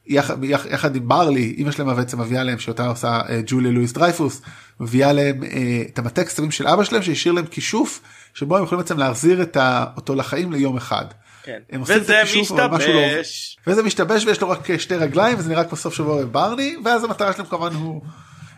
יחד, 0.08 0.44
יח- 0.44 0.66
יחד 0.66 0.96
עם 0.96 1.08
ברלי 1.08 1.56
אמא 1.58 1.72
שלהם 1.72 1.96
בעצם 1.96 2.22
מביאה 2.22 2.44
להם 2.44 2.60
שאותה 2.60 2.88
עושה 2.88 3.22
אה, 3.30 3.42
ג'וליה 3.46 3.72
לואיס 3.72 3.92
דרייפוס 3.94 4.42
מביאה 4.80 5.14
להם 5.14 5.44
אה, 5.44 5.50
את 5.94 6.00
המטה 6.00 6.24
כספים 6.26 6.52
של 6.52 6.68
אבא 6.68 6.84
שלהם 6.84 7.02
שהשאיר 7.02 7.34
להם 7.34 7.46
כישוף 7.46 8.02
שבו 8.34 8.58
הם 8.58 8.63
יכולים 8.63 8.84
בעצם 8.84 8.98
להחזיר 8.98 9.41
את 9.41 9.58
ה, 9.58 9.86
אותו 9.96 10.15
לחיים 10.15 10.52
ליום 10.52 10.78
אחד. 10.78 11.06
כן. 11.43 11.60
וזה 11.86 12.22
הכישוף, 12.22 12.60
לא. 12.60 12.67
משתבש. 12.67 13.58
וזה 13.67 13.84
משתבש 13.84 14.26
ויש 14.26 14.41
לו 14.41 14.50
רק 14.50 14.78
שתי 14.78 14.96
רגליים 14.96 15.38
וזה 15.39 15.50
נראה 15.50 15.63
כמו 15.63 15.78
סוף 15.78 15.93
שבוע 15.93 16.22
בברני 16.22 16.76
ואז 16.86 17.04
המטרה 17.04 17.34
שלהם 17.34 17.48
כמובן 17.48 17.74
הוא 17.74 18.02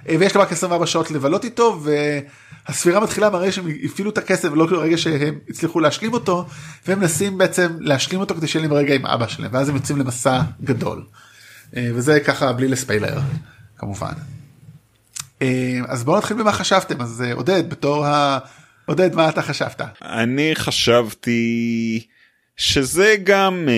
אה, 0.09 0.15
ויש 0.19 0.35
לו 0.35 0.41
רק 0.41 0.51
24 0.51 0.85
שעות 0.85 1.11
לבלות 1.11 1.43
איתו 1.43 1.81
והספירה 2.67 2.99
מתחילה 2.99 3.29
מהרגע 3.29 3.51
שהם 3.51 3.65
הפעילו 3.83 4.09
את 4.09 4.17
הכסף 4.17 4.49
ולא 4.51 4.65
ברגע 4.65 4.97
שהם 4.97 5.39
הצליחו 5.49 5.79
להשלים 5.79 6.13
אותו 6.13 6.45
והם 6.88 6.99
מנסים 6.99 7.38
בעצם 7.38 7.77
להשלים 7.79 8.19
אותו 8.19 8.35
כדי 8.35 8.47
שיהיה 8.47 8.67
להם 8.67 8.77
רגע 8.77 8.95
עם 8.95 9.05
אבא 9.05 9.27
שלהם 9.27 9.51
ואז 9.53 9.69
הם 9.69 9.75
יוצאים 9.75 9.97
למסע 9.97 10.41
גדול. 10.63 11.05
אה, 11.75 11.89
וזה 11.93 12.19
ככה 12.19 12.53
בלי 12.53 12.67
לספיילר 12.67 13.19
כמובן. 13.77 14.13
אה, 15.41 15.79
אז 15.88 16.03
בואו 16.03 16.17
נתחיל 16.17 16.38
במה 16.38 16.51
חשבתם 16.51 17.01
אז 17.01 17.23
עודד 17.35 17.69
בתור 17.69 18.05
ה... 18.05 18.39
עודד 18.86 19.15
מה 19.15 19.30
אתה 19.30 19.41
חשבת? 19.41 19.82
אני 20.02 20.52
חשבתי 20.56 22.08
שזה 22.58 23.15
גם 23.24 23.69
אה, 23.69 23.74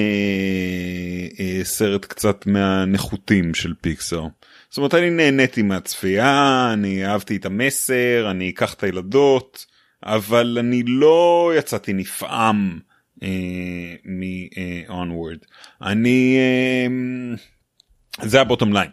אה, 1.39 1.63
סרט 1.63 2.06
קצת 2.06 2.46
מהנחותים 2.46 3.54
של 3.54 3.74
פיקסר. 3.82 4.24
זאת 4.70 4.78
אומרת 4.78 4.93
אני 4.93 5.10
נהניתי 5.10 5.62
מהצפייה 5.62 6.70
אני 6.74 7.06
אהבתי 7.06 7.36
את 7.36 7.46
המסר 7.46 8.28
אני 8.32 8.50
אקח 8.50 8.74
את 8.74 8.84
הילדות 8.84 9.65
אבל 10.04 10.58
אני 10.60 10.84
לא 10.88 11.52
יצאתי 11.58 11.93
נפעם 11.93 12.80
אה, 13.24 13.96
מ-onward 14.06 15.46
אני 15.82 16.38
אה, 16.38 18.28
זה 18.28 18.41
הבוטום 18.41 18.74
ליין 18.74 18.89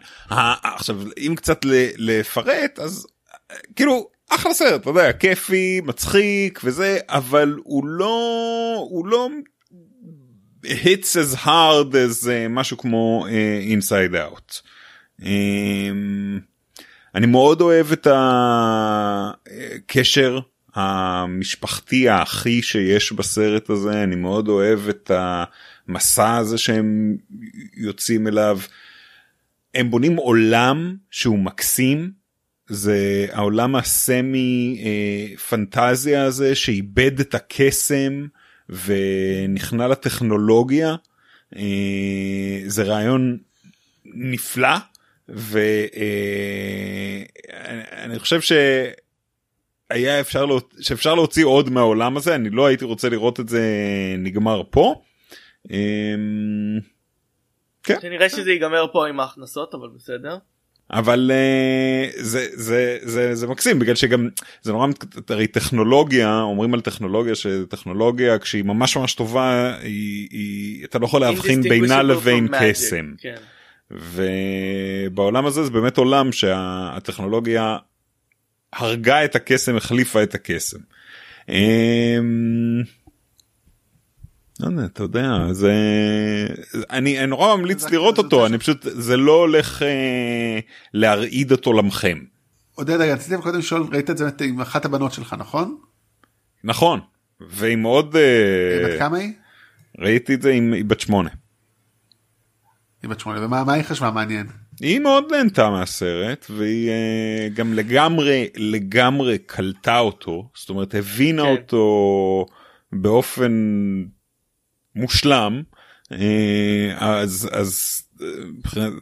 עכשיו 0.63 1.01
אם 1.17 1.33
קצת 1.35 1.59
לפרט 1.97 2.79
אז 2.79 3.07
אה, 3.51 3.55
כאילו 3.75 4.09
אחלה 4.29 4.53
סרט 4.53 4.81
אתה 4.81 4.89
יודע 4.89 5.13
כיפי 5.13 5.81
מצחיק 5.85 6.61
וזה 6.63 6.97
אבל 7.07 7.55
הוא 7.63 7.85
לא 7.87 8.87
הוא 8.89 9.07
לא 9.07 9.29
hits 10.65 11.15
as 11.15 11.35
hard 11.35 11.93
as 11.93 12.25
uh, 12.25 12.49
משהו 12.49 12.77
כמו 12.77 13.25
uh, 13.27 13.29
inside 13.81 14.13
out. 14.13 14.61
Um, 15.21 15.25
אני 17.15 17.25
מאוד 17.27 17.61
אוהב 17.61 17.91
את 17.91 18.07
הקשר 19.81 20.39
המשפחתי 20.75 22.09
האחי 22.09 22.61
שיש 22.61 23.11
בסרט 23.11 23.69
הזה 23.69 24.03
אני 24.03 24.15
מאוד 24.15 24.47
אוהב 24.47 24.89
את 24.89 25.11
המסע 25.87 26.35
הזה 26.35 26.57
שהם 26.57 27.17
יוצאים 27.77 28.27
אליו. 28.27 28.59
הם 29.73 29.91
בונים 29.91 30.15
עולם 30.15 30.95
שהוא 31.11 31.39
מקסים 31.39 32.11
זה 32.67 33.27
העולם 33.31 33.75
הסמי 33.75 34.81
אה, 34.85 35.37
פנטזיה 35.37 36.23
הזה 36.23 36.55
שאיבד 36.55 37.19
את 37.19 37.35
הקסם 37.35 38.25
ונכנע 38.69 39.87
לטכנולוגיה 39.87 40.95
אה, 41.55 42.61
זה 42.65 42.83
רעיון 42.83 43.37
נפלא 44.05 44.77
ואני 45.29 45.65
אה, 48.13 48.19
חושב 48.19 48.41
שהיה 48.41 50.19
אפשר 50.19 50.45
לה, 50.45 50.55
שאפשר 50.79 51.15
להוציא 51.15 51.45
עוד 51.45 51.69
מהעולם 51.69 52.17
הזה 52.17 52.35
אני 52.35 52.49
לא 52.49 52.65
הייתי 52.65 52.85
רוצה 52.85 53.09
לראות 53.09 53.39
את 53.39 53.49
זה 53.49 53.63
נגמר 54.17 54.61
פה. 54.69 55.01
אה, 55.71 56.15
כן. 57.83 58.01
שנראה 58.01 58.29
שזה 58.29 58.51
ייגמר 58.51 58.87
פה 58.91 59.07
עם 59.07 59.19
ההכנסות 59.19 59.73
אבל 59.73 59.87
בסדר. 59.95 60.37
אבל 60.91 61.31
uh, 61.33 62.13
זה 62.17 62.47
זה 62.53 62.97
זה 63.01 63.35
זה 63.35 63.47
מקסים 63.47 63.79
בגלל 63.79 63.95
שגם 63.95 64.29
זה 64.61 64.71
נורא 64.71 64.87
הרי 65.29 65.47
טכנולוגיה 65.47 66.41
אומרים 66.41 66.73
על 66.73 66.81
טכנולוגיה 66.81 67.35
שטכנולוגיה 67.35 68.39
כשהיא 68.39 68.63
ממש 68.63 68.97
ממש 68.97 69.13
טובה 69.13 69.77
היא, 69.81 70.27
היא 70.31 70.85
אתה 70.85 70.99
לא 70.99 71.05
יכול 71.05 71.21
להבחין 71.21 71.61
בינה 71.61 72.03
לבין 72.03 72.47
קסם. 72.59 73.13
כן. 73.17 73.35
ובעולם 73.91 75.45
הזה 75.45 75.63
זה 75.63 75.71
באמת 75.71 75.97
עולם 75.97 76.31
שהטכנולוגיה 76.31 77.77
הרגה 78.73 79.25
את 79.25 79.35
הקסם 79.35 79.75
החליפה 79.75 80.23
את 80.23 80.35
הקסם. 80.35 80.79
אתה 84.61 85.03
יודע, 85.03 85.47
זה... 85.51 85.73
אני 86.89 87.27
נורא 87.27 87.55
ממליץ 87.55 87.89
לראות 87.89 88.17
אותו, 88.17 88.45
אני 88.45 88.57
פשוט, 88.57 88.77
זה 88.83 89.17
לא 89.17 89.31
הולך 89.31 89.81
אה, 89.81 90.59
להרעיד 90.93 91.51
את 91.51 91.65
עולמכם. 91.65 92.19
עודד, 92.75 93.01
רגע, 93.01 93.13
רציתי 93.13 93.41
קודם 93.41 93.59
לשאול, 93.59 93.87
ראית 93.91 94.09
את 94.09 94.17
זה 94.17 94.29
עם 94.41 94.61
אחת 94.61 94.85
הבנות 94.85 95.13
שלך, 95.13 95.35
נכון? 95.39 95.77
נכון, 96.63 96.99
ועם 97.49 97.83
עוד... 97.83 98.15
אה, 98.15 98.89
בת 98.89 98.99
כמה 98.99 99.17
היא? 99.17 99.33
ראיתי 99.99 100.33
את 100.33 100.41
זה 100.41 100.51
עם 100.51 100.73
בת 100.87 100.99
שמונה. 100.99 101.29
היא 103.03 103.09
בת 103.09 103.19
שמונה, 103.19 103.45
ומה 103.45 103.73
היא 103.73 103.83
חשבה 103.83 104.11
מעניין? 104.11 104.47
היא 104.79 104.99
מאוד 104.99 105.23
נהנתה 105.31 105.69
מהסרט 105.69 106.45
והיא 106.49 106.91
גם 107.53 107.73
לגמרי 107.73 108.47
לגמרי 108.55 109.37
קלטה 109.37 109.99
אותו 109.99 110.49
זאת 110.55 110.69
אומרת 110.69 110.95
הבינה 110.95 111.43
כן. 111.43 111.49
אותו 111.49 112.45
באופן 112.91 113.51
מושלם 114.95 115.61
uh, 116.13 116.17
אז 116.97 117.49
אז 117.51 118.01
uh, 118.19 118.23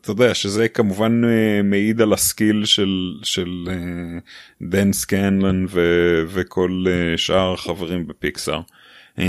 אתה 0.01 0.11
יודע 0.11 0.33
שזה 0.33 0.67
כמובן 0.67 1.21
uh, 1.23 1.63
מעיד 1.63 2.01
על 2.01 2.13
הסקיל 2.13 2.65
של 2.65 3.19
של 3.23 3.49
דן 4.61 4.93
סקנלן 4.93 5.65
ו- 5.69 6.23
וכל 6.27 6.85
שאר 7.17 7.53
החברים 7.53 8.07
בפיקסאר. 8.07 8.61
Um, 9.17 9.21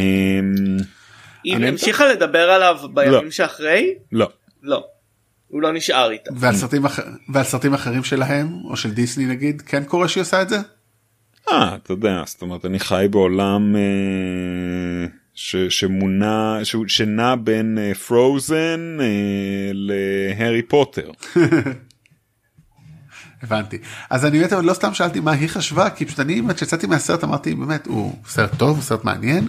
היא 1.45 1.57
המשיכה 1.57 2.07
לדבר 2.09 2.51
עליו 2.51 2.79
בימים 2.95 3.13
לא. 3.13 3.31
שאחרי? 3.31 3.95
לא. 4.13 4.29
לא. 4.63 4.85
הוא 5.49 5.63
לא 5.63 5.73
נשאר 5.73 6.11
איתה. 6.11 6.31
ועל 6.37 6.55
סרטים, 6.55 6.87
אח... 6.87 7.01
ועל 7.29 7.45
סרטים 7.45 7.75
אחרים 7.75 8.05
שלהם 8.05 8.49
או 8.65 8.77
של 8.77 8.91
דיסני 8.91 9.27
נגיד 9.27 9.63
כן 9.63 9.85
קורה 9.85 10.09
שהיא 10.09 10.23
עושה 10.23 10.43
את 10.43 10.49
זה? 10.49 10.57
אה 11.51 11.75
אתה 11.75 11.93
יודע 11.93 12.23
זאת 12.27 12.43
אומרת 12.43 12.65
אני 12.65 12.79
חי 12.79 13.07
בעולם 13.11 13.77
אה, 13.77 15.07
ש, 15.35 15.57
שמונה 15.57 16.59
ש, 16.63 16.77
שנע 16.87 17.35
בין 17.35 17.79
פרוזן 18.07 18.97
אה, 19.01 19.05
אה, 19.05 19.71
להארי 19.73 20.63
פוטר. 20.63 21.11
הבנתי 23.43 23.79
אז 24.11 24.25
אני 24.25 24.39
באמת 24.39 24.53
לא 24.53 24.75
סתם 24.75 24.95
שאלתי 24.95 25.21
מה 25.21 25.33
היא 25.33 25.49
חשבה 25.49 25.91
כי 25.91 26.05
פשוט 26.05 26.21
אני 26.21 26.43
כשיצאתי 26.55 26.87
מהסרט 26.87 27.25
אמרתי 27.25 27.55
באמת 27.55 27.87
הוא 27.87 28.19
סרט 28.27 28.51
טוב 28.59 28.77
הוא 28.77 28.83
סרט 28.83 29.05
מעניין 29.05 29.49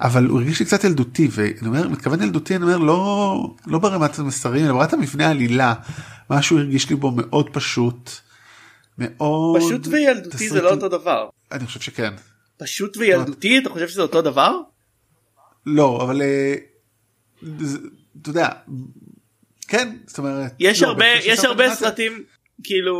אבל 0.00 0.26
הוא 0.26 0.38
הרגיש 0.38 0.60
לי 0.60 0.66
קצת 0.66 0.84
ילדותי 0.84 1.28
ואני 1.30 1.66
אומר 1.66 1.88
מתכוון 1.88 2.22
ילדותי 2.22 2.56
אני 2.56 2.64
אומר 2.64 2.76
לא 2.76 3.54
לא 3.66 3.78
ברמת 3.78 4.18
המסרים 4.18 4.64
אלא 4.64 4.74
ברמת 4.74 4.92
המבנה 4.92 5.26
העלילה 5.26 5.74
משהו 6.30 6.58
הרגיש 6.58 6.90
לי 6.90 6.96
בו 6.96 7.10
מאוד 7.10 7.50
פשוט. 7.52 8.10
מאוד 8.98 9.62
פשוט 9.62 9.86
וילדותי 9.86 10.48
זה 10.48 10.62
לא 10.62 10.70
אותו 10.70 10.88
דבר. 10.88 11.28
אני 11.52 11.66
חושב 11.66 11.80
שכן. 11.80 12.14
פשוט 12.56 12.96
וילדותי 12.96 13.58
אתה 13.58 13.70
חושב 13.70 13.88
שזה 13.88 14.02
אותו 14.02 14.22
דבר? 14.22 14.52
לא 15.66 16.02
אבל 16.02 16.22
אה, 16.22 16.54
אתה 18.22 18.30
יודע 18.30 18.48
כן 19.68 19.96
זאת 20.06 20.18
אומרת 20.18 20.52
יש 20.58 20.82
לא, 20.82 20.88
הרבה 20.88 21.06
יש 21.24 21.44
הרבה 21.44 21.74
סרטים 21.74 22.24
כאילו 22.64 22.96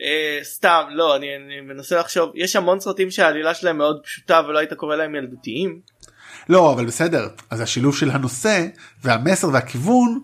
אה, 0.00 0.38
סתם 0.42 0.82
לא 0.90 1.16
אני, 1.16 1.36
אני 1.36 1.60
מנסה 1.60 1.98
לחשוב 2.00 2.30
יש 2.34 2.56
המון 2.56 2.80
סרטים 2.80 3.10
שהעלילה 3.10 3.54
שלהם 3.54 3.78
מאוד 3.78 4.00
פשוטה 4.04 4.40
ולא 4.48 4.58
היית 4.58 4.72
קורא 4.72 4.96
להם 4.96 5.14
ילדותיים. 5.14 5.80
לא 6.48 6.72
אבל 6.72 6.86
בסדר 6.86 7.28
אז 7.50 7.60
השילוב 7.60 7.96
של 7.96 8.10
הנושא 8.10 8.66
והמסר 9.02 9.48
והכיוון 9.48 10.20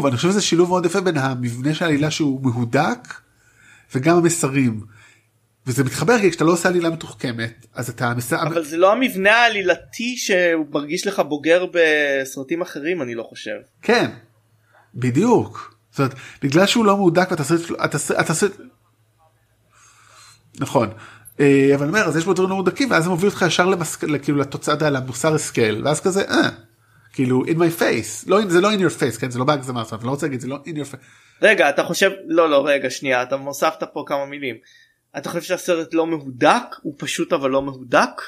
ואני 0.00 0.16
חושב 0.16 0.28
שזה 0.28 0.42
שילוב 0.42 0.68
מאוד 0.68 0.86
יפה 0.86 1.00
בין 1.00 1.16
המבנה 1.16 1.74
של 1.74 1.84
העלילה 1.84 2.10
שהוא 2.10 2.40
מהודק 2.42 2.98
וגם 3.94 4.16
המסרים. 4.16 4.80
וזה 5.70 5.84
מתחבר 5.84 6.18
כי 6.18 6.30
כשאתה 6.30 6.44
לא 6.44 6.52
עושה 6.52 6.68
עלילה 6.68 6.90
מתוחכמת 6.90 7.66
אז 7.74 7.90
אתה 7.90 8.14
מסר... 8.16 8.42
אבל 8.42 8.64
זה 8.64 8.76
לא 8.76 8.92
המבנה 8.92 9.32
העלילתי 9.32 10.16
שהוא 10.16 10.66
מרגיש 10.70 11.06
לך 11.06 11.22
בוגר 11.28 11.66
בסרטים 11.72 12.62
אחרים 12.62 13.02
אני 13.02 13.14
לא 13.14 13.22
חושב. 13.22 13.56
כן 13.82 14.10
בדיוק. 14.94 15.74
זאת 15.90 15.98
אומרת, 15.98 16.14
בגלל 16.42 16.66
שהוא 16.66 16.84
לא 16.84 16.96
מהודק 16.96 17.30
והתסריט 17.30 17.66
שלו, 17.66 17.76
התסריט, 18.18 18.52
נכון. 20.60 20.90
אה, 21.40 21.70
אבל 21.74 21.82
אני 21.82 21.88
אומר, 21.88 22.08
אז 22.08 22.16
יש 22.16 22.24
בו 22.24 22.32
דברים 22.32 22.50
מהודקים 22.50 22.90
ואז 22.90 23.04
זה 23.04 23.10
מוביל 23.10 23.28
אותך 23.28 23.44
ישר 23.46 23.66
למסק... 23.66 24.04
כאילו 24.22 24.38
לתוצאה, 24.38 24.90
למוסר 24.90 25.34
השכל, 25.34 25.82
ואז 25.84 26.00
כזה, 26.00 26.22
אה, 26.28 26.48
כאילו, 27.12 27.44
in 27.44 27.56
my 27.56 27.80
face, 27.80 28.24
לא, 28.26 28.40
זה 28.48 28.60
לא 28.60 28.72
in 28.72 28.78
your 28.78 29.00
face, 29.00 29.20
כן, 29.20 29.30
זה 29.30 29.38
לא 29.38 29.44
בהגזמה, 29.44 29.84
זאת 29.84 29.92
אומרת, 29.92 30.02
אני 30.02 30.06
לא 30.06 30.10
רוצה 30.10 30.26
להגיד, 30.26 30.40
זה 30.40 30.48
לא 30.48 30.58
in 30.66 30.76
your 30.76 30.92
face. 30.92 31.04
רגע, 31.42 31.70
אתה 31.70 31.84
חושב, 31.84 32.10
לא, 32.26 32.50
לא, 32.50 32.66
רגע, 32.66 32.90
שנייה, 32.90 33.22
אתה 33.22 33.34
הוספת 33.34 33.82
פה 33.92 34.04
כמה 34.06 34.26
מילים. 34.26 34.56
אתה 35.18 35.28
חושב 35.28 35.42
שהסרט 35.42 35.94
לא 35.94 36.06
מהודק? 36.06 36.76
הוא 36.82 36.94
פשוט 36.98 37.32
אבל 37.32 37.50
לא 37.50 37.62
מהודק? 37.62 38.22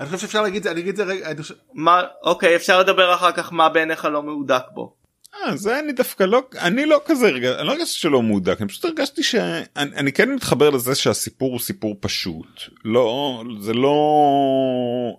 אני 0.00 0.06
חושב 0.06 0.18
שאפשר 0.18 0.42
להגיד 0.42 0.56
את 0.56 0.62
זה, 0.62 0.70
אני 0.70 0.80
אגיד 0.80 0.90
את 0.90 0.96
זה 0.96 1.04
רגע. 1.04 1.42
חושב... 1.42 1.54
מה, 1.74 2.02
אוקיי, 2.22 2.56
אפשר 2.56 2.80
לדבר 2.80 3.14
אחר 3.14 3.32
כך 3.32 3.52
מה 3.52 3.68
בעיניך 3.68 4.04
לא 4.04 4.22
מהודק 4.22 4.62
בו. 4.74 4.98
אה, 5.34 5.56
זה 5.56 5.78
אני 5.78 5.92
דווקא 5.92 6.24
לא 6.24 6.42
אני 6.60 6.86
לא 6.86 7.00
כזה 7.06 7.28
רגע 7.28 7.58
אני 7.58 7.66
לא 7.66 7.72
הרגשתי 7.72 7.98
שלא 7.98 8.22
מודק 8.22 8.56
אני 8.60 8.68
פשוט 8.68 8.84
הרגשתי 8.84 9.22
שאני 9.22 9.64
אני 9.76 10.12
כן 10.12 10.34
מתחבר 10.34 10.70
לזה 10.70 10.94
שהסיפור 10.94 11.50
הוא 11.50 11.60
סיפור 11.60 11.96
פשוט 12.00 12.62
לא 12.84 13.42
זה 13.60 13.72
לא 13.72 13.96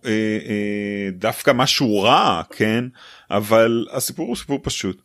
אה, 0.06 0.12
אה, 0.50 1.10
דווקא 1.12 1.52
משהו 1.56 2.02
רע 2.02 2.42
כן 2.50 2.86
אבל 3.32 3.88
הסיפור 3.92 4.28
הוא 4.28 4.36
סיפור 4.36 4.60
פשוט. 4.64 5.02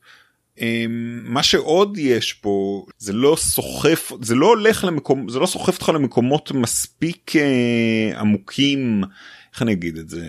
אה, 0.61 0.84
מה 1.24 1.42
שעוד 1.42 1.98
יש 1.98 2.32
פה 2.32 2.86
זה 2.98 3.12
לא 3.12 3.36
סוחף 3.38 4.12
זה 4.22 4.34
לא 4.34 4.46
הולך 4.46 4.84
למקום 4.84 5.28
זה 5.28 5.38
לא 5.38 5.46
סוחף 5.46 5.74
אותך 5.74 5.88
למקומות 5.88 6.52
מספיק 6.52 7.36
אה, 7.36 8.20
עמוקים. 8.20 9.02
איך 9.52 9.62
אני 9.62 9.72
אגיד 9.72 9.98
את 9.98 10.09
זה? 10.09 10.22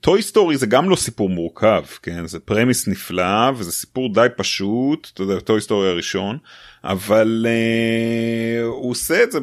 Toy 0.00 0.22
Story 0.22 0.56
זה 0.56 0.66
גם 0.66 0.90
לא 0.90 0.96
סיפור 0.96 1.28
מורכב 1.28 1.84
כן? 2.02 2.26
זה 2.26 2.40
premise 2.40 2.88
נפלא 2.88 3.50
וזה 3.56 3.72
סיפור 3.72 4.14
די 4.14 4.26
פשוט 4.36 5.10
אתה 5.14 5.22
יודע 5.22 5.40
Toy 5.40 5.60
Story 5.60 5.88
הראשון 5.88 6.38
אבל 6.84 7.46
אה, 7.46 8.64
הוא 8.64 8.90
עושה 8.90 9.22
את 9.22 9.32
זה 9.32 9.38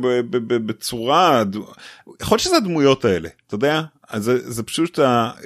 בצורה 0.48 1.44
יכול 2.22 2.36
להיות 2.36 2.40
שזה 2.40 2.58
הדמויות 2.58 3.06
האלה 3.06 3.30
אתה 3.48 3.56
יודע 3.56 3.82
אז 4.12 4.24
זה, 4.24 4.52
זה 4.52 4.64
פשוט 4.64 5.00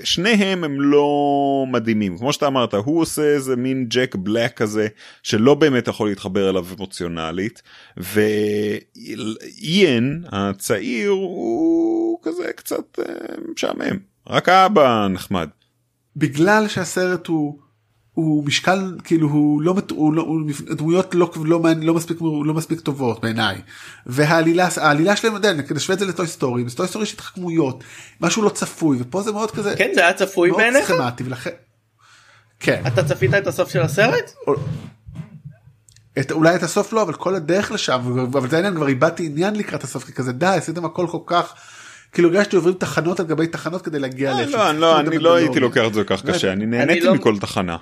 שניהם 0.04 0.64
הם 0.64 0.82
לא 0.82 1.66
מדהימים 1.72 2.18
כמו 2.18 2.34
שאתה 2.34 2.48
אמרת 2.48 2.74
הוא 2.74 3.02
עושה 3.02 3.22
איזה 3.22 3.56
מין 3.56 3.86
ג'ק 3.90 4.16
בלק 4.16 4.58
כזה 4.58 4.88
שלא 5.24 5.54
באמת 5.56 5.88
יכול 5.88 6.10
להתחבר 6.10 6.50
אליו 6.50 6.66
אמוציונלית 6.78 7.62
ואיאן 7.98 9.04
הצעיר 10.32 11.10
הוא 11.10 12.20
כזה 12.24 12.52
קצת 12.56 13.00
אה, 13.00 13.04
משעמם 13.52 13.98
רק 14.28 14.50
האבא 14.50 15.08
נחמד. 15.08 15.50
בגלל 16.16 16.68
שהסרט 16.68 17.28
הוא 17.28 17.60
הוא 18.16 18.46
משקל 18.46 18.96
כאילו 19.04 19.28
הוא 19.28 19.62
לא 19.62 19.76
הוא 19.92 20.14
לא 20.14 20.22
הוא 20.22 20.42
דמויות 20.70 21.16
לא 21.16 21.30
לא 21.46 21.60
לא 21.82 21.94
מספיק 21.94 22.18
לא 22.22 22.54
מספיק 22.54 22.80
טובות 22.80 23.22
בעיניי 23.22 23.62
והעלילה 24.06 24.68
העלילה 24.78 25.16
שלהם 25.16 25.34
יודע 25.34 25.54
נשווה 25.54 25.94
את 25.94 26.00
זה 26.00 26.06
ל 26.06 26.11
Toy 26.11 26.28
Story 26.28 26.64
ב 26.64 26.70
Toy 26.70 26.88
Story 26.88 27.04
יש 27.04 27.14
התחכמויות 27.14 27.84
משהו 28.22 28.44
לא 28.44 28.50
צפוי 28.50 28.98
ופה 29.02 29.22
זה 29.22 29.32
מאוד 29.32 29.52
כזה 29.52 29.74
כן 29.78 29.92
זה 29.96 30.02
היה 30.02 30.14
צפוי 30.14 30.52
בעיניך 30.52 30.94
ולכן. 31.26 31.50
כן 32.60 32.84
אתה 32.88 33.04
צפית 33.04 33.34
את 33.34 33.48
הסוף 33.48 33.70
של 33.70 33.82
הסרט? 33.82 34.32
את, 36.20 36.32
אולי 36.32 36.56
את 36.56 36.64
הסוף 36.64 36.94
לא 36.94 37.02
אבל 37.02 37.14
כל 37.14 37.36
הדרך 37.36 37.72
לשם 37.72 38.00
אבל 38.32 38.50
זה 38.50 38.56
העניין 38.56 38.76
כבר 38.76 38.88
איבדתי 38.88 39.26
עניין 39.26 39.56
לקראת 39.56 39.84
הסוף 39.84 40.04
כי 40.04 40.14
כזה 40.14 40.32
די 40.32 40.46
עשיתם 40.46 40.86
הכל 40.86 41.08
כל 41.08 41.20
כך. 41.26 41.54
כאילו 42.12 42.30
הרגשתי 42.30 42.56
עוברים 42.56 42.76
תחנות 42.76 43.20
על 43.20 43.26
גבי 43.26 43.48
תחנות 43.48 43.82
כדי 43.82 44.00
להגיע 44.00 44.34
לאיפה. 44.34 44.72
לא, 44.72 44.80
לא, 44.80 45.00
אני 45.00 45.18
לא 45.18 45.36
הייתי 45.36 45.60
לוקח 45.60 45.84
את 45.88 45.94
זה 45.94 46.04
כל 46.04 46.18
כך 46.18 46.26
קשה, 46.26 46.54
אני 46.54 46.66
נהניתי 46.66 47.06
לא- 47.06 47.16
מכל 47.16 47.38
תחנה. 47.38 47.78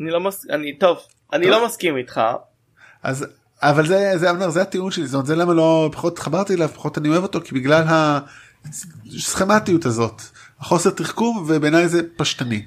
אני 0.00 0.10
לא 0.10 0.20
מס... 0.20 0.46
אני 0.50 0.78
טוב, 0.78 0.98
אני 1.32 1.50
לא 1.50 1.66
מסכים 1.66 1.96
איתך. 1.96 2.20
אז 3.02 3.26
אבל 3.62 3.86
זה 3.86 4.12
זה 4.16 4.30
אמר 4.30 4.50
זה 4.50 4.62
הטיעון 4.62 4.90
שלי 4.90 5.06
זאת 5.06 5.14
אומרת 5.14 5.26
זה 5.26 5.36
למה 5.36 5.54
לא 5.54 5.90
פחות 5.92 6.18
חברתי 6.18 6.54
אליו 6.54 6.68
פחות 6.68 6.98
אני 6.98 7.08
אוהב 7.08 7.22
אותו 7.22 7.40
כי 7.40 7.54
בגלל 7.54 7.82
הסכמטיות 9.16 9.86
הזאת 9.86 10.22
החוסר 10.60 10.90
תחכום 10.90 11.44
ובעיניי 11.48 11.88
זה 11.88 12.02
פשטני. 12.16 12.62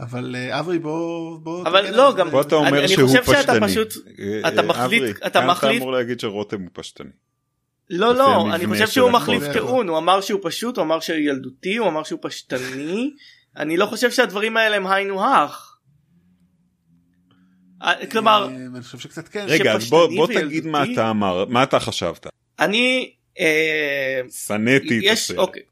אבל 0.00 0.36
אה, 0.38 0.60
אברי 0.60 0.78
בוא 0.78 1.38
בוא 1.38 1.62
אבל 1.62 1.96
לא 1.96 2.14
גם 2.16 2.30
פה 2.30 2.40
אתה 2.40 2.54
אומר 2.54 2.78
אני, 2.78 2.88
שהוא 2.88 3.10
אני 3.10 3.20
חושב 3.20 3.40
שאתה 3.40 3.52
פשוט 3.60 3.94
אה, 4.18 4.48
אתה 4.48 4.62
מחליט 4.62 5.16
אתה 5.26 5.40
מחליט 5.40 5.76
אתה 5.76 5.82
אמור 5.82 5.92
להגיד 5.92 6.20
שרותם 6.20 6.60
הוא 6.60 6.68
פשטני. 6.72 7.10
לא 7.90 8.14
לא 8.14 8.54
אני 8.54 8.66
חושב 8.66 8.88
שהוא 8.88 9.10
מחליף 9.10 9.42
טיעון 9.52 9.88
הוא 9.88 9.98
אמר 9.98 10.20
שהוא 10.20 10.40
פשוט 10.42 10.76
הוא 10.76 10.84
אמר 10.84 11.00
שהוא 11.00 11.16
ילדותי 11.16 11.76
הוא 11.76 11.88
אמר 11.88 12.02
שהוא 12.02 12.18
פשטני 12.22 13.10
אני 13.56 13.76
לא 13.76 13.86
חושב 13.86 14.10
שהדברים 14.10 14.56
האלה 14.56 14.76
הם 14.76 14.86
היינו 14.86 15.24
הך. 15.24 15.69
אה, 17.82 18.06
כלומר 18.06 18.48
אני 18.74 18.82
חושב 18.82 18.98
שקצת 18.98 19.28
כן. 19.28 19.44
רגע 19.48 19.72
אז 19.72 19.90
בוא 19.90 20.06
בוא 20.06 20.26
תגיד 20.26 20.66
מה. 20.66 20.84
אתה 20.92 21.10
אמר 21.10 21.44
מה 21.48 21.62
אתה 21.62 21.80
חשבת 21.80 22.26
אני 22.58 23.12
אה, 23.40 24.20
שנאתי 24.46 24.98
את 24.98 25.02
יש 25.02 25.30
הסרט. 25.30 25.38
אוקיי 25.38 25.62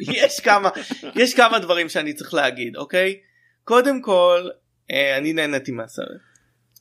יש 0.24 0.40
כמה 0.40 0.68
יש 1.14 1.34
כמה 1.34 1.58
דברים 1.58 1.88
שאני 1.88 2.12
צריך 2.12 2.34
להגיד 2.34 2.76
אוקיי 2.76 3.20
קודם 3.64 4.02
כל 4.02 4.48
אה, 4.90 5.16
אני 5.18 5.32
נהניתי 5.32 5.72
מהסרט 5.72 6.06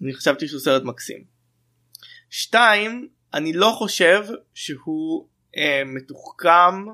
אני 0.01 0.13
חשבתי 0.13 0.47
שהוא 0.47 0.59
סרט 0.59 0.83
מקסים. 0.83 1.23
שתיים 2.29 3.07
אני 3.33 3.53
לא 3.53 3.71
חושב 3.77 4.25
שהוא 4.53 5.27
אה, 5.57 5.81
מתוחכם 5.85 6.85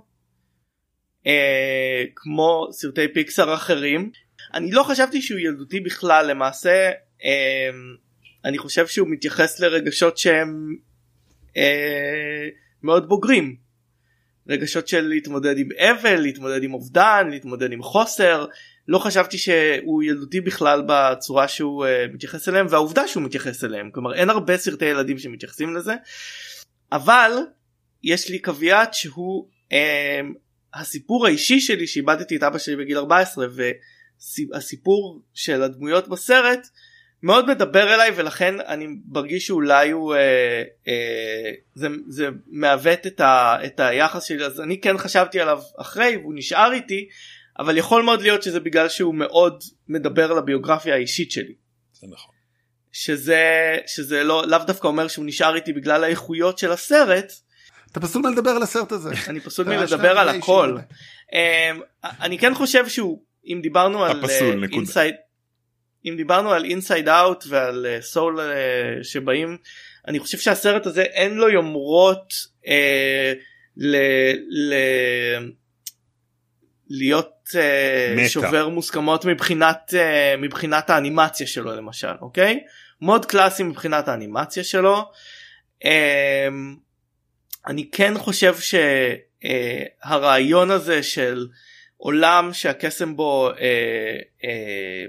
אה, 1.28 2.04
כמו 2.16 2.68
סרטי 2.72 3.14
פיקסאר 3.14 3.54
אחרים 3.54 4.12
אני 4.54 4.72
לא 4.72 4.84
חשבתי 4.84 5.22
שהוא 5.22 5.40
ילדותי 5.40 5.80
בכלל 5.80 6.32
למעשה 6.32 6.92
אה, 7.24 7.70
אני 8.46 8.58
חושב 8.58 8.88
שהוא 8.88 9.08
מתייחס 9.08 9.60
לרגשות 9.60 10.18
שהם 10.18 10.76
אה, 11.58 12.48
מאוד 12.84 13.10
בוגרים. 13.10 13.56
רגשות 14.50 14.88
של 14.88 15.02
להתמודד 15.02 15.58
עם 15.58 15.68
אבל, 15.78 16.16
להתמודד 16.16 16.64
עם 16.64 16.74
אובדן, 16.74 17.28
להתמודד 17.32 17.72
עם 17.72 17.84
חוסר. 17.84 18.46
לא 18.90 19.00
חשבתי 19.00 19.38
שהוא 19.38 20.04
ילדותי 20.04 20.42
בכלל 20.42 20.84
בצורה 20.88 21.48
שהוא 21.48 21.86
uh, 21.86 22.14
מתייחס 22.14 22.50
אליהם 22.50 22.66
והעובדה 22.70 23.08
שהוא 23.08 23.24
מתייחס 23.24 23.64
אליהם 23.64 23.92
כלומר 23.92 24.14
אין 24.14 24.30
הרבה 24.30 24.58
סרטי 24.58 24.86
ילדים 24.86 25.18
שמתייחסים 25.18 25.76
לזה 25.76 25.94
אבל 26.92 27.32
יש 28.04 28.30
לי 28.30 28.40
קביעת 28.40 28.94
שהוא 28.94 29.48
um, 29.70 29.74
הסיפור 30.74 31.26
האישי 31.26 31.60
שלי 31.60 31.88
שאיבדתי 31.88 32.36
את 32.36 32.44
אבא 32.44 32.58
שלי 32.58 32.76
בגיל 32.76 32.98
14 32.98 33.48
והסיפור 34.52 35.22
של 35.34 35.64
הדמויות 35.64 36.08
בסרט 36.08 36.68
מאוד 37.24 37.50
מדבר 37.50 37.96
אליי 37.96 38.12
ולכן 38.16 38.56
אני 38.68 38.88
מרגיש 39.12 39.48
שאולי 39.48 39.92
הוא 39.92 40.16
אה, 40.16 40.64
אה, 40.88 41.52
זה, 41.76 41.88
זה 42.08 42.28
מעוות 42.48 43.08
את, 43.08 43.20
ה, 43.20 43.58
את 43.66 43.80
היחס 43.80 44.24
שלי 44.24 44.46
אז 44.46 44.62
אני 44.62 44.82
כן 44.82 44.98
חשבתי 44.98 45.40
עליו 45.40 45.62
אחרי 45.78 46.18
והוא 46.18 46.34
נשאר 46.36 46.72
איתי 46.74 47.08
אבל 47.60 47.78
יכול 47.78 48.04
מאוד 48.04 48.22
להיות 48.22 48.44
שזה 48.44 48.60
בגלל 48.60 48.90
שהוא 48.90 49.16
מאוד 49.16 49.64
מדבר 49.88 50.34
לביוגרפיה 50.34 50.96
האישית 50.96 51.32
שלי 51.32 51.54
זה 51.94 52.08
נכון. 52.08 52.36
שזה 52.92 53.78
שזה 53.88 54.24
לא 54.24 54.48
לאו 54.48 54.60
דווקא 54.68 54.88
אומר 54.88 55.08
שהוא 55.08 55.26
נשאר 55.26 55.56
איתי 55.56 55.74
בגלל 55.74 56.04
האיכויות 56.04 56.58
של 56.58 56.72
הסרט 56.72 57.32
אתה 57.92 58.00
פסול 58.00 58.22
מלדבר 58.22 58.50
על 58.50 58.64
הסרט 58.64 58.92
הזה. 58.92 59.12
אני 59.28 59.40
פסול 59.40 59.66
מלדבר 59.66 60.18
על 60.18 60.30
הכל. 60.30 60.78
אמ, 61.34 61.82
אני 62.04 62.38
כן 62.38 62.54
חושב 62.54 62.88
שהוא 62.88 63.22
אם 63.50 63.60
דיברנו 63.62 64.04
על 64.06 64.22
Soul, 64.22 64.64
אה. 64.64 64.70
Inside 64.72 65.16
אם 66.06 66.14
דיברנו 66.18 66.52
על 66.52 66.66
Inside 66.66 67.10
Out 67.10 67.44
ועל 67.48 67.86
Soul 68.02 68.40
שבאים 69.04 69.58
אני 70.08 70.20
חושב 70.20 70.38
שהסרט 70.38 70.86
הזה 70.86 71.02
אין 71.02 71.36
לו 71.36 71.50
יומרות 71.50 72.34
אה, 72.68 73.34
ל, 73.78 73.96
ל, 74.50 74.74
להיות 76.90 77.50
מטה. 78.16 78.30
שובר 78.30 78.70
מוסכמות 78.70 79.26
מבחינת 79.26 79.94
אה, 79.98 80.36
מבחינת 80.38 80.90
האנימציה 80.90 81.48
שלו 81.48 81.76
למשל 81.76 82.14
אוקיי 82.22 82.60
מאוד 83.02 83.26
קלאסי 83.26 83.64
מבחינת 83.64 84.08
האנימציה 84.08 84.64
שלו. 84.64 85.12
אה, 85.86 86.48
אני 87.68 87.90
כן 87.92 88.18
חושב 88.18 88.56
שהרעיון 89.44 90.72
הזה 90.72 91.04
של 91.04 91.48
עולם 92.02 92.50
שהקסם 92.54 93.16
בו 93.16 93.50
אה, 93.50 94.18
אה, 94.44 95.06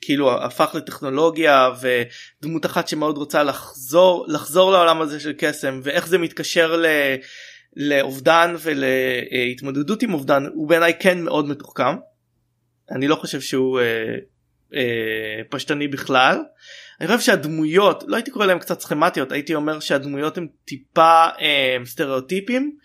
כאילו 0.00 0.44
הפך 0.44 0.74
לטכנולוגיה 0.74 1.70
ודמות 1.80 2.66
אחת 2.66 2.88
שמאוד 2.88 3.18
רוצה 3.18 3.42
לחזור 3.42 4.26
לחזור 4.28 4.72
לעולם 4.72 5.00
הזה 5.00 5.20
של 5.20 5.32
קסם 5.38 5.80
ואיך 5.82 6.06
זה 6.08 6.18
מתקשר 6.18 6.76
ל, 6.76 6.86
לאובדן 7.76 8.54
ולהתמודדות 8.58 10.02
עם 10.02 10.14
אובדן 10.14 10.46
הוא 10.54 10.68
בעיניי 10.68 10.92
כן 11.00 11.22
מאוד 11.22 11.48
מתוחכם. 11.48 11.96
אני 12.90 13.08
לא 13.08 13.16
חושב 13.16 13.40
שהוא 13.40 13.80
אה, 13.80 14.16
אה, 14.74 15.42
פשטני 15.50 15.88
בכלל. 15.88 16.38
אני 17.00 17.08
חושב 17.08 17.20
שהדמויות 17.20 18.04
לא 18.06 18.16
הייתי 18.16 18.30
קורא 18.30 18.46
להם 18.46 18.58
קצת 18.58 18.80
סכמטיות 18.80 19.32
הייתי 19.32 19.54
אומר 19.54 19.80
שהדמויות 19.80 20.38
הם 20.38 20.46
טיפה 20.64 21.26
אה, 21.40 21.76
סטריאוטיפים 21.84 22.76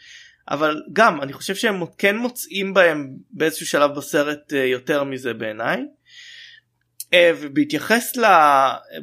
אבל 0.50 0.84
גם 0.94 1.22
אני 1.22 1.34
חושב 1.34 1.56
שהם 1.56 1.84
כן 1.98 2.18
מוצאים 2.18 2.74
בהם 2.74 3.10
באיזשהו 3.32 3.66
שלב 3.66 3.96
בסרט 3.96 4.54
אה, 4.54 4.66
יותר 4.66 5.04
מזה 5.04 5.34
בעיניי. 5.34 5.86
אה, 7.14 7.32
ובהתייחס 7.42 8.18
ל... 8.18 8.26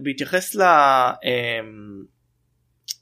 בהתייחס 0.02 0.54
ל... 0.54 0.62
אה, 0.62 1.60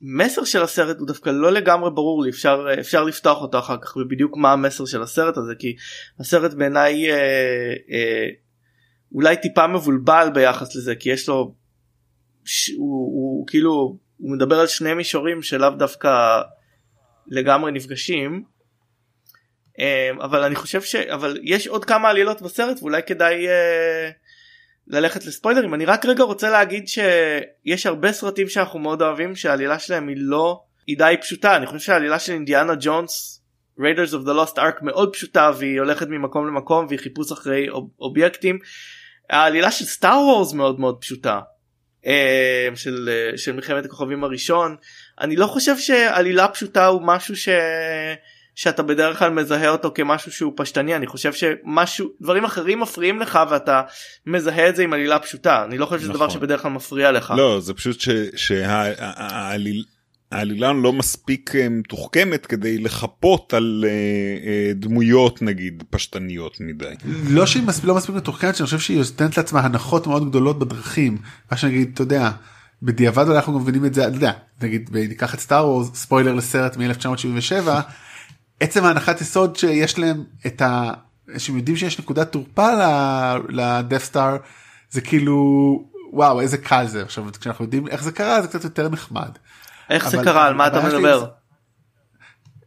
מסר 0.06 0.44
של 0.44 0.62
הסרט 0.62 0.98
הוא 0.98 1.06
דווקא 1.06 1.30
לא 1.30 1.52
לגמרי 1.52 1.90
ברור 1.90 2.22
לי 2.22 2.30
אפשר 2.30 2.66
אפשר 2.80 3.04
לפתוח 3.04 3.42
אותו 3.42 3.58
אחר 3.58 3.76
כך 3.82 3.96
ובדיוק 3.96 4.36
מה 4.36 4.52
המסר 4.52 4.84
של 4.84 5.02
הסרט 5.02 5.36
הזה 5.36 5.54
כי 5.58 5.76
הסרט 6.20 6.54
בעיניי 6.54 7.10
אה, 7.10 7.16
אה, 7.90 8.28
אולי 9.14 9.36
טיפה 9.36 9.66
מבולבל 9.66 10.28
ביחס 10.34 10.76
לזה 10.76 10.94
כי 10.94 11.10
יש 11.10 11.28
לו 11.28 11.54
ש, 12.44 12.70
הוא, 12.70 13.06
הוא 13.14 13.46
כאילו 13.46 13.98
הוא 14.16 14.32
מדבר 14.32 14.60
על 14.60 14.66
שני 14.66 14.94
מישורים 14.94 15.42
שלאו 15.42 15.70
דווקא 15.70 16.42
לגמרי 17.28 17.72
נפגשים. 17.72 18.44
אה, 19.80 20.10
אבל 20.20 20.42
אני 20.42 20.54
חושב 20.54 20.82
ש... 20.82 20.94
אבל 20.94 21.38
יש 21.42 21.66
עוד 21.66 21.84
כמה 21.84 22.08
עלילות 22.08 22.42
בסרט 22.42 22.76
ואולי 22.80 23.02
כדאי 23.02 23.48
אה, 23.48 24.10
ללכת 24.86 25.26
לספוילרים. 25.26 25.74
אני 25.74 25.84
רק 25.84 26.06
רגע 26.06 26.24
רוצה 26.24 26.50
להגיד 26.50 26.88
שיש 26.88 27.86
הרבה 27.86 28.12
סרטים 28.12 28.48
שאנחנו 28.48 28.78
מאוד 28.78 29.02
אוהבים 29.02 29.36
שהעלילה 29.36 29.78
שלהם 29.78 30.08
היא 30.08 30.16
לא 30.18 30.62
היא 30.86 30.98
די 30.98 31.14
פשוטה. 31.20 31.56
אני 31.56 31.66
חושב 31.66 31.78
שהעלילה 31.78 32.18
של 32.18 32.32
אינדיאנה 32.32 32.72
ג'ונס 32.80 33.40
Raiders 33.78 34.12
of 34.12 34.26
the 34.26 34.30
Lost 34.30 34.56
Ark 34.56 34.82
מאוד 34.82 35.12
פשוטה 35.12 35.50
והיא 35.58 35.80
הולכת 35.80 36.06
ממקום 36.08 36.46
למקום 36.46 36.86
והיא 36.88 36.98
חיפוש 36.98 37.32
אחרי 37.32 37.68
אוב, 37.68 37.90
אובייקטים. 38.00 38.58
העלילה 39.30 39.70
של 39.70 39.84
סטאר 39.84 40.18
וורס 40.18 40.52
מאוד 40.52 40.80
מאוד 40.80 40.96
פשוטה 41.00 41.40
של, 42.74 43.08
אה, 43.12 43.38
של 43.38 43.52
מלחמת 43.52 43.84
הכוכבים 43.84 44.24
הראשון 44.24 44.76
אני 45.20 45.36
לא 45.36 45.46
חושב 45.46 45.78
שעלילה 45.78 46.48
פשוטה 46.48 46.86
הוא 46.86 47.02
משהו 47.04 47.36
ש... 47.36 47.48
שאתה 48.54 48.82
בדרך 48.82 49.18
כלל 49.18 49.30
מזהה 49.30 49.68
אותו 49.68 49.90
כמשהו 49.94 50.32
שהוא 50.32 50.52
פשטני 50.56 50.96
אני 50.96 51.06
חושב 51.06 51.32
שמשהו 51.32 52.08
דברים 52.20 52.44
אחרים 52.44 52.80
מפריעים 52.80 53.20
לך 53.20 53.38
ואתה 53.50 53.82
מזהה 54.26 54.68
את 54.68 54.76
זה 54.76 54.82
עם 54.82 54.92
עלילה 54.92 55.18
פשוטה 55.18 55.64
אני 55.64 55.78
לא 55.78 55.86
חושב 55.86 56.00
שזה 56.00 56.12
דבר 56.12 56.26
נכון. 56.26 56.30
שבדרך 56.30 56.62
כלל 56.62 56.70
מפריע 56.70 57.12
לך. 57.12 57.34
לא 57.36 57.60
זה 57.60 57.74
פשוט 57.74 58.00
שהעלילה 58.36 59.82
לא 60.32 60.92
מספיק 60.92 61.54
אה, 61.54 61.68
מתוחכמת 61.68 62.46
כדי 62.46 62.78
לחפות 62.78 63.54
על 63.54 63.84
אה, 63.86 63.90
אה, 63.90 64.72
דמויות 64.74 65.42
נגיד 65.42 65.84
פשטניות 65.90 66.60
מדי. 66.60 66.94
לא 67.28 67.46
שהיא 67.46 67.62
מספיק 67.62 67.84
לא 67.84 67.94
מספיק 67.94 68.14
מתוחכמת 68.14 68.56
שאני 68.56 68.64
חושב 68.64 68.78
שהיא 68.78 68.98
נותנת 68.98 69.36
לעצמה 69.36 69.60
הנחות 69.60 70.06
מאוד 70.06 70.28
גדולות 70.28 70.58
בדרכים 70.58 71.18
מה 71.50 71.56
שנגיד 71.56 71.90
אתה 71.94 72.02
יודע 72.02 72.30
בדיעבד 72.82 73.28
אנחנו 73.28 73.52
גם 73.52 73.60
מבינים 73.60 73.84
את 73.84 73.94
זה 73.94 74.08
אתה 74.08 74.16
יודע 74.16 74.32
נגיד 74.62 74.90
ניקח 74.96 75.34
את 75.34 75.40
סטאר 75.40 75.68
וורס 75.68 75.90
ספוילר 75.94 76.34
לסרט 76.34 76.76
מ-1977 76.76 77.68
עצם 78.60 78.84
ההנחת 78.84 79.20
יסוד 79.20 79.56
שיש 79.56 79.98
להם 79.98 80.24
את 80.46 80.62
ה... 80.62 80.92
שהם 81.38 81.56
יודעים 81.56 81.76
שיש 81.76 81.98
נקודת 81.98 82.32
תורפה 82.32 82.68
לדף 83.48 84.04
סטאר 84.04 84.36
זה 84.90 85.00
כאילו 85.00 85.84
וואו 86.12 86.40
איזה 86.40 86.58
קל 86.58 86.86
זה 86.86 87.02
עכשיו 87.02 87.24
כשאנחנו 87.40 87.64
יודעים 87.64 87.88
איך 87.88 88.02
זה 88.02 88.12
קרה 88.12 88.42
זה 88.42 88.48
קצת 88.48 88.64
יותר 88.64 88.88
נחמד. 88.88 89.30
איך 89.90 90.10
זה 90.10 90.18
קרה 90.24 90.46
על 90.46 90.54
מה 90.54 90.66
אתה 90.66 90.80
מדבר? 90.80 91.26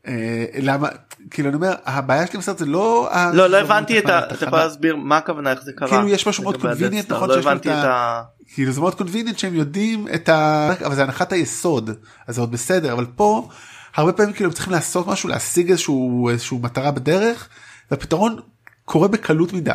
אה, 0.08 0.46
למה 0.62 0.88
כאילו 1.32 1.50
אני 1.50 1.56
אומר 1.56 1.74
הבעיה 1.86 2.28
שלי 2.28 2.40
בסרט 2.40 2.58
זה 2.58 2.66
לא 2.66 3.10
לא 3.34 3.48
לא 3.48 3.58
הבנתי 3.58 4.00
את 4.00 4.10
ה... 4.10 4.20
אתה 4.20 4.46
יכול 4.46 4.60
להסביר 4.60 4.96
מה 4.96 5.18
הכוונה 5.18 5.52
איך 5.52 5.64
זה 5.64 5.72
קרה? 5.74 5.90
כאילו 5.90 6.08
יש 6.08 6.28
משהו 6.28 6.44
מאוד 6.44 6.56
Star, 6.56 7.14
נכון, 7.14 7.30
לא 7.30 7.42
שיש 7.42 7.46
את 7.46 7.68
ה... 7.68 8.24
כאילו 8.54 8.72
זה 8.72 8.82
מאוד 8.82 8.96
קונביניאנט 8.96 9.40
שהם 9.40 9.56
יודעים 9.56 10.08
את 10.16 10.30
ה... 10.30 10.70
אבל 10.86 10.96
זה 10.96 11.04
הנחת 11.04 11.32
היסוד 11.32 11.90
אז 12.28 12.36
זה 12.36 12.42
עוד 12.42 12.52
בסדר 12.52 12.94
אבל 12.94 13.06
פה 13.16 13.50
הרבה 13.96 14.12
פעמים 14.12 14.34
כאילו 14.34 14.50
הם 14.50 14.54
צריכים 14.54 14.74
לעשות 14.74 15.08
משהו 15.08 15.30
להשיג 15.30 15.70
איזשהו 15.70 16.30
איזשהו 16.30 16.60
מטרה 16.60 16.92
בדרך 16.92 17.50
והפתרון 17.92 18.40
קורה 18.86 19.08
בקלות 19.08 19.54
מדי. 19.54 19.74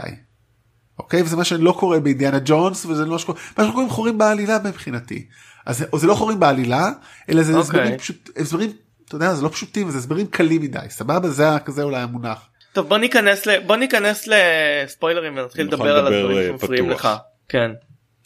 אוקיי 0.98 1.22
וזה 1.22 1.36
מה 1.36 1.44
שלא 1.44 1.76
קורה 1.78 2.00
באינדיאנה 2.00 2.38
ג'ונס 2.44 2.86
וזה 2.86 3.04
לא 3.04 3.12
מה 3.12 3.18
שקורה 3.18 3.38
מה 3.58 3.64
שקורה 3.64 3.84
עם 3.84 3.90
חורים 3.90 4.18
בעלילה 4.18 4.58
מבחינתי 4.64 5.26
אז 5.66 5.78
זה- 5.78 5.84
או 5.92 5.98
זה 5.98 6.06
לא 6.06 6.14
חורים 6.14 6.40
בעלילה 6.40 6.90
אלא 7.28 7.42
זה 7.42 7.52
אוקיי. 7.52 7.60
הסברים 7.60 7.98
פשוט 7.98 8.30
הסברים 8.36 8.70
אתה 9.08 9.16
יודע 9.16 9.34
זה 9.34 9.42
לא 9.42 9.48
פשוטים 9.48 9.90
זה 9.90 9.98
הסברים 9.98 10.26
קלים 10.26 10.62
מדי 10.62 10.78
סבבה 10.88 11.28
זה 11.30 11.44
כזה 11.64 11.82
אולי 11.82 12.00
המונח. 12.00 12.48
טוב 12.72 12.88
בוא 12.88 12.98
ניכנס 12.98 13.46
ל... 13.46 13.60
בוא 13.66 13.76
ניכנס 13.76 14.28
לספוילרים 14.28 15.36
ונתחיל 15.36 15.64
נוכל 15.70 15.84
לדבר 15.84 15.96
על 15.98 16.06
הדברים 16.14 16.38
אה, 16.38 16.58
שמפריעים. 16.58 16.90
לך. 16.90 17.08
כן. 17.48 17.70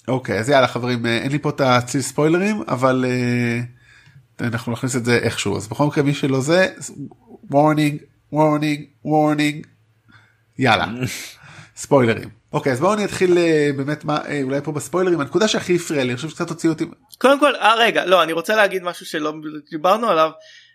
אוקיי 0.09 0.39
אז 0.39 0.49
יאללה 0.51 0.67
חברים 0.69 1.07
אה, 1.07 1.19
אין 1.19 1.33
לי 1.33 1.39
פה 1.39 1.51
את 1.51 1.61
הצליל 1.61 2.03
ספוילרים 2.03 2.63
אבל 2.69 3.05
אה, 3.09 4.47
אנחנו 4.47 4.73
נכניס 4.73 4.97
את 4.97 5.05
זה 5.05 5.17
איכשהו 5.19 5.57
אז 5.57 5.69
בכל 5.69 5.87
מקרה 5.87 6.05
מי 6.05 6.15
שלא 6.15 6.41
זה 6.41 6.69
warning 7.51 7.99
warning 8.33 8.85
warning 9.05 9.67
יאללה 10.59 10.87
ספוילרים 11.77 12.29
אוקיי 12.57 12.73
אז 12.73 12.81
בואו 12.81 12.95
אני 12.95 13.05
אתחיל 13.05 13.39
אה, 13.39 13.71
באמת 13.77 14.05
מה 14.05 14.19
אה, 14.29 14.41
אולי 14.43 14.61
פה 14.65 14.73
בספוילרים. 14.73 15.21
הנקודה 15.21 15.49
שהכי 15.49 15.77
הפריע 15.77 16.03
לי 16.05 16.09
אני 16.09 16.17
חושב 16.17 16.29
שקצת 16.29 16.51
הוציאו 16.51 16.73
אותי 16.73 16.85
קודם 17.19 17.41
כל 17.41 17.55
אה, 17.57 17.75
רגע 17.75 18.05
לא 18.05 18.23
אני 18.23 18.33
רוצה 18.33 18.57
להגיד 18.57 18.83
משהו 18.83 19.07
שלא 19.07 19.33
דיברנו 19.71 20.09
עליו. 20.09 20.31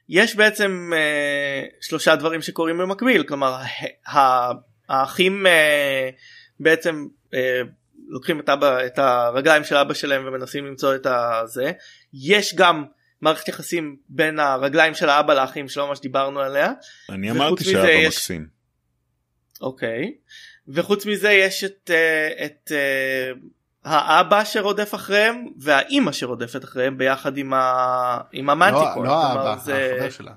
יש 0.10 0.36
בעצם 0.36 0.92
אה, 0.96 1.64
שלושה 1.82 2.16
דברים 2.16 2.42
שקורים 2.42 2.78
במקביל. 2.78 3.24
כלומר 3.24 3.54
ה- 3.54 4.18
ה- 4.18 4.52
האחים 4.90 5.48
אה, 5.48 6.10
בעצם 6.60 7.06
אה, 7.34 7.62
לוקחים 8.10 8.40
את 8.40 8.50
אבא 8.50 8.86
את 8.86 9.00
הרגליים 9.00 9.64
של 9.64 9.76
אבא 9.76 9.94
שלהם 9.94 10.28
ומנסים 10.28 10.66
למצוא 10.66 10.96
את 10.96 11.08
הזה. 11.10 11.72
יש 12.14 12.56
גם 12.56 12.86
מערכת 13.22 13.48
יחסים 13.48 13.96
בין 14.10 14.40
הרגליים 14.40 14.94
של 14.94 15.10
האבא 15.10 15.34
לאחים 15.34 15.70
שלא 15.70 15.88
ממש 15.88 16.00
דיברנו 16.00 16.40
עליה. 16.40 16.72
אני 17.10 17.32
אמרתי 17.32 17.54
מזה 17.64 17.72
שאבא 17.72 17.90
יש- 17.90 18.16
מקסים. 18.16 18.48
אוקיי 19.62 20.14
וחוץ 20.74 21.06
מזה 21.06 21.32
יש 21.32 21.64
את 21.64 21.92
אה, 21.94 22.46
את 22.46 22.72
אה, 22.72 23.32
האבא 23.84 24.44
שרודף 24.44 24.96
אחריהם 24.96 25.48
והאימא 25.58 26.12
שרודפת 26.12 26.64
אחריהם 26.64 26.98
ביחד 26.98 27.38
עם 27.38 27.54
ה... 27.54 28.18
עם 28.32 28.48
לא 28.48 28.52
המנטיקור. 28.52 29.04
לא 29.04 29.24
האבא 29.24 29.58
זה... 29.58 29.92
החבר 29.96 30.10
שלה. 30.10 30.34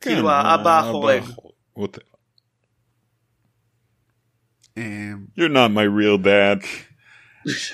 כאילו 0.00 0.28
כן, 0.28 0.34
האבא 0.34 0.78
החורג. 0.78 1.22
אה, 4.78 5.12
You're 5.38 5.52
not 5.52 5.70
my 5.74 5.86
real 5.98 6.24
dad. 6.24 6.66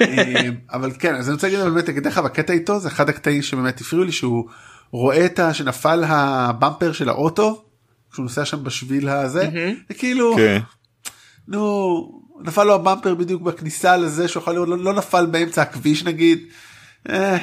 אה, 0.01 0.49
אבל 0.73 0.93
כן 0.99 1.15
אז 1.15 1.29
אני 1.29 1.35
רוצה 1.35 1.47
להגיד 1.47 1.65
באמת 1.65 1.89
אגיד 1.89 2.07
לך 2.07 2.19
בקטע 2.19 2.53
איתו 2.53 2.79
זה 2.81 2.89
אחד 2.89 3.09
הקטעים 3.09 3.43
שבאמת 3.43 3.81
הפריעו 3.81 4.05
לי 4.05 4.13
שהוא 4.13 4.51
רואה 4.91 5.27
את 5.27 5.39
ה... 5.39 5.55
שנפל 5.55 6.05
הבמפר 6.07 6.93
של 6.93 7.09
האוטו 7.09 7.65
כשהוא 8.11 8.23
נוסע 8.23 8.45
שם 8.45 8.65
בשביל 8.65 9.09
הזה. 9.09 9.49
וכאילו 9.91 10.37
כן. 10.37 10.59
נו 11.49 12.23
נפל 12.45 12.65
לו 12.65 12.75
הבמפר 12.75 13.15
בדיוק 13.15 13.43
בכניסה 13.43 13.97
לזה 13.97 14.29
שהוא 14.29 14.41
יכול 14.41 14.55
לראות 14.55 14.69
לא, 14.69 14.79
לא 14.79 14.95
נפל 14.95 15.27
באמצע 15.27 15.63
הכביש 15.63 16.05
נגיד. 16.05 16.39
אה, 17.09 17.37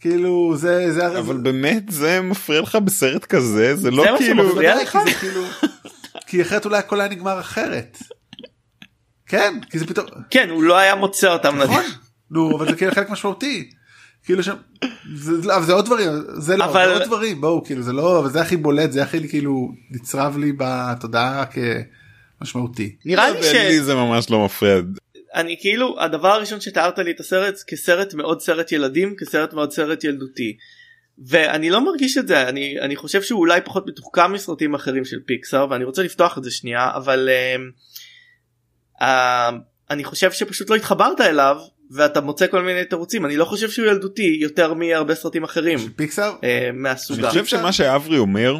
כאילו 0.00 0.56
זה 0.56 0.92
זה 0.92 1.18
אבל 1.18 1.36
באמת 1.36 1.84
זה 1.88 2.20
מפריע 2.22 2.60
לך 2.60 2.76
בסרט 2.76 3.24
כזה 3.24 3.76
זה 3.76 3.90
לא 3.90 4.02
זה 4.04 4.10
כאילו 4.18 4.48
בוודאי, 4.48 4.82
לך? 4.84 4.98
כי 5.04 5.12
זה 5.12 5.18
כאילו 5.20 5.42
כי 6.26 6.42
אחרת 6.42 6.64
אולי 6.64 6.78
הכל 6.78 7.00
היה 7.00 7.08
נגמר 7.10 7.40
אחרת. 7.40 7.98
כן 9.26 9.54
כי 9.70 9.78
זה 9.78 9.86
פתאום 9.86 10.06
כן 10.30 10.48
הוא 10.50 10.62
לא 10.62 10.76
היה 10.78 10.94
מוצא 10.94 11.32
אותם. 11.32 11.56
נכון 11.58 11.82
נו 12.30 12.56
אבל 12.56 12.70
זה 12.70 12.76
כאילו 12.76 12.92
חלק 12.92 13.10
משמעותי. 13.10 13.70
כאילו 14.24 14.42
שם 14.42 14.54
זה, 15.14 15.32
לא, 15.48 15.56
אבל 15.56 15.64
זה 15.64 15.72
עוד 15.72 15.84
דברים 15.86 16.10
זה 16.38 16.56
לא 16.56 16.64
אבל- 16.64 16.86
זה 16.88 16.92
עוד 16.94 17.02
דברים 17.02 17.40
בואו 17.40 17.64
כאילו 17.64 17.82
זה 17.82 17.92
לא 17.92 18.18
אבל 18.20 18.30
זה 18.30 18.40
הכי 18.40 18.56
בולט 18.56 18.92
זה 18.92 19.02
הכי 19.02 19.28
כאילו 19.28 19.68
נצרב 19.90 20.38
לי 20.38 20.52
בתודעה 20.56 21.44
כמשמעותי. 22.38 22.96
נראה 23.04 23.30
לי 23.30 23.38
לי 23.68 23.80
זה 23.80 23.94
ממש 23.94 24.30
לא 24.30 24.44
מפריע. 24.44 24.80
שאני 25.36 25.56
כאילו 25.60 26.00
הדבר 26.00 26.28
הראשון 26.28 26.60
שתיארת 26.60 26.98
לי 26.98 27.10
את 27.10 27.20
הסרט 27.20 27.54
כסרט 27.66 28.14
מאוד 28.14 28.40
סרט 28.40 28.72
ילדים 28.72 29.14
כסרט 29.18 29.52
מאוד 29.52 29.72
סרט 29.72 30.04
ילדותי. 30.04 30.56
ואני 31.18 31.70
לא 31.70 31.84
מרגיש 31.84 32.18
את 32.18 32.28
זה 32.28 32.48
אני 32.48 32.80
אני 32.80 32.96
חושב 32.96 33.22
שהוא 33.22 33.40
אולי 33.40 33.60
פחות 33.60 33.86
מתוחכם 33.86 34.32
מסרטים 34.32 34.74
אחרים 34.74 35.04
של 35.04 35.16
פיקסאר 35.26 35.66
ואני 35.70 35.84
רוצה 35.84 36.02
לפתוח 36.02 36.38
את 36.38 36.44
זה 36.44 36.50
שנייה 36.50 36.90
אבל 36.94 37.28
uh, 37.28 39.02
uh, 39.02 39.04
אני 39.90 40.04
חושב 40.04 40.32
שפשוט 40.32 40.70
לא 40.70 40.74
התחברת 40.74 41.20
אליו 41.20 41.56
ואתה 41.90 42.20
מוצא 42.20 42.46
כל 42.46 42.62
מיני 42.62 42.84
תירוצים 42.84 43.26
אני 43.26 43.36
לא 43.36 43.44
חושב 43.44 43.70
שהוא 43.70 43.86
ילדותי 43.86 44.38
יותר 44.40 44.74
מהרבה 44.74 45.14
סרטים 45.14 45.44
אחרים 45.44 45.78
של 45.78 45.90
פיקסאר 45.96 46.36
uh, 46.40 46.44
מהסוג 46.72 47.18
אני 47.18 47.28
חושב 47.28 47.44
שמה 47.44 47.72
שאברי 47.72 48.18
אומר 48.18 48.58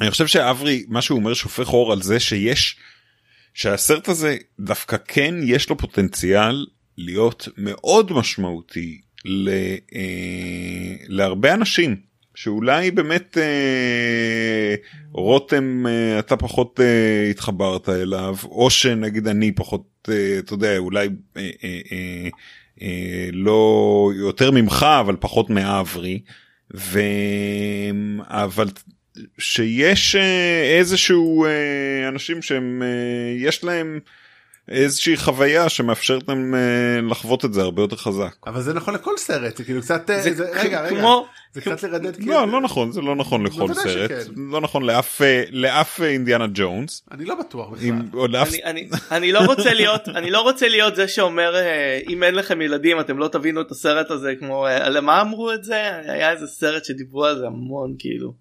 אני 0.00 0.10
חושב 0.10 0.26
שאברי 0.26 0.84
מה 0.88 1.02
שהוא 1.02 1.18
אומר 1.18 1.34
שופך 1.34 1.68
אור 1.68 1.92
על 1.92 2.02
זה 2.02 2.20
שיש 2.20 2.76
שהסרט 3.54 4.08
הזה 4.08 4.36
דווקא 4.60 4.96
כן 5.08 5.34
יש 5.42 5.70
לו 5.70 5.76
פוטנציאל 5.76 6.66
להיות 6.98 7.48
מאוד 7.56 8.12
משמעותי 8.12 9.00
ל, 9.24 9.48
אה, 9.94 10.94
להרבה 11.08 11.54
אנשים 11.54 11.96
שאולי 12.34 12.90
באמת 12.90 13.38
אה, 13.38 14.74
רותם 15.12 15.86
אה, 15.86 16.18
אתה 16.18 16.36
פחות 16.36 16.80
אה, 16.80 17.30
התחברת 17.30 17.88
אליו 17.88 18.36
או 18.44 18.70
שנגיד 18.70 19.28
אני 19.28 19.52
פחות 19.52 20.08
אה, 20.08 20.38
אתה 20.38 20.54
יודע 20.54 20.78
אולי 20.78 21.08
אה, 21.36 21.50
אה, 21.64 21.80
אה, 21.92 22.28
אה, 22.82 23.28
לא 23.32 24.10
יותר 24.16 24.50
ממך 24.50 24.86
אבל 25.00 25.16
פחות 25.20 25.50
מאברי. 25.50 26.20
ו... 26.76 27.00
אבל 28.22 28.68
שיש 29.38 30.16
אה, 30.16 30.76
איזשהו 30.78 31.44
אה, 31.44 31.50
אנשים 32.08 32.42
שהם 32.42 32.82
אה, 32.82 32.88
יש 33.48 33.64
להם 33.64 34.00
איזושהי 34.68 35.16
חוויה 35.16 35.68
שמאפשרת 35.68 36.28
להם 36.28 36.54
לחוות 37.10 37.44
את 37.44 37.52
זה 37.54 37.62
הרבה 37.62 37.82
יותר 37.82 37.96
חזק. 37.96 38.34
אבל 38.46 38.60
זה 38.62 38.74
נכון 38.74 38.94
לכל 38.94 39.16
סרט 39.18 39.56
זה 39.56 39.64
כאילו 39.64 39.82
קצת 39.82 40.02
זה 40.22 40.34
זה- 40.34 40.50
רגע 40.54 40.80
רגע 40.82 40.88
כמו 41.00 41.26
זה 41.54 41.60
קצת 41.60 41.82
לרדד 41.82 42.16
כאילו 42.16 42.32
לא 42.32 42.48
לא 42.48 42.60
נכון 42.60 42.92
זה 42.92 43.00
לא 43.00 43.16
נכון 43.16 43.46
לכל 43.46 43.74
סרט 43.74 44.10
שכן. 44.10 44.30
לא 44.36 44.60
נכון 44.60 44.82
לאף 44.82 45.20
לאף 45.50 46.00
אינדיאנה 46.02 46.46
ג'ונס 46.54 47.02
אני 47.10 47.24
לא 47.24 47.34
בטוח 47.34 47.68
בכלל. 47.70 47.86
עם- 47.88 48.02
לאף 48.28 48.48
אני, 48.48 48.64
אני, 48.64 48.88
אני 49.10 49.32
לא 49.32 49.38
רוצה 49.40 49.74
להיות 49.74 50.08
אני 50.08 50.30
לא 50.30 50.40
רוצה 50.40 50.68
להיות 50.68 50.96
זה 50.96 51.08
שאומר 51.08 51.54
אם 52.08 52.22
אין 52.22 52.34
לכם 52.34 52.62
ילדים 52.62 53.00
אתם 53.00 53.18
לא 53.18 53.28
תבינו 53.28 53.60
את 53.60 53.70
הסרט 53.70 54.10
הזה 54.10 54.32
כמו 54.38 54.66
למה 54.88 55.20
אמרו 55.20 55.52
את 55.52 55.64
זה 55.64 55.74
היה 56.10 56.32
איזה 56.32 56.46
סרט 56.46 56.84
שדיברו 56.84 57.24
על 57.24 57.38
זה 57.38 57.46
המון 57.46 57.94
כאילו. 57.98 58.32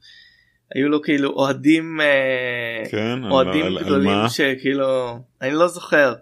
היו 0.76 0.90
לו 0.90 1.02
כאילו 1.02 1.30
אוהדים 1.30 2.02
אה, 2.02 2.90
כן, 2.92 3.24
על- 3.24 3.32
אוהדים 3.32 3.66
על- 3.66 3.78
על 3.78 3.84
גדולים 3.84 4.10
מה? 4.12 4.30
שכאילו 4.30 5.20
אני 5.42 5.54
לא 5.54 5.68
זוכר. 5.68 6.14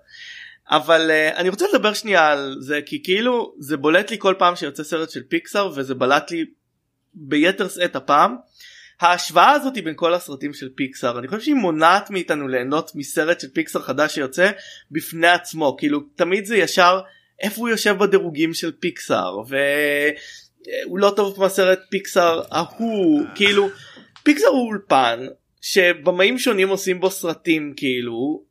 אבל 0.72 1.12
uh, 1.12 1.38
אני 1.38 1.50
רוצה 1.50 1.66
לדבר 1.74 1.94
שנייה 1.94 2.32
על 2.32 2.56
זה 2.60 2.80
כי 2.86 3.04
כאילו 3.04 3.54
זה 3.60 3.78
בולט 3.78 4.12
לי 4.12 4.18
כל 4.20 4.34
פעם 4.38 4.56
שיוצא 4.56 4.84
סרט 4.84 5.10
של 5.10 5.22
פיקסאר 5.30 5.72
וזה 5.76 5.96
בלט 5.96 6.32
לי 6.32 6.46
ביתר 7.14 7.68
שאת 7.70 7.96
הפעם. 7.96 8.36
ההשוואה 9.02 9.52
הזאת 9.52 9.74
בין 9.84 9.94
כל 9.96 10.14
הסרטים 10.14 10.54
של 10.54 10.70
פיקסאר 10.76 11.20
אני 11.20 11.28
חושב 11.28 11.42
שהיא 11.42 11.56
מונעת 11.56 12.10
מאיתנו 12.10 12.48
ליהנות 12.48 12.92
מסרט 12.96 13.40
של 13.40 13.48
פיקסאר 13.54 13.82
חדש 13.82 14.16
שיוצא 14.16 14.52
בפני 14.92 15.28
עצמו 15.28 15.76
כאילו 15.80 16.00
תמיד 16.16 16.46
זה 16.46 16.58
ישר 16.58 17.00
איפה 17.42 17.62
הוא 17.62 17.70
יושב 17.70 17.96
בדירוגים 18.00 18.54
של 18.54 18.72
פיקסאר 18.80 19.38
והוא 20.86 21.00
לא 21.00 21.14
טוב 21.16 21.36
כמו 21.36 21.46
הסרט 21.46 21.80
פיקסאר 21.90 22.42
ההוא 22.52 23.24
כאילו 23.36 23.70
פיקסאר 24.26 24.50
הוא 24.50 24.68
אולפן 24.68 25.20
שבמאים 25.62 26.40
שונים 26.40 26.70
עושים 26.70 27.00
בו 27.00 27.12
סרטים 27.12 27.74
כאילו 27.76 28.44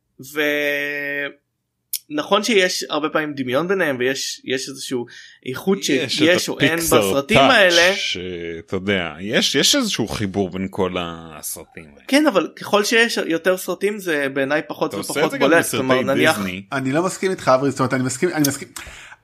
ונכון 2.09 2.43
שיש 2.43 2.85
הרבה 2.89 3.09
פעמים 3.09 3.33
דמיון 3.33 3.67
ביניהם 3.67 3.97
ויש 3.99 4.41
יש 4.45 4.69
איזשהו 4.69 5.05
איכות 5.45 5.83
שיש 5.83 6.49
או 6.49 6.59
אין 6.59 6.79
בסרטים 6.79 7.37
טאץ' 7.37 7.51
האלה 7.51 7.95
שאתה 7.95 8.75
יודע 8.75 9.13
יש 9.19 9.55
יש 9.55 9.75
איזשהו 9.75 10.07
חיבור 10.07 10.49
בין 10.49 10.67
כל 10.69 10.95
הסרטים 10.99 11.83
האלה. 11.83 12.05
כן 12.07 12.27
אבל 12.27 12.49
ככל 12.55 12.83
שיש 12.83 13.19
יותר 13.25 13.57
סרטים 13.57 13.99
זה 13.99 14.27
בעיניי 14.33 14.61
פחות 14.67 14.89
אתה 14.89 14.97
עושה 14.97 15.11
את 15.11 15.17
ופחות 15.17 15.31
זה 15.31 15.37
גם 15.37 15.49
בולט 15.49 15.65
כלומר 15.71 15.95
בסרטי 15.95 16.07
נניח 16.07 16.37
דיסני. 16.37 16.63
אני 16.71 16.91
לא 16.91 17.03
מסכים 17.03 17.31
איתך 17.31 17.51
אברי 17.55 17.71
זאת 17.71 17.79
אומרת 17.79 17.93
אני 17.93 18.03
מסכים 18.03 18.29
אני 18.29 18.43
מסכים 18.47 18.67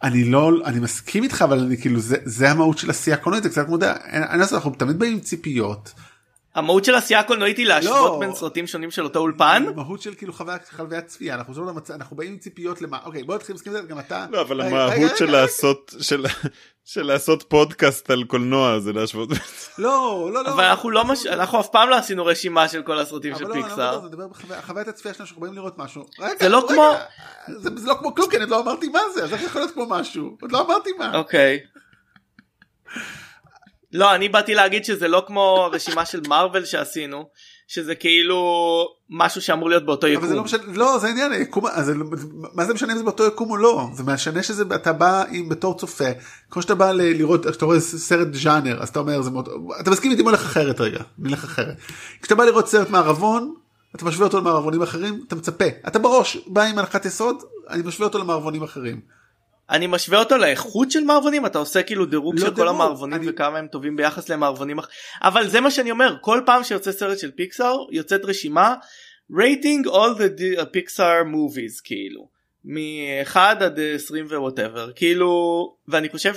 אני 0.04 0.24
לא 0.24 0.52
אני 0.66 0.80
מסכים 0.80 1.24
איתך 1.24 1.41
אבל 1.41 1.60
אני 1.60 1.78
כאילו 1.78 1.99
זה 1.99 2.18
זה 2.24 2.49
המהות 2.52 2.78
של 2.78 2.89
עשייה 2.89 3.18
קולנועית 3.18 3.43
זה 3.43 3.49
קצת 3.49 3.66
יודע 3.70 3.95
אין 4.12 4.24
אין 4.24 4.39
לעשות, 4.39 4.54
אנחנו 4.54 4.72
תמיד 4.72 4.99
באים 4.99 5.14
עם 5.14 5.20
ציפיות. 5.20 5.93
המהות 6.56 6.86
של 6.86 6.95
עשייה 6.95 7.24
קולנועית 7.24 7.58
היא 7.58 7.68
להשוות 7.68 7.95
לא. 8.12 8.18
בין 8.20 8.36
סרטים 8.36 8.68
שונים 8.68 8.91
של 8.91 9.04
אותו 9.04 9.20
אולפן 9.20 9.66
המהות 9.68 10.02
של 10.02 10.14
כאילו 10.16 10.34
חוויית 10.34 10.62
צפייה 11.08 11.36
אנחנו 11.36 11.54
חושבים 11.54 11.70
למצ... 11.70 11.91
אנחנו 11.91 12.16
באים 12.16 12.32
עם 12.32 12.38
ציפיות 12.38 12.82
למה 12.82 12.97
אוקיי 13.06 13.24
בוא 13.24 13.36
נתחיל 13.36 13.56
להסכים 13.56 13.76
עם 13.76 13.82
זה 13.82 13.88
גם 13.88 13.99
אתה. 13.99 14.26
לא 14.32 14.41
אבל 14.41 14.62
המהות 14.62 15.18
של. 15.18 15.32
לעשות 15.32 15.95
של 16.02 16.26
של 16.86 17.02
לעשות 17.04 17.43
פודקאסט 17.47 18.10
על 18.12 18.24
קולנוע 18.24 18.80
זה 18.80 18.93
להשוות. 18.93 19.30
לא 19.78 20.30
לא 20.34 20.43
לא. 20.43 20.49
אבל 20.54 20.64
אנחנו 20.64 20.89
לא 20.89 21.06
מש... 21.06 21.26
אנחנו 21.26 21.60
אף 21.60 21.70
פעם 21.70 21.89
לא 21.89 21.95
עשינו 21.95 22.26
רשימה 22.26 22.68
של 22.68 22.82
כל 22.84 22.99
הסרטים 22.99 23.36
של 23.36 23.43
אבל 23.45 23.49
לא, 23.49 23.54
אני 23.54 23.62
לא 23.62 23.68
פיקסאר. 23.68 24.02
מדבר 24.02 24.28
בחוויה- 24.28 24.62
חוויית 24.62 24.88
הצפייה 24.88 25.14
שלנו 25.14 25.28
שאנחנו 25.28 25.41
באים 25.41 25.54
לראות 25.56 25.78
משהו. 25.78 26.06
רגע, 26.20 26.34
זה 26.39 26.49
לא 26.49 26.58
רגע, 26.58 26.68
כמו- 26.74 26.93
זה 27.62 27.70
זה 27.76 27.88
לא 27.88 27.93
כמו 27.99 28.16
כלום 28.16 28.30
כי 28.30 28.36
אני 28.36 28.43
עוד 28.43 28.52
לא 28.52 28.60
אמרתי 28.62 28.88
מה 28.89 28.99
זה 29.14 29.24
אז 29.24 29.34
איך 29.34 29.41
יכול 29.43 29.62
להיות 29.62 29.74
כמו 29.74 29.86
משהו 29.89 30.38
עוד 30.41 30.52
לא 30.52 30.62
אמרתי 30.66 30.89
מה. 30.99 31.18
אוקיי. 31.18 31.60
לא 33.94 34.16
אני 34.16 34.30
באתי 34.30 34.56
להגיד 34.56 34.86
שזה 34.86 35.08
לא 35.08 35.24
כמו 35.28 35.42
הרשימה 35.66 36.06
של 36.06 36.22
מארוול 36.28 36.66
שעשינו 36.66 37.26
שזה 37.68 37.96
כאילו 37.96 38.38
משהו 39.10 39.42
שאמור 39.42 39.70
להיות 39.70 39.86
באותו 39.86 40.08
אבל 40.16 40.28
זה 40.28 40.34
לא 40.36 40.39
יקום. 40.39 40.44
משנה 40.46 40.62
לא 40.76 40.98
זה 40.98 41.08
העניין 41.08 41.32
היקום 41.32 41.66
אז 41.68 41.86
זה 41.86 41.94
מה 42.54 42.66
זה 42.66 42.74
משנה 42.74 42.94
אם 42.94 42.98
זה 42.98 43.04
באותו 43.04 43.28
יקום 43.28 43.50
או 43.50 43.58
לא 43.58 43.86
זה 43.94 44.04
משנה 44.04 44.44
שזה 44.44 44.64
אתה 44.76 44.94
בא 44.94 45.24
עם 45.32 45.50
בתור 45.50 45.78
צופה 45.78 46.06
כמו 46.50 46.62
שאתה 46.62 46.76
בא 46.76 46.92
ל- 46.92 47.02
לראות 47.18 47.46
כשאתה 47.46 47.66
רואה 47.66 47.80
סרט 47.80 48.28
ז'אנר 48.34 48.82
אז 48.82 48.89
אתה 48.89 49.00
אומר 49.00 49.22
זה 49.22 49.30
מאוד 49.32 49.50
אתה 49.82 49.92
מסכים 49.92 50.12
איתי 50.12 50.24
נלך 50.24 50.42
אחרת 50.46 50.82
רגע 50.82 51.00
נלך 51.20 51.44
אחרת 51.44 51.76
כשאתה 52.22 52.36
בא 52.36 52.44
לראות 52.46 52.68
סרט 52.68 52.89
מערבון 52.89 53.54
אתה 53.96 54.06
משווה 54.06 54.26
אותו 54.28 54.38
למערבונים 54.39 54.82
אחרים 54.82 55.24
אתה 55.28 55.36
מצפה 55.36 55.66
אתה 55.88 56.00
בראש 56.00 56.38
בא 56.48 56.62
עם 56.64 56.78
הנחת 56.80 57.06
יסוד 57.06 57.36
אני 57.70 57.82
משווה 57.86 58.08
אותו 58.08 58.20
למערבונים 58.20 58.64
אחרים. 58.64 59.20
אני 59.72 59.88
משווה 59.88 60.19
אותו 60.19 60.38
לאיכות 60.38 60.91
של 60.91 61.03
מערבונים 61.03 61.45
אתה 61.45 61.57
עושה 61.59 61.84
כאילו 61.84 62.05
דירוג 62.05 62.36
לא 62.36 62.41
של 62.41 62.49
כל 62.49 62.55
דירוג, 62.55 62.69
המערבונים 62.69 63.22
אני- 63.22 63.30
וכמה 63.30 63.57
הם 63.57 63.67
טובים 63.67 63.95
ביחס 63.95 64.30
למערבונים 64.30 64.78
אבל 65.22 65.47
זה 65.47 65.61
מה 65.61 65.72
שאני 65.72 65.91
אומר 65.91 66.15
כל 66.22 66.41
פעם 66.45 66.63
שיוצא 66.63 66.91
סרט 66.91 67.19
של 67.19 67.32
פיקסאר 67.32 67.78
יוצאת 67.91 68.26
רשימה 68.26 68.76
rating 69.34 69.86
all 69.88 70.17
the 70.17 70.39
di- 70.39 70.61
Pixar 70.61 71.26
movies 71.34 71.82
כאילו. 71.84 72.28
מ-1 72.65 73.36
עד 73.38 73.80
20 73.95 74.26
ו 74.26 74.33
whatever 74.33 74.91
כאילו 74.91 75.32
ואני 75.88 76.09
חושב 76.09 76.36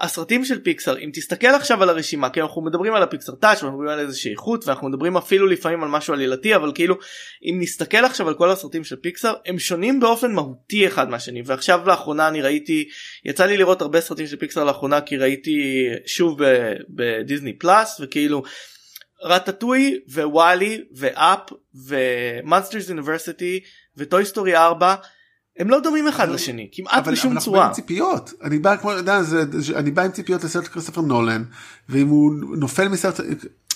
שהסרטים 0.00 0.44
של 0.44 0.58
פיקסאר 0.58 0.98
אם 0.98 1.10
תסתכל 1.12 1.46
עכשיו 1.46 1.82
על 1.82 1.88
הרשימה 1.88 2.30
כי 2.30 2.40
אנחנו 2.40 2.62
מדברים 2.62 2.94
על 2.94 3.02
ה 3.02 3.07
Pixar 3.07 3.34
touch 3.34 3.62
אנחנו 3.62 3.78
מדברים 3.78 3.98
על 3.98 4.06
איזושהי 4.06 4.30
איכות 4.30 4.66
ואנחנו 4.66 4.88
מדברים 4.88 5.16
אפילו 5.16 5.46
לפעמים 5.46 5.82
על 5.82 5.88
משהו 5.88 6.14
עלילתי 6.14 6.56
אבל 6.56 6.72
כאילו 6.74 6.94
אם 7.42 7.58
נסתכל 7.60 8.04
עכשיו 8.04 8.28
על 8.28 8.34
כל 8.34 8.50
הסרטים 8.50 8.84
של 8.84 8.96
פיקסאר 8.96 9.34
הם 9.46 9.58
שונים 9.58 10.00
באופן 10.00 10.32
מהותי 10.32 10.86
אחד 10.86 11.10
מהשני. 11.10 11.42
ועכשיו 11.46 11.80
לאחרונה 11.86 12.28
אני 12.28 12.42
ראיתי 12.42 12.88
יצא 13.24 13.46
לי 13.46 13.56
לראות 13.56 13.82
הרבה 13.82 14.00
סרטים 14.00 14.26
של 14.26 14.36
פיקסאר 14.36 14.64
לאחרונה 14.64 15.00
כי 15.00 15.16
ראיתי 15.16 15.86
שוב 16.06 16.40
ב 16.88 16.98
Disney 16.98 17.58
Plus 17.58 18.00
וכאילו 18.00 18.42
רטטוי 19.24 20.00
ו 20.12 20.22
WALL-E 20.22 20.84
ו 20.96 21.11
Up 21.11 21.40
ו 21.88 21.99
Monsters 21.99 22.90
University 22.90 23.60
ו 23.96 24.03
Toy 24.03 24.24
Story 24.24 24.56
4 24.56 24.94
הם 25.58 25.70
לא 25.70 25.80
דומים 25.80 26.08
אחד 26.08 26.24
אבל- 26.24 26.34
לשני 26.34 26.68
כמעט 26.72 26.92
אבל 26.92 27.12
בשום 27.12 27.32
אנחנו 27.32 27.44
צורה. 27.44 27.58
באים 27.58 27.68
עם 27.68 27.74
ציפיות 27.74 28.32
אני 28.42 28.58
בא 28.58 28.76
כמו 28.76 28.92
יודע, 28.92 29.22
זה, 29.22 29.44
זה, 29.60 29.78
אני 29.78 29.90
בא 29.90 30.02
עם 30.02 30.10
ציפיות 30.10 30.44
לסרט 30.44 30.68
כריסטופר 30.68 31.00
נולן 31.00 31.44
ואם 31.88 32.08
הוא 32.08 32.32
נופל 32.56 32.88
מסרט 32.88 33.20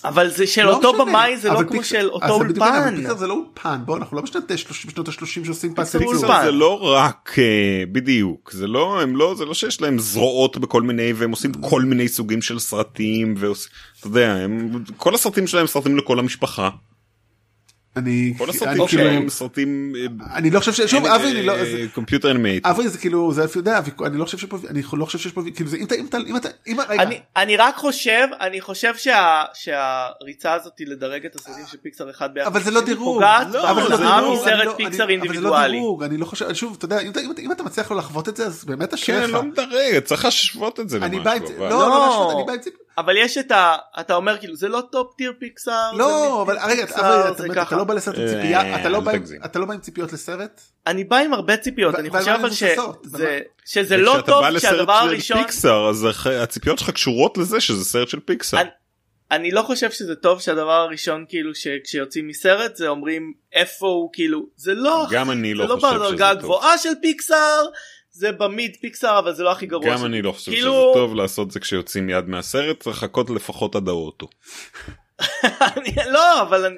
אבל 0.05 0.31
זה 0.31 0.47
של 0.47 0.65
לא 0.65 0.75
אותו 0.77 0.93
במאי 1.07 1.37
זה 1.37 1.49
לא 1.49 1.55
אבל 1.55 1.69
כמו 1.69 1.85
של 1.85 2.09
אותו 2.11 2.25
אבל 2.27 2.33
אולפן. 2.35 2.95
זה 3.19 3.27
לא 3.27 3.35
אולפן 3.35 3.79
בוא 3.85 3.97
אנחנו 3.97 4.17
לא 4.17 4.23
בשנות 4.23 4.51
ה- 4.51 4.55
בשנות 4.89 5.09
ה-30 5.09 5.25
שעושים 5.45 5.75
פיקסאר 5.75 6.01
פס 6.01 6.07
אולפן. 6.07 6.41
זה 6.45 6.51
לא 6.53 6.83
רק 6.95 7.35
אה, 7.39 7.45
בדיוק 7.93 8.51
זה 8.53 8.67
לא 8.67 9.01
הם 9.03 9.17
לא 9.17 9.35
זה 9.39 9.45
לא 9.45 9.55
שיש 9.55 9.81
להם 9.81 9.99
זרועות 9.99 10.59
בכל 10.59 10.83
מיני 10.83 11.13
והם 11.13 11.31
עושים 11.31 11.53
כל 11.53 11.83
מיני 11.83 12.09
סוגים 12.09 12.43
של 12.43 12.59
סרטים 12.59 13.35
ועוש... 13.39 13.69
אתה 13.99 14.07
יודע 14.07 14.35
הם 14.35 14.71
כל 14.97 15.15
הסרטים 15.15 15.47
שלהם 15.47 15.67
סרטים 15.67 15.97
לכל 15.99 16.19
המשפחה 16.19 16.69
אני 17.97 18.35
כל 18.39 18.45
אני 18.45 18.51
הסרטים 18.57 18.87
כאילו 18.87 18.89
שלהם 18.89 19.29
סרטים 19.29 19.93
אני 20.35 20.51
לא 20.51 20.59
חושב 20.59 20.73
ש... 20.73 20.81
שוב 20.81 21.07
אבי 21.07 21.31
אני 21.31 21.43
לא 21.43 21.65
זה- 21.65 21.87
קומפיוטר 21.95 22.31
אנימייט 22.31 22.67
אבי 22.67 22.89
זה 22.89 22.99
כאילו 22.99 23.33
זה 23.33 23.45
אתה 23.45 23.59
יודע 23.59 23.81
אני 24.07 24.19
לא 24.19 24.25
חושב 24.25 24.39
שפה 24.39 24.57
אני 24.71 24.83
לא 24.93 25.05
חושב 25.05 25.19
שיש 25.19 25.33
פה 25.33 25.43
כאילו 25.55 25.71
זה 25.71 25.77
אם 25.77 25.85
אתה 25.85 25.95
אם 25.95 26.07
אתה 26.07 26.19
אם 26.27 26.37
אתה 26.37 26.49
אם 26.67 26.81
אני, 26.81 27.21
אני 27.37 27.57
רק 27.57 27.77
חושב 27.77 28.27
אני 28.41 28.61
חושב 28.61 28.95
שה, 28.97 29.43
שהריצה 29.55 30.53
הזאת 30.53 30.73
היא 30.79 30.87
לדרג 30.87 31.27
את 31.27 31.37
הסרטים 31.37 31.65
של 31.71 31.79
פיקסאר 31.83 32.11
אחד 32.11 32.35
ביחד. 32.35 32.47
אבל 32.51 32.63
זה 32.63 32.71
לא 32.71 32.81
דירוג, 32.81 33.23
לא, 33.23 33.71
אבל 33.71 33.83
זה 33.97 34.05
לא 34.05 34.21
דירוג, 34.21 34.35
מסרט 34.43 34.49
אני 34.59 34.65
לא- 34.67 34.77
אני- 34.87 34.97
זה 34.97 35.05
לא 35.05 35.09
אינדיבידואלי. 35.09 35.81
אני 36.05 36.17
לא 36.17 36.25
חושב 36.25 36.55
שוב 36.55 36.75
אתה 36.79 36.85
יודע 36.85 37.01
אם 37.01 37.53
אתה- 37.53 37.63
מצליח 37.63 37.91
לו 37.91 37.97
לחוות 37.99 38.29
את 38.29 38.37
זה 38.37 38.47
אז 38.47 38.65
באמת 38.65 38.89
כן 38.91 38.95
אשריך. 38.97 39.31
לא 39.31 39.43
מדרג 39.43 39.99
צריך 40.05 40.25
להשוות 40.25 40.81
את 40.81 40.89
זה 40.89 40.99
אני 41.03 41.21
בא 41.21 41.33
עם 41.33 41.43
לא 41.59 42.82
אבל- 42.99 43.13
לא 43.15 43.21
לא. 43.21 43.25
יש 43.25 43.39
את 43.39 43.51
ה... 43.53 43.77
אתה 44.01 44.15
אומר 44.15 44.39
כאילו 44.39 44.57
זה 44.57 44.69
לא 44.69 44.83
טופ 44.93 45.15
טיר 45.17 45.33
פיקסאר. 45.39 45.93
לא 45.93 46.07
זה 46.47 46.53
אבל 46.53 46.59
רגע 46.71 46.85
אתה 46.85 47.35
זה 47.69 47.77
לא 47.77 47.85
בא 47.85 47.95
לסרט 47.95 48.15
עם 48.19 48.23
אה, 48.23 48.29
ציפייה 48.29 48.81
אתה 48.81 48.89
לא 48.89 48.99
אל 48.99 49.03
בא 49.03 49.11
עם- 49.11 49.19
תגזים. 49.19 49.41
אתה 49.45 49.59
לא 49.59 49.67
בא 49.67 49.75
עם 49.75 49.81
ציפיות 49.81 50.13
לסרט 50.13 50.61
אני 50.87 51.05
בא 51.05 51.17
עם 51.17 51.35
הרבה 51.35 51.57
ציפיות 51.57 51.95
אני 51.95 52.11
חושב 52.11 52.31
אבל? 52.41 52.51
שזה 53.65 53.97
לא 53.97 54.19
טוב 54.27 54.41
בא 54.43 54.49
לסרט 54.49 54.73
שהדבר 54.77 55.01
של 55.03 55.09
הראשון 55.09 55.43
פיקסאר 55.43 55.89
אז 55.91 56.07
הציפיות 56.43 56.79
שלך 56.79 56.91
קשורות 56.91 57.39
לזה 57.39 57.61
שזה 57.61 57.85
סרט 57.85 58.09
של 58.09 58.21
פיקסאר. 58.21 58.61
אני- 59.31 59.51
לא 59.51 59.63
חושב 59.63 59.91
שזה 59.91 60.15
טוב 60.15 60.41
שהדבר 60.41 60.73
הראשון 60.73 61.25
כאילו 61.29 61.55
שכשיוצאים 61.55 62.29
מסרט 62.29 62.77
זה 62.77 62.89
אומרים 62.89 63.33
איפה 63.53 63.87
הוא 63.87 64.11
כאילו 64.13 64.47
זה 64.57 64.75
לא 64.75 65.07
גם 65.11 65.31
אני 65.31 65.55
לא 65.55 65.67
זה 65.67 65.73
לא 65.73 65.75
חושב 65.81 65.87
בדרגה 65.97 66.07
שזה 66.09 66.19
טוב. 66.19 66.23
הגבוהה 66.39 66.79
של 66.79 66.93
פיקסאר 67.03 67.63
זה 68.13 68.33
במיד 68.33 68.77
פיקסאר 68.81 69.19
אבל 69.19 69.35
זה 69.35 69.43
לא 69.43 69.53
הכי 69.53 69.67
גרוע 69.67 69.97
גם 69.97 70.05
אני 70.05 70.23
לא 70.23 70.33
חושב 70.33 70.45
שזה 70.45 70.55
כאילו- 70.55 70.91
טוב 70.95 71.15
לעשות 71.15 71.51
זה 71.51 71.61
כשיוצאים 71.61 72.07
מיד 72.07 72.29
מהסרט 72.29 72.81
צריך 72.83 72.97
לחכות 72.97 73.31
לפחות 73.31 73.77
עד 73.77 73.89
האוטו. 73.89 74.29
אני- 75.77 75.95
לא 76.11 76.43
אבל 76.43 76.65
אני 76.65 76.77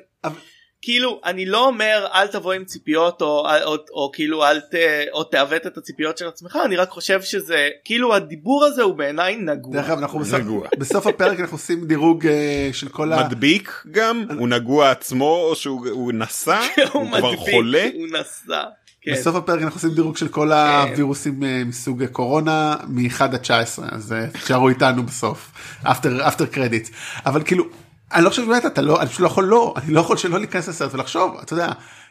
כאילו 0.83 1.21
אני 1.25 1.47
לא 1.47 1.67
אומר 1.67 2.07
אל 2.15 2.27
תבוא 2.27 2.53
עם 2.53 2.65
ציפיות 2.65 3.23
או, 3.23 3.27
או, 3.27 3.65
או, 3.65 3.77
או 3.93 4.11
כאילו 4.15 4.45
אל 4.45 4.61
ת, 4.61 4.75
או 5.13 5.25
תעוות 5.25 5.67
את 5.67 5.77
הציפיות 5.77 6.19
של 6.19 6.29
עצמך 6.29 6.59
אני 6.65 6.77
רק 6.77 6.89
חושב 6.91 7.23
שזה 7.23 7.69
כאילו 7.85 8.15
הדיבור 8.15 8.65
הזה 8.65 8.83
הוא 8.83 8.95
בעיניי 8.95 9.37
נגוע. 9.37 9.73
דרך 9.73 9.87
אגב 9.91 9.99
אנחנו 9.99 10.19
בסוף- 10.19 10.41
נגוע. 10.41 10.69
בסוף 10.79 11.07
הפרק 11.07 11.41
אנחנו 11.41 11.55
עושים 11.57 11.85
דירוג 11.87 12.27
אה, 12.27 12.69
של 12.73 12.89
כל 12.89 13.13
ה... 13.13 13.25
מדביק 13.27 13.83
גם 13.91 14.27
הוא 14.39 14.49
נגוע 14.49 14.91
עצמו 14.91 15.37
או 15.51 15.57
שהוא 15.57 15.89
הוא 15.91 16.13
נסע 16.13 16.61
הוא 16.93 17.03
הוא 17.03 17.09
כבר 17.19 17.31
מדביק, 17.31 17.39
חולה. 17.55 17.89
הוא 17.95 18.07
נסע. 18.09 18.63
כן. 19.05 19.13
בסוף 19.13 19.37
הפרק 19.37 19.63
אנחנו 19.63 19.77
עושים 19.77 19.91
דירוג 19.91 20.17
של 20.17 20.29
כל 20.29 20.53
הווירוסים 20.53 21.45
אה, 21.45 21.63
מסוג 21.67 22.05
קורונה 22.05 22.77
מ-1 22.89 23.23
עד 23.25 23.37
19 23.37 23.87
אז 23.93 24.13
אה, 24.13 24.27
תשארו 24.31 24.69
איתנו 24.69 25.03
בסוף 25.03 25.53
after 25.85 26.23
after 26.27 26.55
credit 26.55 26.93
אבל 27.27 27.43
כאילו 27.45 27.65
אני 28.13 28.25
לא 28.25 28.31
חושב 28.31 28.43
באמת 28.47 28.67
אתה 28.67 28.83
לא 28.83 29.01
אני 29.01 29.09
פשוט 29.09 29.21
לא 29.21 29.27
יכול 29.27 29.45
לא 29.45 29.75
אני 29.77 29.93
לא 29.95 30.01
יכול 30.01 30.17
שלא 30.17 30.39
להיכנס 30.39 30.69
לסרט 30.69 30.95
ולחשוב 30.95 31.37
אתה 31.43 31.53
יודע. 31.53 31.69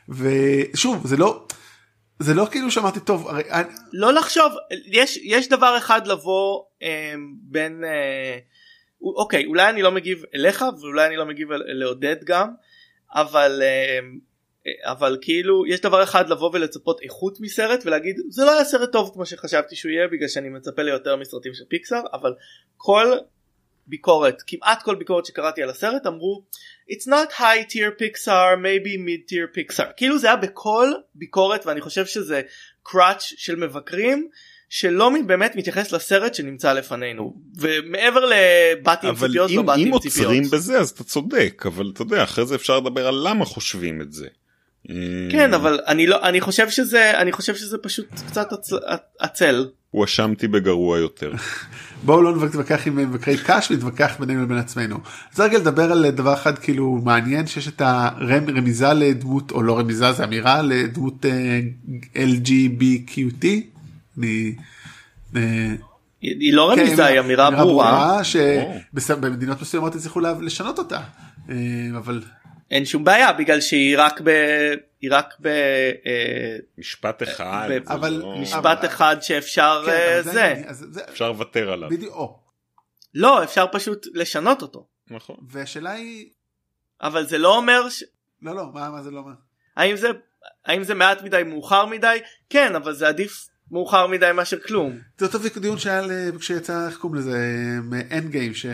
ושוב 0.10 1.08
זה 1.08 1.18
לא 1.18 1.46
זה 2.20 2.34
לא 2.34 2.48
כאילו 2.52 2.72
שאמרתי 2.72 3.00
טוב 3.00 3.28
הרי 3.28 3.44
אני- 3.52 3.74
לא 3.94 4.14
לחשוב 4.14 4.52
יש 4.92 5.18
יש 5.24 5.50
דבר 5.50 5.78
אחד 5.78 6.08
לבוא 6.08 6.62
אה, 6.84 7.14
בין 7.44 7.84
אה, 7.84 8.38
אוקיי 9.16 9.46
אולי 9.46 9.70
אני 9.70 9.82
לא 9.82 9.92
מגיב 9.92 10.24
אליך 10.36 10.66
ואולי 10.82 11.08
אני 11.08 11.16
לא 11.16 11.26
מגיב 11.26 11.52
אל- 11.52 11.64
לעודד 11.80 12.16
גם 12.26 12.48
אבל 13.16 13.60
אה, 13.64 14.00
אבל 14.84 15.18
כאילו 15.22 15.66
יש 15.66 15.82
דבר 15.82 16.04
אחד 16.04 16.30
לבוא 16.30 16.50
ולצפות 16.54 17.02
איכות 17.02 17.38
מסרט 17.42 17.84
ולהגיד 17.86 18.16
זה 18.30 18.46
לא 18.46 18.52
היה 18.52 18.64
סרט 18.64 18.92
טוב 18.92 19.12
כמו 19.14 19.26
שחשבתי 19.26 19.76
שהוא 19.76 19.92
יהיה 19.92 20.08
בגלל 20.08 20.28
שאני 20.28 20.50
מצפה 20.50 20.82
ליותר 20.82 21.16
מסרטים 21.16 21.54
של 21.54 21.64
פיקסאר 21.70 22.02
אבל 22.14 22.34
כל 22.78 23.08
ביקורת 23.88 24.42
כמעט 24.48 24.84
כל 24.84 24.96
ביקורת 24.96 25.26
שקראתי 25.26 25.64
על 25.64 25.70
הסרט 25.70 26.08
אמרו 26.08 26.44
it's 26.90 27.08
not 27.08 27.34
high 27.34 27.72
tier 27.72 28.02
pixar 28.02 28.58
maybe 28.64 28.98
mid 28.98 29.32
tier 29.32 29.58
pixar 29.58 29.94
כאילו 29.98 30.18
זה 30.18 30.28
היה 30.28 30.36
בכל 30.36 30.92
ביקורת 31.16 31.66
ואני 31.66 31.82
חושב 31.82 32.06
שזה 32.06 32.42
קראץ' 32.84 33.22
של 33.22 33.56
מבקרים 33.56 34.30
שלא 34.70 35.12
באמת 35.28 35.56
מתייחס 35.56 35.92
לסרט 35.92 36.36
שנמצא 36.36 36.74
לפנינו 36.74 37.34
ומעבר 37.58 38.26
לבאתי 38.26 39.08
עם 39.08 39.16
אבל 39.16 39.28
ציפיות 39.28 39.50
אם, 39.52 39.56
לא 39.56 39.62
באתי 39.62 39.82
אם 39.82 39.88
עם 39.88 39.94
עוצרים 39.94 40.44
ציפיות. 40.44 40.54
בזה 40.54 40.80
אז 40.80 40.90
אתה 40.90 41.04
צודק 41.04 41.64
אבל 41.66 41.92
אתה 41.94 42.02
יודע 42.02 42.24
אחרי 42.24 42.46
זה 42.46 42.56
אפשר 42.56 42.80
לדבר 42.80 43.08
על 43.08 43.28
למה 43.28 43.46
חושבים 43.46 44.02
את 44.02 44.14
זה. 44.14 44.28
כן 45.32 45.54
אה, 45.54 45.56
אבל 45.56 45.80
אני 45.88 46.08
לא 46.08 46.24
אני 46.24 46.42
חושב 46.42 46.70
שזה 46.70 47.20
אני 47.20 47.32
חושב 47.32 47.56
שזה 47.56 47.78
פשוט 47.78 48.08
קצת 48.28 48.54
עצ- 48.54 48.96
עצל. 49.20 49.70
הואשמתי 49.92 50.48
בגרוע 50.48 51.00
יותר. 51.00 51.32
בואו 52.06 52.22
לא 52.22 52.46
נתווכח 52.46 52.88
עם 52.88 52.96
מבקרי 52.96 53.38
קאש 53.38 53.72
נתווכח 53.72 54.16
בינינו 54.20 54.44
לבין 54.44 54.58
עצמנו. 54.58 54.98
אז 55.34 55.40
רגע 55.40 55.58
לדבר 55.58 55.92
על 55.92 56.10
דבר 56.10 56.34
אחד 56.34 56.58
כאילו 56.58 57.02
מעניין 57.04 57.48
שיש 57.48 57.68
את 57.68 57.82
הרמיזה 57.86 58.94
לדמות 58.94 59.52
או 59.52 59.64
לא 59.64 59.80
רמיזה 59.80 60.12
זה 60.12 60.24
אמירה 60.24 60.62
לדמות 60.62 61.26
אה, 61.26 61.60
LGBQT. 62.16 63.46
אני, 64.18 64.56
אה, 65.36 65.42
היא 66.22 66.36
היא 66.40 66.54
לא 66.54 66.74
כן, 66.76 66.82
רמיזה 66.82 67.06
היא 67.06 67.20
אמירה 67.20 67.52
ברורה 67.52 68.24
שבמדינות 68.24 69.62
מסוימות 69.62 69.96
הצליחו 69.96 70.20
לשנות 70.20 70.80
אותה 70.80 71.00
אבל 71.98 72.22
אין 72.74 72.86
שום 72.86 73.04
בעיה 73.04 73.34
בגלל 73.34 73.62
שהיא 73.62 73.96
רק 73.98 74.22
ב... 74.24 74.30
היא 75.02 75.10
רק 75.14 75.34
ב... 75.42 75.48
אה, 75.48 76.58
משפט 76.78 77.24
אחד 77.24 77.70
ב- 77.72 77.86
זה 77.88 77.94
אבל- 77.94 78.14
לא- 78.14 78.36
משפט 78.42 78.86
אחד 78.86 79.18
שאפשר 79.22 79.84
כן, 79.86 79.92
אה, 79.92 80.20
אבל 80.20 80.32
זה 80.32 80.54
אז 80.68 80.86
זה 80.90 81.02
אפשר 81.10 81.30
לוותר 81.32 81.72
עליו. 81.72 81.90
בדיוק. 81.90 82.40
לא 83.16 83.44
אפשר 83.44 83.66
פשוט 83.72 84.06
לשנות 84.14 84.62
אותו 84.62 84.88
נכון. 85.12 85.36
והשאלה 85.50 85.92
היא 85.92 86.30
אבל 87.02 87.26
זה 87.26 87.38
לא 87.38 87.58
אומר 87.58 87.90
ש... 87.90 88.04
לא 88.42 88.56
לא 88.56 88.66
מה 88.74 88.90
מה 88.90 89.04
זה 89.04 89.12
לא 89.12 89.20
אומר. 89.20 89.34
האם 89.78 89.96
זה 89.96 90.08
האם 90.66 90.84
זה 90.84 90.94
מעט 90.94 91.22
מדי 91.22 91.44
מאוחר 91.46 91.86
מדי 91.86 92.18
כן 92.50 92.76
אבל 92.76 92.94
זה 92.94 93.08
עדיף 93.08 93.48
מאוחר 93.72 94.08
מדי 94.08 94.32
מאשר 94.34 94.60
כלום 94.60 95.00
זה 95.18 95.26
אותו 95.26 95.40
דיון 95.60 95.78
שהיה 95.80 96.02
כשיצא 96.40 96.88
איך 96.88 96.98
קוראים 96.98 97.20
לזה 97.20 97.38
אנד 98.12 98.30
גיים 98.32 98.54
ש... 98.54 98.66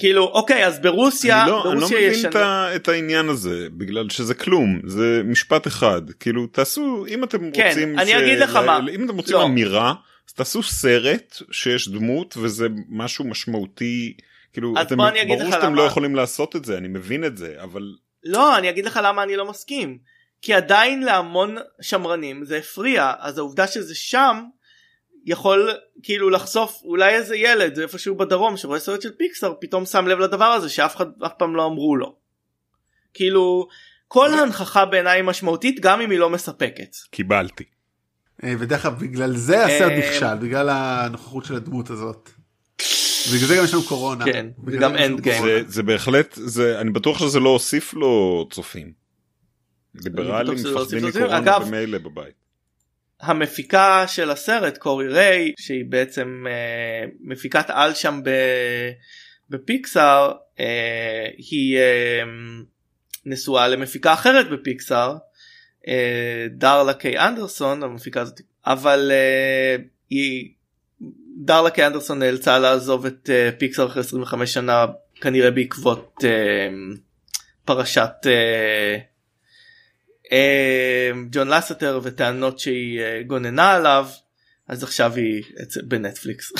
כאילו 0.00 0.24
אוקיי 0.24 0.66
אז 0.66 0.78
ברוסיה 0.80 1.42
אני 1.42 1.50
לא, 1.50 1.62
אני 1.64 1.74
לא 1.74 1.80
ברוסיה 1.80 1.98
מבין 1.98 2.12
ישנו- 2.12 2.30
את, 2.76 2.88
העניין 2.88 3.28
הזה 3.28 3.66
בגלל 3.72 4.08
שזה 4.10 4.34
כלום 4.34 4.80
זה 4.86 5.22
משפט 5.24 5.66
אחד 5.66 6.10
כאילו 6.20 6.46
תעשו 6.46 7.06
אם 7.08 7.24
אתם 7.24 7.50
כן, 7.50 7.66
רוצים 7.68 7.98
אני 7.98 8.18
אגיד 8.18 8.38
לך 8.38 8.56
מה. 8.56 8.80
אם 8.94 9.04
אתם 9.04 9.16
רוצים 9.16 9.36
לא. 9.36 9.44
אמירה 9.44 9.94
אז 10.28 10.34
תעשו 10.34 10.62
סרט 10.62 11.36
שיש 11.50 11.88
דמות 11.88 12.34
וזה 12.36 12.66
משהו 12.88 13.24
משמעותי 13.24 14.16
כאילו 14.52 14.74
אתם 14.80 14.96
ברור 14.96 15.50
שאתם 15.50 15.66
למה. 15.66 15.76
לא 15.76 15.82
יכולים 15.82 16.14
לעשות 16.14 16.56
את 16.56 16.64
זה 16.64 16.78
אני 16.78 16.88
מבין 16.88 17.24
את 17.24 17.36
זה 17.36 17.54
אבל 17.62 17.82
לא 18.24 18.58
אני 18.58 18.70
אגיד 18.70 18.84
לך 18.86 19.00
למה 19.04 19.22
אני 19.22 19.36
לא 19.36 19.50
מסכים 19.50 19.98
כי 20.42 20.54
עדיין 20.54 21.02
להמון 21.02 21.56
שמרנים 21.82 22.44
זה 22.44 22.56
הפריע 22.56 23.12
אז 23.18 23.38
העובדה 23.38 23.66
שזה 23.66 23.94
שם 23.94 24.42
יכול 25.24 25.70
כאילו 26.02 26.30
לחשוף 26.30 26.80
אולי 26.84 27.14
איזה 27.14 27.36
ילד 27.36 27.78
איפשהו 27.78 28.14
בדרום 28.14 28.56
שרואה 28.56 28.78
סרט 28.78 29.02
של 29.02 29.10
פיקסאר 29.18 29.54
פתאום 29.60 29.86
שם 29.86 30.06
לב 30.06 30.18
לדבר 30.18 30.44
הזה 30.44 30.68
שאף 30.68 30.96
אחד 30.96 31.06
אף 31.26 31.32
פעם 31.38 31.56
לא 31.56 31.66
אמרו 31.66 31.96
לו. 31.96 32.16
כאילו 33.14 33.68
כל 34.08 34.34
הנכחה 34.34 34.84
בעיניי 34.84 35.18
היא 35.18 35.24
משמעותית 35.24 35.80
גם 35.80 36.00
אם 36.00 36.10
היא 36.10 36.18
לא 36.18 36.30
מספקת. 36.30 36.96
קיבלתי. 37.10 37.64
אה, 38.44 38.54
ודרך 38.58 38.86
אגב 38.86 38.98
בגלל 39.00 39.36
זה 39.36 39.64
הסרט 39.64 39.92
אה, 39.92 39.98
נכשל 39.98 40.34
בגלל 40.34 40.68
הנוכחות 40.70 41.44
של 41.44 41.54
הדמות 41.54 41.90
הזאת. 41.90 42.30
בגלל 43.34 43.48
זה 43.48 43.56
גם 43.56 43.64
יש 43.64 43.72
לנו 43.74 43.82
קורונה. 43.82 44.24
כן, 44.24 44.46
וגם 44.64 44.96
Endgame. 44.96 45.22
קורונה. 45.22 45.40
זה, 45.42 45.62
זה 45.66 45.82
בהחלט 45.82 46.34
זה 46.34 46.80
אני 46.80 46.90
בטוח 46.90 47.18
שזה 47.18 47.40
לא 47.40 47.48
הוסיף 47.48 47.94
לו 47.94 48.46
צופים. 48.52 48.92
ליברלים 49.94 50.56
להוסיף 50.64 51.02
מפחדים. 51.04 51.24
מקורונה 51.24 51.58
במילא 51.58 51.98
בבית. 51.98 52.34
המפיקה 53.20 54.04
של 54.08 54.30
הסרט 54.30 54.78
קורי 54.78 55.08
ריי 55.08 55.52
שהיא 55.58 55.84
בעצם 55.88 56.44
אה, 56.48 57.06
מפיקת 57.20 57.64
על 57.68 57.94
שם 57.94 58.20
ב, 58.24 58.30
בפיקסאר 59.50 60.32
אה, 60.60 61.26
היא 61.36 61.78
אה, 61.78 62.22
נשואה 63.26 63.68
למפיקה 63.68 64.12
אחרת 64.12 64.50
בפיקסאר 64.50 65.16
אה, 65.88 66.46
דרלה 66.50 66.94
קיי 66.94 67.18
אנדרסון 67.18 67.82
המפיקה 67.82 68.20
הזאת 68.20 68.40
אבל 68.66 69.10
אה, 69.14 69.76
היא 70.10 70.50
דרלה 71.36 71.70
קיי 71.70 71.86
אנדרסון 71.86 72.18
נאלצה 72.18 72.58
לעזוב 72.58 73.06
את 73.06 73.30
אה, 73.30 73.50
פיקסאר 73.58 73.86
אחרי 73.86 74.00
25 74.00 74.54
שנה 74.54 74.86
כנראה 75.20 75.50
בעקבות 75.50 76.24
אה, 76.24 76.68
פרשת 77.64 78.12
אה, 78.26 78.98
ג'ון 81.30 81.48
לסטר 81.48 82.00
וטענות 82.02 82.58
שהיא 82.58 83.00
אה, 83.00 83.22
גוננה 83.26 83.72
עליו 83.72 84.08
אז 84.68 84.82
עכשיו 84.82 85.14
היא 85.16 85.42
בנטפליקס. 85.84 86.52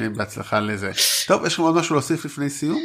אה, 0.00 0.08
בהצלחה 0.16 0.60
לזה. 0.60 0.90
טוב 1.26 1.46
יש 1.46 1.52
לכם 1.54 1.62
עוד 1.62 1.74
משהו 1.76 1.94
להוסיף 1.94 2.24
לפני 2.24 2.50
סיום? 2.50 2.82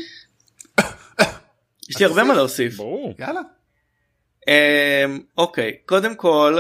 יש 1.90 2.00
לי 2.00 2.06
הרבה 2.06 2.24
מה 2.24 2.34
להוסיף. 2.34 2.76
ברור. 2.76 3.16
יאללה. 3.20 3.42
אמ, 4.48 5.20
אוקיי 5.38 5.78
קודם 5.86 6.16
כל 6.16 6.60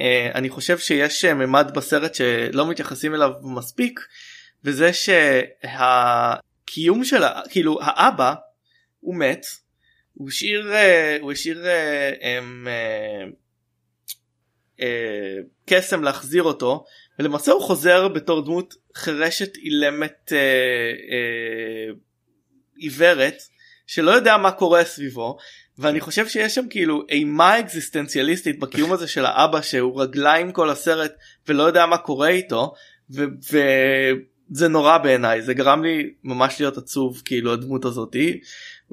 אה, 0.00 0.30
אני 0.34 0.48
חושב 0.50 0.78
שיש 0.78 1.24
ממד 1.24 1.70
בסרט 1.74 2.14
שלא 2.14 2.70
מתייחסים 2.70 3.14
אליו 3.14 3.30
מספיק 3.42 4.00
וזה 4.64 4.90
שהקיום 4.92 6.04
של 7.04 7.24
ה- 7.24 7.40
כאילו 7.50 7.78
האבא 7.82 8.34
הוא 9.00 9.16
מת 9.16 9.46
הוא 10.14 10.28
השאיר 10.28 10.72
אה, 10.72 11.18
הוא 11.20 11.32
השאיר 11.32 11.66
אה, 11.66 12.12
אמ, 12.38 12.68
אה, 14.80 15.36
קסם 15.66 16.02
להחזיר 16.02 16.42
אותו 16.42 16.84
ולמעשה 17.18 17.52
הוא 17.52 17.62
חוזר 17.62 18.08
בתור 18.08 18.44
דמות 18.44 18.74
חירשת 18.94 19.56
אילמת 19.56 20.32
עיוורת 22.76 23.42
שלא 23.86 24.10
יודע 24.10 24.36
מה 24.36 24.52
קורה 24.52 24.84
סביבו 24.84 25.36
ואני 25.78 26.00
חושב 26.00 26.28
שיש 26.28 26.54
שם 26.54 26.68
כאילו 26.70 27.02
אימה 27.08 27.60
אקזיסטנציאליסטית 27.60 28.58
בקיום 28.58 28.92
הזה 28.92 29.08
של 29.08 29.26
האבא 29.26 29.62
שהוא 29.62 30.02
רגליים 30.02 30.52
כל 30.52 30.70
הסרט 30.70 31.12
ולא 31.48 31.62
יודע 31.62 31.86
מה 31.86 31.98
קורה 31.98 32.28
איתו 32.28 32.74
וזה 33.10 34.68
נורא 34.68 34.98
בעיניי 34.98 35.42
זה 35.42 35.54
גרם 35.54 35.82
לי 35.84 36.14
ממש 36.24 36.60
להיות 36.60 36.78
עצוב 36.78 37.22
כאילו 37.24 37.52
הדמות 37.52 37.84
הזאתי 37.84 38.40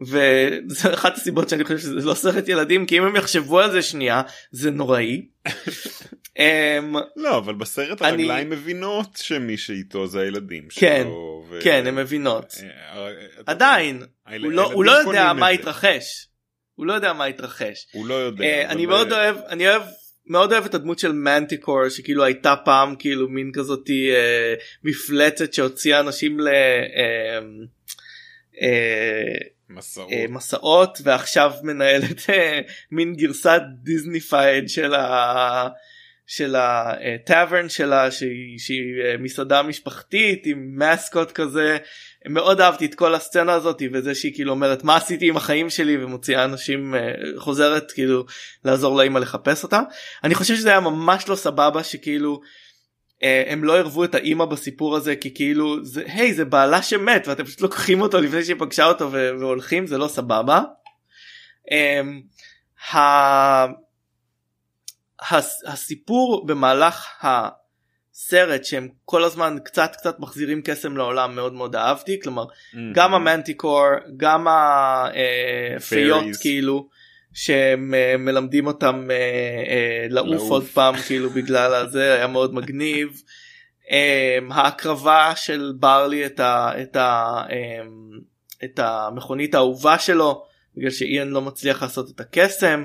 וזה 0.01 0.93
אחת 0.93 1.15
הסיבות 1.15 1.49
שאני 1.49 1.63
חושב 1.63 1.77
שזה 1.77 1.95
לא 2.05 2.13
סרט 2.13 2.47
ילדים 2.49 2.85
כי 2.85 2.97
אם 2.97 3.03
הם 3.03 3.15
יחשבו 3.15 3.59
על 3.59 3.71
זה 3.71 3.81
שנייה 3.81 4.21
זה 4.51 4.71
נוראי. 4.71 5.25
אמ, 6.39 6.95
לא 7.15 7.37
אבל 7.37 7.53
בסרט 7.55 8.01
הרגליים 8.01 8.49
מבינות 8.49 9.17
שמי 9.21 9.57
שאיתו 9.57 10.07
זה 10.07 10.19
הילדים 10.21 10.67
כן, 10.75 11.01
שלו. 11.03 11.45
ו- 11.49 11.59
כן 11.63 11.83
הן 11.87 11.95
מבינות 11.95 12.53
אה, 12.63 13.09
אתה- 13.39 13.51
עדיין 13.51 14.03
הוא 14.43 14.51
לא- 14.51 14.83
לא 14.85 14.91
יודע 14.91 15.33
מה. 15.33 15.47
התרחש. 15.47 16.27
הוא 16.75 16.85
לא 16.85 16.93
יודע 16.93 17.13
מה 17.13 17.25
התרחש. 17.25 17.87
הוא 17.91 18.07
לא 18.07 18.13
יודע. 18.13 18.45
אה, 18.45 18.69
אני 18.69 18.85
מאוד 18.85 19.13
אוהב 19.13 19.35
אני 19.49 19.67
אוהב 19.69 19.81
מאוד 20.27 20.51
אוהב 20.51 20.65
את 20.65 20.75
הדמות 20.75 20.99
של 20.99 21.11
מנטיקור 21.11 21.89
שכאילו 21.89 22.23
הייתה 22.23 22.55
פעם 22.65 22.95
כאילו 22.99 23.29
מין 23.29 23.51
כזאתי 23.53 24.11
אה, 24.15 24.53
מפלצת 24.83 25.53
שהוציאה 25.53 25.99
אנשים 25.99 26.39
ל... 26.39 26.47
אה, 26.47 27.39
אה, 28.61 29.47
מסעות. 29.69 30.11
אה, 30.11 30.25
מסעות 30.29 30.99
ועכשיו 31.03 31.51
מנהלת 31.63 32.29
אה, 32.29 32.59
מין 32.91 33.15
גרסת 33.15 33.61
Disneyfied 33.83 34.69
של 34.69 34.93
ה... 34.93 35.67
של 36.27 36.55
ה 36.57 36.73
tavern 36.73 37.69
שלה 37.69 38.11
שהיא, 38.11 38.59
שהיא 38.59 39.01
אה, 39.05 39.15
מסעדה 39.19 39.61
משפחתית 39.61 40.45
עם 40.45 40.79
mascot 40.79 41.31
כזה. 41.31 41.77
מאוד 42.29 42.61
אהבתי 42.61 42.85
את 42.85 42.95
כל 42.95 43.15
הסצנה 43.15 43.53
הזאת 43.53 43.81
וזה 43.93 44.15
שהיא 44.15 44.33
כאילו 44.33 44.51
אומרת 44.51 44.83
מה 44.83 44.95
עשיתי 44.95 45.27
עם 45.27 45.37
החיים 45.37 45.69
שלי? 45.69 46.03
ומוציאה 46.03 46.43
אנשים 46.43 46.95
אה, 46.95 47.11
חוזרת 47.37 47.91
כאילו 47.91 48.25
לעזור 48.65 48.97
לאמא 48.97 49.19
לחפש 49.19 49.63
אותה. 49.63 49.81
אני 50.23 50.35
חושב 50.35 50.55
שזה 50.55 50.69
היה 50.69 50.79
ממש 50.79 51.29
לא 51.29 51.35
סבבה 51.35 51.83
שכאילו 51.83 52.33
אה, 52.33 52.47
הם 53.21 53.63
לא 53.63 53.77
ערבו 53.77 54.03
את 54.03 54.15
האימא 54.15 54.45
בסיפור 54.45 54.95
הזה 54.95 55.15
כי 55.15 55.33
כאילו 55.35 55.83
זה 55.85 56.03
היי 56.07 56.33
זה 56.33 56.45
בעלה 56.45 56.81
שמת 56.81 57.27
ואתם 57.27 57.43
פשוט 57.43 57.61
לוקחים 57.61 58.01
אותו 58.01 58.21
לפני 58.21 58.43
שהיא 58.43 58.55
פגשה 58.59 58.85
אותו 58.85 59.11
והולכים 59.11 59.87
זה 59.87 59.97
לא 59.97 60.07
סבבה. 60.07 60.61
אמ, 61.71 62.21
הסיפור 65.65 66.45
במהלך 66.47 67.07
הסרט 67.21 68.65
שהם 68.65 68.87
כל 69.05 69.23
הזמן 69.23 69.57
קצת 69.65 69.91
קצת 69.97 70.19
מחזירים 70.19 70.61
קסם 70.61 70.97
לעולם 70.97 71.35
מאוד 71.35 71.53
מאוד 71.53 71.75
אהבתי 71.75 72.19
כלומר 72.23 72.45
Mhm. 72.45 72.77
גם 72.93 73.13
המנטיקור 73.13 73.83
גם 74.17 74.47
הפיות 74.49 76.23
Fairies. 76.23 76.41
כאילו 76.41 76.89
שהם 77.37 77.93
אה, 77.93 78.17
מלמדים 78.17 78.67
אותם 78.67 79.07
אה, 79.11 79.15
אה, 79.67 80.07
לעוף. 80.09 80.51
עוד 80.51 80.65
פעם 80.73 80.95
כאילו 81.07 81.29
בגלל 81.29 81.73
הזה 81.73 82.13
היה 82.13 82.27
מאוד 82.27 82.53
מגניב. 82.53 83.21
ההקרבה 84.51 85.33
של 85.35 85.73
ברלי 85.79 86.25
את, 86.25 86.39
ה, 86.39 86.71
את, 86.81 86.95
ה, 86.95 87.41
את 88.63 88.79
המכונית 88.79 89.55
האהובה 89.55 89.99
שלו 89.99 90.45
בגלל 90.77 90.89
שאיין 90.89 91.27
לא 91.27 91.41
מצליח 91.41 91.83
לעשות 91.83 92.09
את 92.15 92.19
הקסם. 92.19 92.83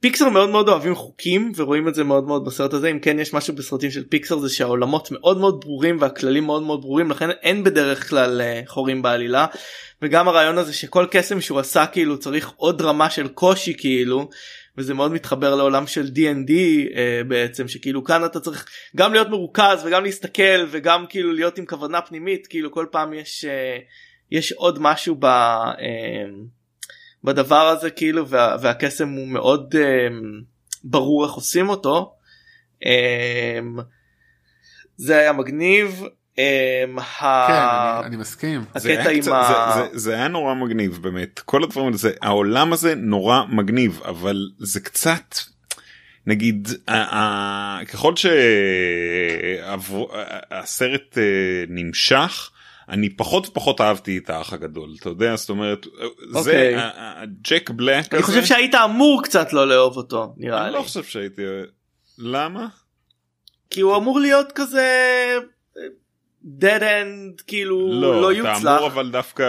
פיקסר 0.00 0.28
מאוד 0.28 0.50
מאוד 0.50 0.68
אוהבים 0.68 0.94
חוקים 0.94 1.52
ורואים 1.56 1.88
את 1.88 1.94
זה 1.94 2.04
מאוד 2.04 2.26
מאוד 2.26 2.44
בסרט 2.44 2.72
הזה. 2.72 2.88
אם 2.88 2.98
כן 2.98 3.18
יש 3.18 3.34
משהו 3.34 3.54
בסרטים 3.54 3.90
של 3.90 4.04
פיקסר 4.04 4.38
זה 4.38 4.48
שהעולמות 4.48 5.10
מאוד 5.10 5.38
מאוד 5.38 5.60
ברורים 5.60 5.96
והכללים 6.00 6.44
מאוד 6.44 6.62
מאוד 6.62 6.80
ברורים 6.80 7.10
לכן 7.10 7.30
אין 7.30 7.64
בדרך 7.64 8.08
כלל 8.08 8.40
אה, 8.40 8.62
חורים 8.66 9.02
בעלילה. 9.02 9.46
וגם 10.02 10.28
הרעיון 10.28 10.58
הזה 10.58 10.72
שכל 10.72 11.06
קסם 11.10 11.40
שהוא 11.40 11.58
עשה 11.58 11.86
כאילו 11.86 12.18
צריך 12.18 12.52
עוד 12.56 12.82
רמה 12.82 13.10
של 13.10 13.28
קושי 13.28 13.74
כאילו 13.78 14.28
וזה 14.78 14.94
מאוד 14.94 15.12
מתחבר 15.12 15.54
לעולם 15.54 15.86
של 15.86 16.06
D&D 16.14 16.52
אה, 16.96 17.20
בעצם 17.28 17.68
שכאילו 17.68 18.04
כאן 18.04 18.24
אתה 18.24 18.40
צריך 18.40 18.66
גם 18.96 19.12
להיות 19.12 19.28
מרוכז 19.28 19.84
וגם 19.84 20.04
להסתכל 20.04 20.66
וגם 20.70 21.04
כאילו 21.08 21.32
להיות 21.32 21.58
עם 21.58 21.66
כוונה 21.66 22.00
פנימית. 22.00 22.46
כאילו 22.46 22.72
כל 22.72 22.86
פעם 22.90 23.14
יש 23.14 23.44
אה, 23.44 23.78
יש 24.30 24.52
עוד 24.52 24.78
משהו 24.80 25.14
ב... 25.18 25.24
אה, 25.24 26.24
בדבר 27.24 27.68
הזה 27.68 27.90
כאילו 27.90 28.28
וה, 28.28 28.56
והקסם 28.62 29.08
הוא 29.08 29.28
מאוד 29.28 29.74
um, 29.74 29.78
ברור 30.84 31.24
איך 31.24 31.32
עושים 31.32 31.68
אותו. 31.68 32.14
Um, 32.84 32.86
זה 34.96 35.16
היה 35.18 35.32
מגניב. 35.32 36.02
Um, 36.02 36.38
כן 36.38 36.42
אני- 37.98 38.06
אני 38.06 38.16
מסכים. 38.16 38.64
זה 38.76 38.88
היה 38.90 39.20
קצת- 39.20 39.32
ה... 39.32 39.72
זה- 39.74 39.82
זה- 39.92 39.98
זה 39.98 40.14
היה 40.14 40.28
נורא 40.28 40.54
מגניב 40.54 40.98
באמת 41.02 41.38
כל 41.38 41.62
הדברים 41.62 41.86
האלה 41.86 41.96
זה 41.96 42.12
העולם 42.22 42.72
הזה 42.72 42.94
נורא 42.94 43.42
מגניב 43.48 44.00
אבל 44.04 44.48
זה 44.58 44.80
קצת 44.80 45.34
נגיד 46.26 46.68
ה- 46.88 47.16
ה- 47.16 47.84
ככל 47.84 48.12
שהסרט 50.52 51.18
נמשך 51.68 52.50
אני 52.88 53.10
פחות 53.10 53.48
ופחות 53.48 53.80
אהבתי 53.80 54.18
את 54.18 54.30
האח 54.30 54.52
הגדול 54.52 54.94
אתה 55.00 55.08
יודע 55.08 55.36
זאת 55.36 55.50
אומרת 55.50 55.86
זה 56.30 56.38
אוקיי. 56.38 56.76
ג'ק 57.42 57.70
בלק 57.70 58.14
אני 58.14 58.22
חושב 58.22 58.44
שהיית 58.44 58.74
אמור 58.74 59.22
קצת 59.24 59.52
לא 59.52 59.68
לאהוב 59.68 59.96
אותו 59.96 60.34
נראה 60.36 60.62
אני 60.62 60.70
לי. 60.70 60.76
לא 60.76 60.82
חושב 60.82 61.04
שהייתי 61.04 61.42
למה 62.18 62.66
כי 63.70 63.80
הוא 63.80 63.96
אמור 63.96 64.20
להיות 64.20 64.52
כזה 64.52 65.38
dead 66.60 66.80
end 66.80 67.42
כאילו 67.46 67.92
לא, 67.92 68.20
לא 68.20 68.30
אתה 68.30 68.38
יוצלח. 68.38 68.76
אמור 68.78 68.86
אבל 68.86 69.10
דווקא 69.10 69.44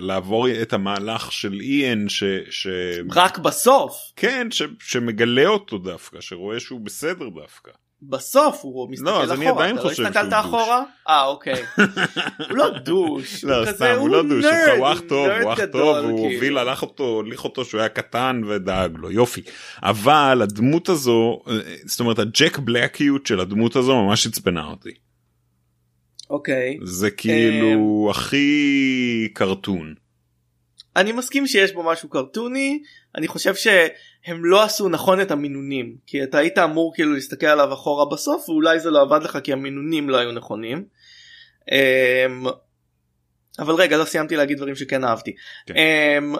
לעבור 0.00 0.48
את 0.62 0.72
המהלך 0.72 1.32
של 1.32 1.60
איין 1.60 2.08
ש... 2.08 2.24
ש... 2.50 2.66
רק 3.12 3.38
בסוף 3.38 4.12
כן 4.16 4.50
ש... 4.50 4.62
שמגלה 4.80 5.46
אותו 5.46 5.78
דווקא 5.78 6.20
שרואה 6.20 6.60
שהוא 6.60 6.80
בסדר 6.80 7.28
דווקא. 7.28 7.70
בסוף 8.02 8.60
הוא 8.62 8.90
מסתכל 8.90 9.10
לא, 9.10 9.10
אחורה. 9.10 9.24
אז 9.24 9.32
אני 9.32 9.48
עדיין 9.48 9.74
אתה 9.74 9.82
לא 9.84 9.88
חושב 9.88 9.96
שהוא 9.96 10.06
הסתכלת 10.06 10.24
דוש. 10.30 10.34
אחורה? 10.34 10.82
אה 11.08 11.24
אוקיי. 11.24 11.62
הוא 12.48 12.56
לא 12.56 12.78
דוש. 12.78 13.44
לא 13.44 13.72
סתם 13.72 13.96
הוא 13.98 14.08
לא 14.08 14.22
דוש 14.22 14.44
נרד, 14.44 14.78
הוא 14.78 14.92
אח 14.92 15.00
טוב 15.08 15.26
נרד 15.26 15.42
הוא 15.42 15.52
אח 15.52 15.58
טוב 15.72 15.96
הוא. 15.96 16.32
הוביל 16.34 16.58
הלך 16.58 16.82
אותו 16.82 17.04
הוליך 17.04 17.44
אותו 17.44 17.64
שהוא 17.64 17.80
היה 17.80 17.88
קטן 17.88 18.40
ודאג 18.46 18.96
לו 18.98 19.10
יופי 19.10 19.42
אבל 19.82 20.40
הדמות 20.42 20.88
הזו 20.88 21.40
אה, 21.48 21.54
זאת 21.84 22.00
אומרת 22.00 22.18
הג'ק 22.18 22.58
בלקיות 22.58 23.26
של 23.26 23.40
הדמות 23.40 23.76
הזו 23.76 24.02
ממש 24.02 24.26
עצבנה 24.26 24.64
אותי 24.64 24.90
אוקיי. 26.30 26.78
זה 26.82 27.10
כאילו 27.10 28.08
הכי 28.10 29.28
קרטון. 29.34 29.94
אני 30.96 31.12
מסכים 31.12 31.46
שיש 31.46 31.72
בו 31.72 31.82
משהו 31.82 32.08
קרטוני 32.08 32.82
אני 33.14 33.28
חושב 33.28 33.54
שהם 33.54 34.44
לא 34.44 34.62
עשו 34.62 34.88
נכון 34.88 35.20
את 35.20 35.30
המינונים 35.30 35.96
כי 36.06 36.22
אתה 36.22 36.38
היית 36.38 36.58
אמור 36.58 36.94
כאילו 36.94 37.12
להסתכל 37.12 37.46
עליו 37.46 37.72
אחורה 37.72 38.04
בסוף 38.04 38.48
ואולי 38.48 38.80
זה 38.80 38.90
לא 38.90 39.02
עבד 39.02 39.22
לך 39.22 39.38
כי 39.44 39.52
המינונים 39.52 40.10
לא 40.10 40.16
היו 40.16 40.32
נכונים. 40.32 40.84
אמ, 41.72 42.46
אבל 43.58 43.74
רגע 43.74 43.96
לא 43.96 44.04
סיימתי 44.04 44.36
להגיד 44.36 44.56
דברים 44.56 44.76
שכן 44.76 45.04
אהבתי. 45.04 45.34
כן. 45.66 45.74
אמ, 45.76 46.34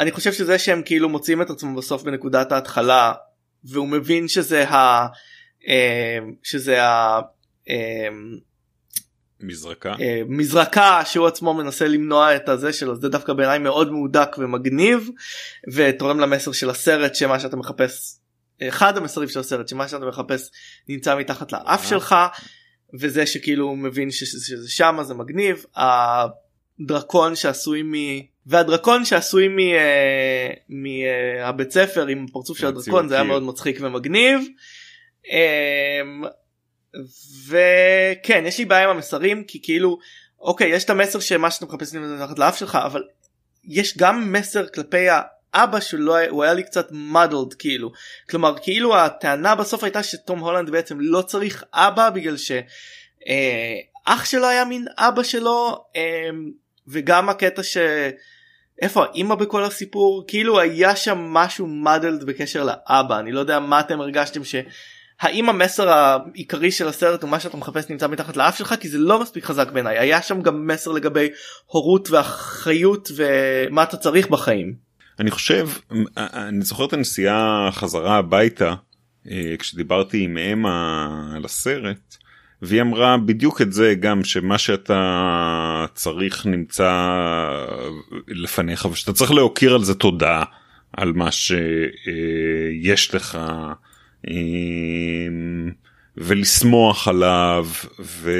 אני 0.00 0.10
חושב 0.10 0.32
שזה 0.32 0.58
שהם 0.58 0.82
כאילו 0.84 1.08
מוצאים 1.08 1.42
את 1.42 1.50
עצמם 1.50 1.76
בסוף 1.76 2.02
בנקודת 2.02 2.52
ההתחלה 2.52 3.12
והוא 3.64 3.88
מבין 3.88 4.28
שזה 4.28 4.68
ה... 4.68 5.06
אה, 5.68 6.18
שזה 6.42 6.82
ה... 6.82 7.20
אה, 9.42 9.46
מזרקה. 9.46 9.94
אה, 10.00 10.22
מזרקה 10.28 11.00
שהוא 11.04 11.26
עצמו 11.26 11.54
מנסה 11.54 11.88
למנוע 11.88 12.36
את 12.36 12.48
הזה 12.48 12.72
שלו 12.72 12.96
זה 12.96 13.08
דווקא 13.08 13.32
בעיניי 13.32 13.58
מאוד 13.58 13.92
מהודק 13.92 14.36
ומגניב 14.38 15.10
ותורם 15.72 16.20
למסר 16.20 16.52
של 16.52 16.70
הסרט 16.70 17.14
שמה 17.14 17.40
שאתה 17.40 17.56
מחפש 17.56 18.20
אחד 18.62 18.96
המסרים 18.96 19.28
של 19.28 19.40
הסרט 19.40 19.68
שמה 19.68 19.88
שאתה 19.88 20.06
מחפש 20.06 20.50
נמצא 20.88 21.18
מתחת 21.18 21.52
לאף 21.52 21.88
שלך 21.88 22.14
וזה 23.00 23.26
שכאילו 23.26 23.64
הוא 23.64 23.78
מבין 23.78 24.10
שזה, 24.10 24.46
שזה 24.46 24.70
שמה 24.70 25.04
זה 25.04 25.14
מגניב 25.14 25.64
הדרקון 25.76 27.36
שעשוי 27.36 27.82
מ... 27.82 27.92
והדרקון 28.46 29.04
שעשוי 29.04 29.48
מהבית 30.68 31.66
אה, 31.66 31.72
ספר 31.72 32.06
עם 32.06 32.26
פרצוף 32.32 32.58
של 32.58 32.66
הדרקון 32.66 33.08
זה 33.08 33.14
היה 33.14 33.24
מאוד 33.24 33.42
מצחיק 33.42 33.78
ומגניב. 33.80 34.40
וכן 37.48 38.44
יש 38.46 38.58
לי 38.58 38.64
בעיה 38.64 38.84
עם 38.84 38.90
המסרים 38.90 39.44
כי 39.44 39.62
כאילו 39.62 39.98
אוקיי 40.40 40.68
יש 40.68 40.84
את 40.84 40.90
המסר 40.90 41.20
שמה 41.20 41.50
שאתה 41.50 41.66
מחפש 41.66 41.94
מתחת 41.94 42.38
לאף 42.38 42.58
שלך 42.58 42.78
אבל 42.84 43.02
יש 43.64 43.98
גם 43.98 44.32
מסר 44.32 44.68
כלפי 44.68 45.06
האבא 45.54 45.80
שלו 45.80 46.14
הוא 46.28 46.44
היה 46.44 46.54
לי 46.54 46.62
קצת 46.62 46.90
muddled 46.90 47.54
כאילו. 47.58 47.92
כלומר 48.30 48.54
כאילו 48.62 48.96
הטענה 48.96 49.54
בסוף 49.54 49.84
הייתה 49.84 50.02
שתום 50.02 50.38
הולנד 50.38 50.70
בעצם 50.70 50.96
לא 51.00 51.22
צריך 51.22 51.64
אבא 51.74 52.10
בגלל 52.10 52.36
שאח 52.36 52.62
אה, 54.08 54.24
שלו 54.24 54.46
היה 54.46 54.64
מין 54.64 54.86
אבא 54.98 55.22
שלו 55.22 55.84
אה, 55.96 56.28
וגם 56.88 57.28
הקטע 57.28 57.62
ש... 57.62 57.76
איפה 58.82 59.04
האימא 59.04 59.34
בכל 59.34 59.64
הסיפור? 59.64 60.24
כאילו 60.28 60.60
היה 60.60 60.96
שם 60.96 61.18
משהו 61.18 61.66
muddled 61.84 62.24
בקשר 62.24 62.64
לאבא. 62.64 63.18
אני 63.18 63.32
לא 63.32 63.40
יודע 63.40 63.58
מה 63.58 63.80
אתם 63.80 64.00
הרגשתם 64.00 64.44
ש... 64.44 64.54
האם 65.20 65.48
המסר 65.48 65.88
העיקרי 65.88 66.70
של 66.70 66.88
הסרט 66.88 67.22
הוא 67.22 67.30
מה 67.30 67.40
שאתה 67.40 67.56
מחפש 67.56 67.90
נמצא 67.90 68.08
מתחת 68.08 68.36
לאף 68.36 68.58
שלך 68.58 68.74
כי 68.80 68.88
זה 68.88 68.98
לא 68.98 69.22
מספיק 69.22 69.44
חזק 69.44 69.72
בעיניי 69.72 69.98
היה 69.98 70.22
שם 70.22 70.42
גם 70.42 70.66
מסר 70.66 70.92
לגבי 70.92 71.28
הורות 71.66 72.10
ואחריות 72.10 73.10
ומה 73.16 73.82
אתה 73.82 73.96
צריך 73.96 74.28
בחיים. 74.28 74.74
אני 75.18 75.30
חושב 75.30 75.68
אני 76.16 76.62
זוכר 76.62 76.84
את 76.84 76.92
הנסיעה 76.92 77.68
חזרה 77.72 78.16
הביתה 78.16 78.74
אה, 79.30 79.54
כשדיברתי 79.58 80.22
עם 80.24 80.38
אם 80.38 80.66
על 81.36 81.44
הסרט 81.44 82.16
והיא 82.62 82.82
אמרה 82.82 83.16
בדיוק 83.16 83.62
את 83.62 83.72
זה 83.72 83.94
גם 84.00 84.24
שמה 84.24 84.58
שאתה 84.58 85.86
צריך 85.94 86.46
נמצא 86.46 87.08
לפניך 88.28 88.84
ושאתה 88.84 89.12
צריך 89.12 89.30
להוקיר 89.30 89.74
על 89.74 89.84
זה 89.84 89.94
תודה 89.94 90.42
על 90.92 91.12
מה 91.12 91.28
שיש 91.30 93.14
לך. 93.14 93.38
ולשמוח 96.16 97.08
עליו 97.08 97.66
ו... 98.00 98.30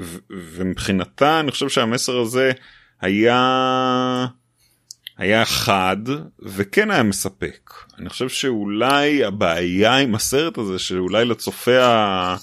ו... 0.00 0.18
ומבחינתה 0.30 1.40
אני 1.40 1.50
חושב 1.50 1.68
שהמסר 1.68 2.18
הזה 2.18 2.52
היה 3.00 4.26
היה 5.18 5.44
חד 5.44 5.96
וכן 6.42 6.90
היה 6.90 7.02
מספק. 7.02 7.70
אני 7.98 8.08
חושב 8.08 8.28
שאולי 8.28 9.24
הבעיה 9.24 9.96
עם 9.96 10.14
הסרט 10.14 10.58
הזה 10.58 10.78
שאולי 10.78 11.24
לצופה 11.24 12.34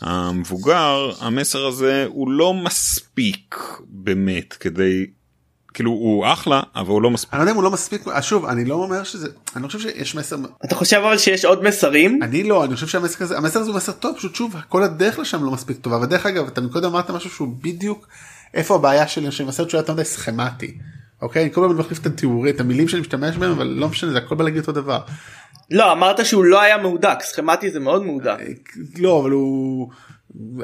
המבוגר 0.00 1.10
המסר 1.20 1.66
הזה 1.66 2.06
הוא 2.08 2.30
לא 2.30 2.54
מספיק 2.54 3.56
באמת 3.86 4.52
כדי 4.52 5.06
כאילו 5.78 5.90
הוא 5.90 6.26
אחלה 6.26 6.62
אבל 6.76 6.88
הוא 6.88 7.02
לא 7.02 7.10
מספיק. 7.10 7.34
אני 7.34 7.38
לא 7.38 7.42
יודע 7.42 7.52
אם 7.52 7.56
הוא 7.56 7.64
לא 7.64 7.70
מספיק 7.70 8.04
שוב 8.20 8.44
אני 8.46 8.64
לא 8.64 8.74
אומר 8.74 9.04
שזה 9.04 9.28
אני 9.56 9.62
לא 9.62 9.68
חושב 9.68 9.78
שיש 9.78 10.14
מסר 10.14 10.36
אתה 10.64 10.74
חושב 10.74 10.96
אבל 10.96 11.18
שיש 11.18 11.44
עוד 11.44 11.64
מסרים 11.64 12.22
אני 12.22 12.44
לא 12.44 12.64
אני 12.64 12.74
חושב 12.74 12.86
שהמסר 12.86 13.24
הזה 13.24 13.36
המסר 13.36 13.60
הזה 13.60 13.70
הוא 13.70 13.76
מסר 13.76 13.92
טוב 13.92 14.16
פשוט 14.16 14.34
שוב 14.34 14.56
כל 14.68 14.82
הדרך 14.82 15.18
לשם 15.18 15.44
לא 15.44 15.50
מספיק 15.50 15.76
טובה 15.76 15.96
ודרך 15.96 16.26
אגב 16.26 16.46
אתה 16.46 16.60
מקודם 16.60 16.90
אמרת 16.90 17.10
משהו 17.10 17.30
שהוא 17.30 17.48
בדיוק 17.62 18.08
איפה 18.54 18.74
הבעיה 18.74 19.08
שלי 19.08 19.32
שאני 19.32 19.48
מסרט 19.48 19.70
שהוא 19.70 19.78
היה 19.78 19.82
יותר 19.82 19.92
מדי 19.92 20.04
סכמטי. 20.04 20.78
אוקיי 21.22 21.42
אני 21.42 21.52
כל 21.52 21.64
הזמן 21.64 21.76
מחליף 21.76 22.00
את 22.00 22.06
התיאורים 22.06 22.54
את 22.54 22.60
המילים 22.60 22.88
שאני 22.88 23.00
משתמש 23.00 23.36
בהם 23.36 23.50
אבל 23.50 23.66
לא 23.66 23.88
משנה 23.88 24.10
זה 24.10 24.18
הכל 24.18 24.34
בא 24.34 24.44
להגיד 24.44 24.60
אותו 24.60 24.72
דבר. 24.72 25.00
לא 25.70 25.92
אמרת 25.92 26.26
שהוא 26.26 26.44
לא 26.44 26.60
היה 26.60 26.78
מהודק 26.78 27.18
סכמטי 27.22 27.70
זה 27.70 27.80
מאוד 27.80 28.04
מהודק. 28.04 28.72
לא 28.98 29.20
אבל 29.20 29.30
הוא. 29.30 29.90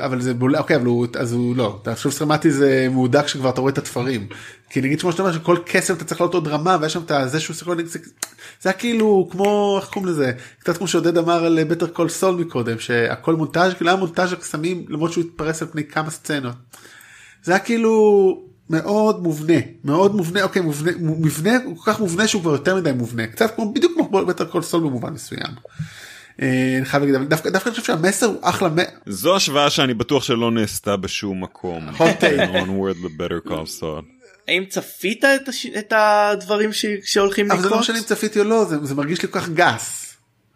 אבל 0.00 0.20
זה 0.20 0.34
בולע 0.34 0.58
אוקיי 0.58 0.76
אבל 0.76 0.84
הוא 0.84 1.06
אז 1.18 1.32
הוא 1.32 1.56
לא 1.56 1.78
אתה 1.82 1.94
חושב 1.94 2.10
סכמטי 2.10 2.50
זה 2.50 2.88
מהודק 2.90 3.26
שכבר 3.26 3.50
אתה 3.50 3.60
רואה 3.60 3.72
את 3.72 3.78
התפרים. 3.78 4.26
כי 4.70 4.80
נגיד 4.80 5.00
כמו 5.00 5.12
שאתה 5.12 5.22
אומר 5.22 5.34
שכל 5.34 5.56
קסם 5.66 5.94
אתה 5.94 6.04
צריך 6.04 6.20
לעלות 6.20 6.34
עוד 6.34 6.48
רמה 6.48 6.76
ויש 6.80 6.92
שם 6.92 7.00
את 7.02 7.30
זה 7.30 7.40
שהוא 7.40 7.56
צריך 7.56 7.70
זה, 7.84 7.98
זה 8.60 8.68
היה 8.70 8.78
כאילו 8.78 9.28
כמו 9.30 9.78
איך 9.80 9.88
קוראים 9.88 10.12
לזה 10.12 10.32
קצת 10.58 10.76
כמו 10.76 10.88
שעודד 10.88 11.18
אמר 11.18 11.44
על 11.44 11.64
בטר 11.64 11.86
קול 11.86 12.08
סול 12.08 12.34
מקודם 12.34 12.78
שהכל 12.78 13.36
מונטאז' 13.36 13.74
כאילו 13.74 13.90
היה 13.90 13.98
מונטאז' 13.98 14.32
קסמים 14.32 14.84
למרות 14.88 15.12
שהוא 15.12 15.24
התפרס 15.24 15.62
על 15.62 15.68
פני 15.68 15.84
כמה 15.84 16.10
סצנות. 16.10 16.54
זה 17.42 17.52
היה 17.52 17.58
כאילו 17.58 18.44
מאוד 18.70 19.22
מובנה 19.22 19.58
מאוד 19.84 20.16
מובנה 20.16 20.42
אוקיי 20.42 20.62
מובנה 20.62 20.92
מבנה 20.98 21.56
הוא 21.64 21.76
כל 21.76 21.92
כך 21.92 22.00
מובנה 22.00 22.28
שהוא 22.28 22.42
כבר 22.42 22.52
יותר 22.52 22.76
מדי 22.76 22.92
מובנה 22.92 23.26
קצת 23.26 23.54
כמו 23.54 23.72
בדיוק 23.72 23.92
כמו 23.94 24.26
בטר 24.26 24.44
קול 24.44 24.62
סול 24.62 24.80
במובן 24.80 25.12
מסוים. 25.12 25.52
אה, 26.42 26.74
אני 26.78 26.84
חייב 26.84 27.02
להגיד 27.02 27.14
אבל 27.14 27.24
דווקא 27.24 27.48
אני 27.48 27.74
חושב 27.74 27.84
שהמסר 27.84 28.26
הוא 28.26 28.38
אחלה 28.42 28.68
זו 29.06 29.36
השוואה 29.36 29.70
שאני 29.70 29.94
בטוח 29.94 30.24
שלא 30.24 30.50
נעשתה 30.50 30.96
בשום 30.96 31.42
מקום. 31.42 31.88
האם 34.48 34.64
צפית 34.68 35.24
את, 35.24 35.48
הש... 35.48 35.66
את 35.66 35.92
הדברים 35.96 36.72
ש... 36.72 36.86
שהולכים 37.04 37.46
לקרות? 37.46 37.60
אבל 37.60 37.68
זה 37.68 37.74
לא 37.74 37.80
משנה 37.80 37.98
אם 37.98 38.02
צפיתי 38.02 38.38
או 38.38 38.44
לא 38.44 38.64
זה, 38.64 38.76
זה 38.82 38.94
מרגיש 38.94 39.22
לי 39.22 39.28
כל 39.28 39.40
כך 39.40 39.48
גס. 39.48 40.04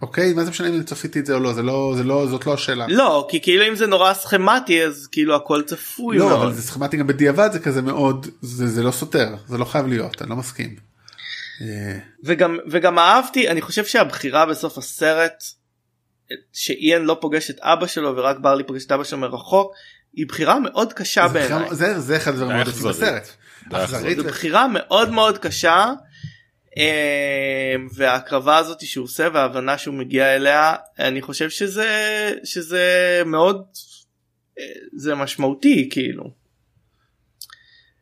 אוקיי 0.02 0.32
מה 0.32 0.44
זה 0.44 0.50
משנה 0.50 0.68
אם 0.68 0.82
צפיתי 0.82 1.20
את 1.20 1.26
זה 1.26 1.34
או 1.34 1.40
לא 1.40 1.52
זה 1.52 1.62
לא 1.62 1.94
זה 1.96 2.04
לא 2.04 2.26
זאת 2.26 2.46
לא 2.46 2.54
השאלה. 2.54 2.86
לא 2.88 3.26
כי 3.30 3.40
כאילו 3.40 3.68
אם 3.68 3.74
זה 3.74 3.86
נורא 3.86 4.14
סכמטי 4.14 4.82
אז 4.82 5.08
כאילו 5.12 5.36
הכל 5.36 5.62
צפוי 5.62 6.18
לא 6.18 6.28
מאוד. 6.28 6.42
אבל 6.42 6.52
זה 6.52 6.62
סכמטי 6.62 6.96
גם 6.96 7.06
בדיעבד 7.06 7.48
זה 7.52 7.58
כזה 7.58 7.82
מאוד 7.82 8.26
זה, 8.42 8.66
זה 8.66 8.82
לא 8.82 8.90
סותר 8.90 9.34
זה 9.48 9.58
לא 9.58 9.64
חייב 9.64 9.86
להיות 9.86 10.22
אני 10.22 10.30
לא 10.30 10.36
מסכים. 10.36 10.76
אה. 11.60 11.98
וגם 12.24 12.58
וגם 12.70 12.98
אהבתי 12.98 13.48
אני 13.48 13.60
חושב 13.60 13.84
שהבחירה 13.84 14.46
בסוף 14.46 14.78
הסרט 14.78 15.44
שאיין 16.52 17.02
לא 17.02 17.18
פוגש 17.20 17.50
את 17.50 17.58
אבא 17.60 17.86
שלו 17.86 18.16
ורק 18.16 18.38
ברלי 18.38 18.64
פוגש 18.64 18.86
את 18.86 18.92
אבא 18.92 19.04
שלו 19.04 19.18
מרחוק 19.18 19.74
היא 20.12 20.26
בחירה 20.26 20.60
מאוד 20.60 20.92
קשה 20.92 21.28
בעיניי. 21.28 21.74
זה, 21.74 22.00
זה 22.00 22.16
אחד 22.16 22.32
הדברים 22.32 22.56
מאוד 22.56 22.68
יפים 22.68 22.88
בסרט. 22.88 23.28
זו 24.16 24.24
בחירה 24.24 24.66
מאוד 24.68 25.10
מאוד 25.10 25.38
קשה 25.38 25.92
אמ, 26.76 27.88
וההקרבה 27.94 28.56
הזאת 28.56 28.86
שהוא 28.86 29.04
עושה 29.04 29.28
וההבנה 29.34 29.78
שהוא 29.78 29.94
מגיע 29.94 30.34
אליה 30.34 30.74
אני 30.98 31.22
חושב 31.22 31.50
שזה 31.50 32.32
שזה 32.44 33.22
מאוד 33.26 33.64
אה, 34.58 34.64
זה 34.96 35.14
משמעותי 35.14 35.88
כאילו. 35.92 36.30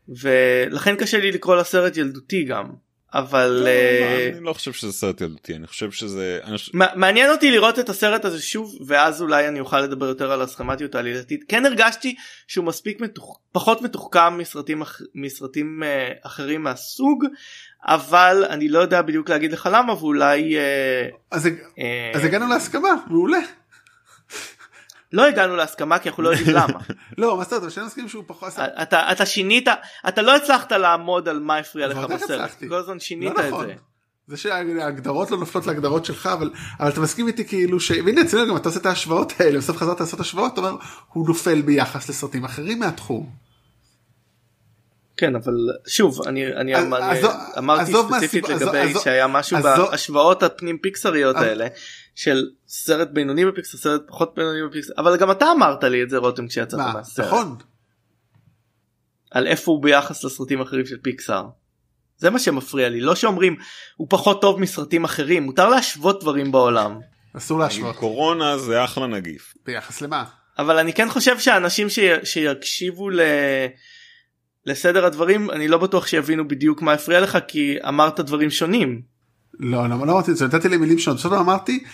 ולכן 0.08 0.96
קשה 0.96 1.18
לי 1.18 1.32
לקרוא 1.32 1.56
לסרט 1.56 1.96
ילדותי 1.96 2.44
גם. 2.44 2.85
אבל 3.16 3.50
לא, 3.64 3.68
אה, 3.68 4.30
אני 4.36 4.44
לא 4.44 4.52
חושב 4.52 4.72
שזה 4.72 4.92
סרט 4.92 5.20
ילדותי 5.20 5.56
אני 5.56 5.66
חושב 5.66 5.90
שזה 5.90 6.38
מעניין 6.74 7.30
אותי 7.30 7.50
לראות 7.50 7.78
את 7.78 7.88
הסרט 7.88 8.24
הזה 8.24 8.42
שוב 8.42 8.78
ואז 8.86 9.22
אולי 9.22 9.48
אני 9.48 9.60
אוכל 9.60 9.80
לדבר 9.80 10.06
יותר 10.06 10.32
על 10.32 10.42
הסכמטיות 10.42 10.94
העלילתית 10.94 11.44
כן 11.48 11.66
הרגשתי 11.66 12.14
שהוא 12.46 12.64
מספיק 12.64 13.00
מתוח... 13.00 13.38
פחות 13.52 13.82
מתוחכם 13.82 14.38
מסרטים 14.38 14.82
מסרטים 15.14 15.82
אה, 15.82 16.12
אחרים 16.22 16.62
מהסוג 16.62 17.24
אבל 17.86 18.44
אני 18.48 18.68
לא 18.68 18.78
יודע 18.78 19.02
בדיוק 19.02 19.30
להגיד 19.30 19.52
לך 19.52 19.68
למה 19.72 19.92
ואולי 19.92 20.56
אה, 20.56 21.08
אז 22.14 22.24
הגענו 22.24 22.48
להסכמה 22.48 22.88
מעולה. 23.06 23.40
לא 25.12 25.26
הגענו 25.26 25.56
להסכמה 25.56 25.98
כי 25.98 26.08
אנחנו 26.08 26.22
לא 26.22 26.28
יודעים 26.28 26.56
למה. 26.56 26.78
לא 27.18 27.36
מה 27.36 27.44
זאת 27.44 27.52
אומרת 27.52 27.72
שאני 27.72 27.86
מסכים 27.86 28.08
שהוא 28.08 28.24
פחות 28.26 28.52
אתה 28.82 29.12
אתה 29.12 29.26
שינית 29.26 29.68
אתה 30.08 30.22
לא 30.22 30.36
הצלחת 30.36 30.72
לעמוד 30.72 31.28
על 31.28 31.40
מה 31.40 31.56
הפריע 31.56 31.86
לך 31.86 31.96
בסרט 31.96 32.50
כל 32.68 32.74
הזמן 32.74 33.00
שינית 33.00 33.32
לא 33.36 33.40
את 33.40 33.44
נכון. 33.44 33.66
זה. 33.66 33.74
זה 34.26 34.36
שההגדרות 34.36 35.30
לא 35.30 35.38
נופלות 35.38 35.66
להגדרות 35.66 36.04
שלך 36.04 36.26
אבל 36.26 36.50
אבל 36.80 36.88
אתה 36.88 37.00
מסכים 37.00 37.26
איתי 37.26 37.44
כאילו 37.44 37.80
ש... 37.80 37.90
והנה 37.90 38.20
אצלנו 38.20 38.48
גם 38.48 38.56
אתה 38.56 38.68
עושה 38.68 38.80
את 38.80 38.86
ההשוואות 38.86 39.32
האלה 39.40 39.58
בסוף 39.58 39.76
חזרת 39.76 40.00
לעשות 40.00 40.20
השוואות 40.20 40.52
אתה 40.52 40.60
אומר 40.60 40.76
הוא 41.12 41.28
נופל 41.28 41.62
ביחס 41.62 42.08
לסרטים 42.08 42.44
אחרים 42.44 42.78
מהתחום. 42.78 43.30
כן 45.16 45.36
אבל 45.36 45.54
שוב 45.86 46.26
אני 46.26 46.46
אני 46.46 46.72
אמרתי 47.58 47.92
ספציפית 47.92 48.48
לגבי 48.48 48.94
שהיה 49.04 49.26
משהו 49.26 49.58
בהשוואות 49.62 50.42
הפנים 50.42 50.78
פיקסריות 50.78 51.36
האלה 51.36 51.66
של 52.16 52.46
סרט 52.66 53.08
בינוני 53.12 53.44
בפיקסר 53.44 53.78
סרט 53.78 54.02
פחות 54.08 54.34
בינוני 54.36 54.68
בפיקסר 54.68 54.92
אבל 54.98 55.16
גם 55.16 55.30
אתה 55.30 55.52
אמרת 55.52 55.84
לי 55.84 56.02
את 56.02 56.10
זה 56.10 56.18
רותם 56.18 56.48
כשיצאת 56.48 56.80
מהסרט. 56.80 57.26
נכון. 57.26 57.56
על 59.30 59.46
איפה 59.46 59.72
הוא 59.72 59.82
ביחס 59.82 60.24
לסרטים 60.24 60.60
אחרים 60.60 60.86
של 60.86 60.96
פיקסר. 61.02 61.44
זה 62.16 62.30
מה 62.30 62.38
שמפריע 62.38 62.88
לי 62.88 63.00
לא 63.00 63.14
שאומרים 63.14 63.56
הוא 63.96 64.06
פחות 64.10 64.40
טוב 64.40 64.60
מסרטים 64.60 65.04
אחרים 65.04 65.42
מותר 65.42 65.68
להשוות 65.68 66.20
דברים 66.20 66.52
בעולם. 66.52 67.00
אסור 67.36 67.58
להשוות. 67.58 67.96
קורונה 67.96 68.58
זה 68.58 68.84
אחלה 68.84 69.06
נגיף. 69.06 69.54
ביחס 69.66 70.00
למה? 70.00 70.24
אבל 70.58 70.78
אני 70.78 70.92
כן 70.92 71.08
חושב 71.10 71.38
שאנשים 71.38 71.88
ש... 71.90 71.98
שיקשיבו 72.24 73.10
ל... 73.10 73.20
לסדר 74.66 75.04
הדברים 75.04 75.50
אני 75.50 75.68
לא 75.68 75.78
בטוח 75.78 76.06
שיבינו 76.06 76.48
בדיוק 76.48 76.82
מה 76.82 76.92
הפריע 76.92 77.20
לך 77.20 77.38
כי 77.48 77.76
אמרת 77.88 78.20
דברים 78.20 78.50
שונים. 78.50 79.15
לא, 79.60 79.88
לא, 79.88 80.06
לא 80.06 80.12
אמרתי 80.12 80.30
את 80.30 80.36
זה, 80.36 80.46
נתתי 80.46 80.68
לי 80.68 80.76
מילים 80.76 80.98
שונות, 80.98 81.18
בסוף 81.18 81.32
אמרתי, 81.32 81.84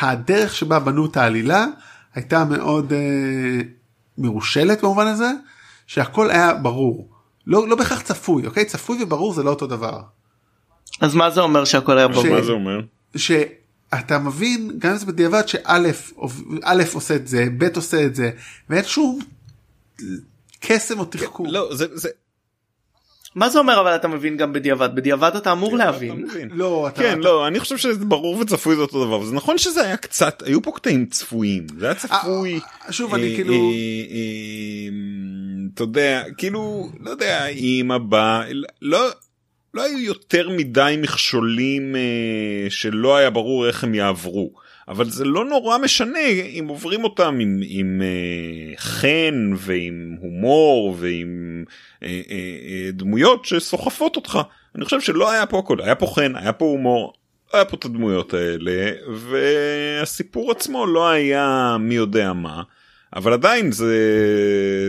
הדרך 0.00 0.54
שבה 0.54 0.78
בנו 0.78 1.06
את 1.06 1.16
העלילה 1.16 1.66
הייתה 2.14 2.44
מאוד 2.44 2.92
אה, 2.92 3.60
מרושלת 4.18 4.82
במובן 4.82 5.06
הזה, 5.06 5.30
שהכל 5.86 6.30
היה 6.30 6.54
ברור. 6.54 7.08
לא, 7.46 7.68
לא 7.68 7.76
בהכרח 7.76 8.00
צפוי, 8.00 8.46
אוקיי? 8.46 8.64
צפוי 8.64 9.02
וברור 9.02 9.34
זה 9.34 9.42
לא 9.42 9.50
אותו 9.50 9.66
דבר. 9.66 10.00
אז 11.00 11.14
מה 11.14 11.30
זה 11.30 11.40
אומר 11.40 11.64
שהכל 11.64 11.98
היה 11.98 12.08
ברור? 12.08 12.26
מה 12.28 12.42
זה 12.42 12.52
אומר? 12.52 12.80
שאתה 13.16 14.18
מבין, 14.18 14.70
גם 14.78 14.90
אם 14.90 14.96
זה 14.96 15.06
בדיעבד, 15.06 15.48
שא' 15.48 15.78
א' 16.62 16.82
עושה 16.92 17.16
את 17.16 17.28
זה, 17.28 17.46
ב' 17.58 17.76
עושה 17.76 18.04
את 18.04 18.14
זה, 18.14 18.30
ואין 18.70 18.84
שום 18.84 19.18
קסם 20.60 20.98
או 20.98 21.04
תחכום. 21.04 21.46
לא, 21.46 21.74
זה, 21.74 21.86
זה, 21.92 22.08
מה 23.34 23.48
זה 23.48 23.58
אומר 23.58 23.80
אבל 23.80 23.94
אתה 23.94 24.08
מבין 24.08 24.36
גם 24.36 24.52
בדיעבד? 24.52 24.90
בדיעבד 24.94 25.36
אתה 25.36 25.52
אמור 25.52 25.76
להבין. 25.76 26.26
לא, 26.50 26.88
אתה... 26.88 27.02
כן, 27.02 27.18
לא, 27.18 27.46
אני 27.46 27.60
חושב 27.60 27.76
שזה 27.76 28.04
ברור 28.04 28.36
וצפוי 28.38 28.76
זה 28.76 28.82
אותו 28.82 29.04
דבר. 29.06 29.24
זה 29.24 29.34
נכון 29.34 29.58
שזה 29.58 29.84
היה 29.84 29.96
קצת, 29.96 30.42
היו 30.46 30.62
פה 30.62 30.72
קטעים 30.74 31.06
צפויים. 31.06 31.66
זה 31.78 31.86
היה 31.86 31.94
צפוי. 31.94 32.60
אה, 32.86 32.92
שוב, 32.92 33.14
אני 33.14 33.30
אה, 33.30 33.34
כאילו... 33.34 33.54
אה, 33.54 33.58
אה, 34.10 34.88
אתה 35.74 35.82
יודע, 35.82 36.22
כאילו, 36.36 36.90
לא 37.00 37.10
יודע, 37.10 37.46
עם 37.54 37.90
הבא, 37.90 38.42
לא... 38.82 39.08
לא 39.74 39.82
היו 39.82 39.98
יותר 39.98 40.48
מדי 40.50 40.94
מכשולים 40.98 41.96
אה, 41.96 42.70
שלא 42.70 43.16
היה 43.16 43.30
ברור 43.30 43.66
איך 43.66 43.84
הם 43.84 43.94
יעברו. 43.94 44.52
אבל 44.88 45.10
זה 45.10 45.24
לא 45.24 45.44
נורא 45.44 45.78
משנה 45.78 46.28
אם 46.28 46.66
עוברים 46.68 47.04
אותם 47.04 47.38
עם, 47.40 47.60
עם 47.64 48.02
אה, 48.02 48.76
חן 48.76 49.52
ועם 49.56 50.16
הומור 50.20 50.96
ועם 50.98 51.64
אה, 52.02 52.08
אה, 52.30 52.36
אה, 52.68 52.90
דמויות 52.92 53.44
שסוחפות 53.44 54.16
אותך. 54.16 54.38
אני 54.74 54.84
חושב 54.84 55.00
שלא 55.00 55.30
היה 55.30 55.46
פה 55.46 55.58
הכל, 55.58 55.80
היה 55.80 55.94
פה 55.94 56.06
חן, 56.06 56.36
היה 56.36 56.52
פה 56.52 56.64
הומור, 56.64 57.12
היה 57.52 57.64
פה 57.64 57.76
את 57.76 57.84
הדמויות 57.84 58.34
האלה, 58.34 58.90
והסיפור 59.12 60.50
עצמו 60.50 60.86
לא 60.86 61.10
היה 61.10 61.76
מי 61.80 61.94
יודע 61.94 62.32
מה. 62.32 62.62
אבל 63.16 63.32
עדיין 63.32 63.72
זה 63.72 63.96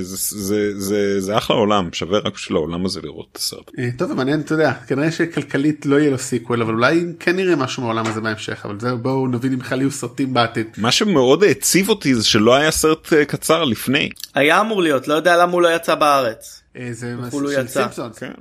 זה 0.02 0.40
זה 0.40 0.80
זה 0.80 1.22
זה 1.22 1.38
אחלה 1.38 1.56
עולם 1.56 1.90
שווה 1.94 2.20
רק 2.20 2.34
בשביל 2.34 2.58
העולם 2.58 2.86
הזה 2.86 3.02
לראות 3.02 3.28
את 3.32 3.38
הסרט. 3.38 3.72
אה, 3.80 3.90
טוב 3.98 4.08
זה 4.08 4.16
מעניין 4.16 4.42
אתה 4.42 4.54
יודע 4.54 4.74
כנראה 4.88 5.12
שכלכלית 5.12 5.86
לא 5.86 6.00
יהיה 6.00 6.10
לו 6.12 6.18
sequel 6.18 6.62
אבל 6.62 6.74
אולי 6.74 7.06
כן 7.20 7.36
נראה 7.36 7.56
משהו 7.56 7.84
מהעולם 7.84 8.08
הזה 8.08 8.22
בהמשך 8.22 8.66
אבל 8.66 8.80
זהו 8.80 8.98
בואו 8.98 9.28
נבין 9.28 9.54
אם 9.54 9.60
בכלל 9.60 9.82
יהיו 9.82 9.92
סרטים 9.92 10.34
בעתיד. 10.34 10.68
מה 10.78 10.92
שמאוד 10.92 11.44
העציב 11.44 11.90
אותי 11.90 12.16
זה 12.16 12.24
שלא 12.24 12.56
היה 12.56 12.72
סרט 12.72 13.14
אה, 13.14 13.26
קצר 13.26 13.64
לפני. 13.64 14.10
היה 14.36 14.62
אמור 14.62 14.82
להיות 14.82 15.08
לא 15.08 15.14
יודע 15.14 15.38
למה 15.38 15.52
הוא 15.52 15.62
לא 15.62 15.76
יצא 15.76 15.96
בארץ. 15.96 16.62
אה, 16.78 16.88
זה 16.92 17.16
בחו"ל 17.22 17.44
הוא 17.44 17.54
של 17.54 17.62
יצא. 17.62 17.82
סימפסונס. 17.82 18.18
כן. 18.20 18.32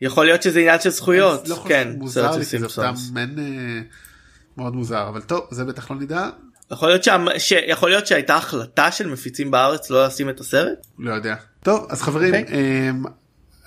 יכול 0.00 0.24
להיות 0.24 0.42
שזה 0.42 0.58
עניין 0.58 0.80
של 0.80 0.90
זכויות. 0.90 1.48
לא 1.48 1.64
כן, 1.68 1.92
מוזר 1.98 2.22
סרט 2.22 2.38
לי 2.38 2.44
של 2.44 2.50
כי 2.50 2.58
זה 2.58 2.68
סתם 2.68 2.94
מאוד 4.56 4.74
מוזר 4.74 5.08
אבל 5.08 5.20
טוב 5.20 5.40
זה 5.50 5.64
בטח 5.64 5.90
לא 5.90 5.96
נדע 5.96 6.28
יכול 6.72 6.88
להיות 6.88 7.04
שה- 7.04 7.16
ש- 7.38 7.52
יכול 7.66 7.90
להיות 7.90 8.06
שהייתה 8.06 8.36
החלטה 8.36 8.90
של 8.92 9.06
מפיצים 9.08 9.50
בארץ 9.50 9.90
לא 9.90 10.06
לשים 10.06 10.28
את 10.28 10.40
הסרט? 10.40 10.86
לא 10.98 11.12
יודע. 11.14 11.34
טוב 11.62 11.86
אז 11.90 12.02
חברים 12.02 12.34
אוקיי. 12.34 12.58
אמ, 12.90 13.02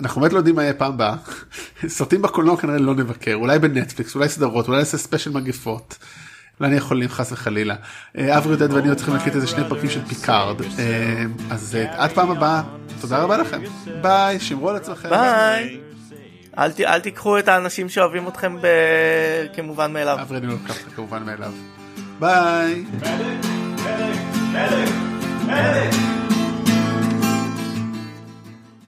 אנחנו 0.02 0.22
באמת 0.22 0.34
לא 0.34 0.38
יודעים 0.38 0.56
מה 0.56 0.64
יהיה 0.64 0.74
פעם 0.74 0.94
הבאה. 0.94 1.16
סרטים 1.88 2.22
בקולנוע 2.22 2.58
כנראה 2.58 2.78
לא 2.78 2.96
נבקר 2.96 3.34
אולי 3.34 3.60
בנטפליקס 3.60 4.16
אולי 4.16 4.30
סדרות 4.30 4.68
אולי 4.68 4.80
נעשה 4.80 4.98
ספיישל 4.98 5.30
מגפות. 5.32 5.98
אולי 6.60 6.70
נהיה 6.70 6.82
חולים 6.82 7.10
חס 7.10 7.32
וחלילה. 7.32 7.76
אה, 8.18 8.38
אברי 8.38 8.52
עודד 8.54 8.74
ואני 8.74 8.88
עוד 8.90 8.98
צריכים 8.98 9.14
להקליט 9.16 9.36
איזה 9.36 9.48
שני 9.48 9.64
פרקים 9.70 9.90
של 9.90 10.06
פיקארד. 10.06 10.62
אמ, 10.62 10.68
אז 11.50 11.76
אה, 11.76 12.04
עד 12.04 12.12
פעם 12.12 12.32
הבאה 12.32 12.62
תודה 13.02 13.18
רבה 13.24 13.38
לכם. 13.38 13.62
ביי 14.02 14.40
שמרו 14.40 14.70
על 14.70 14.76
עצמכם. 14.76 15.10
ביי. 15.10 15.80
אל 16.58 16.72
ת- 16.72 16.80
אל 16.82 17.00
תיקחו 17.00 17.40
את 17.40 17.48
האנשים 17.48 17.90
שאוהבים 17.90 18.28
אתכם 18.28 18.58
ב- 18.62 18.66
כמובן 19.56 19.94
מאליו. 19.94 20.18
אברי 20.22 20.38
אני 20.38 20.48
לא 20.48 20.54
לוקח 20.54 20.76
כמובן 20.96 21.24
מאליו. 21.24 21.52
Bye. 22.20 22.86
Medic, 23.00 23.44
medic, 24.52 24.92
medic, 25.48 25.94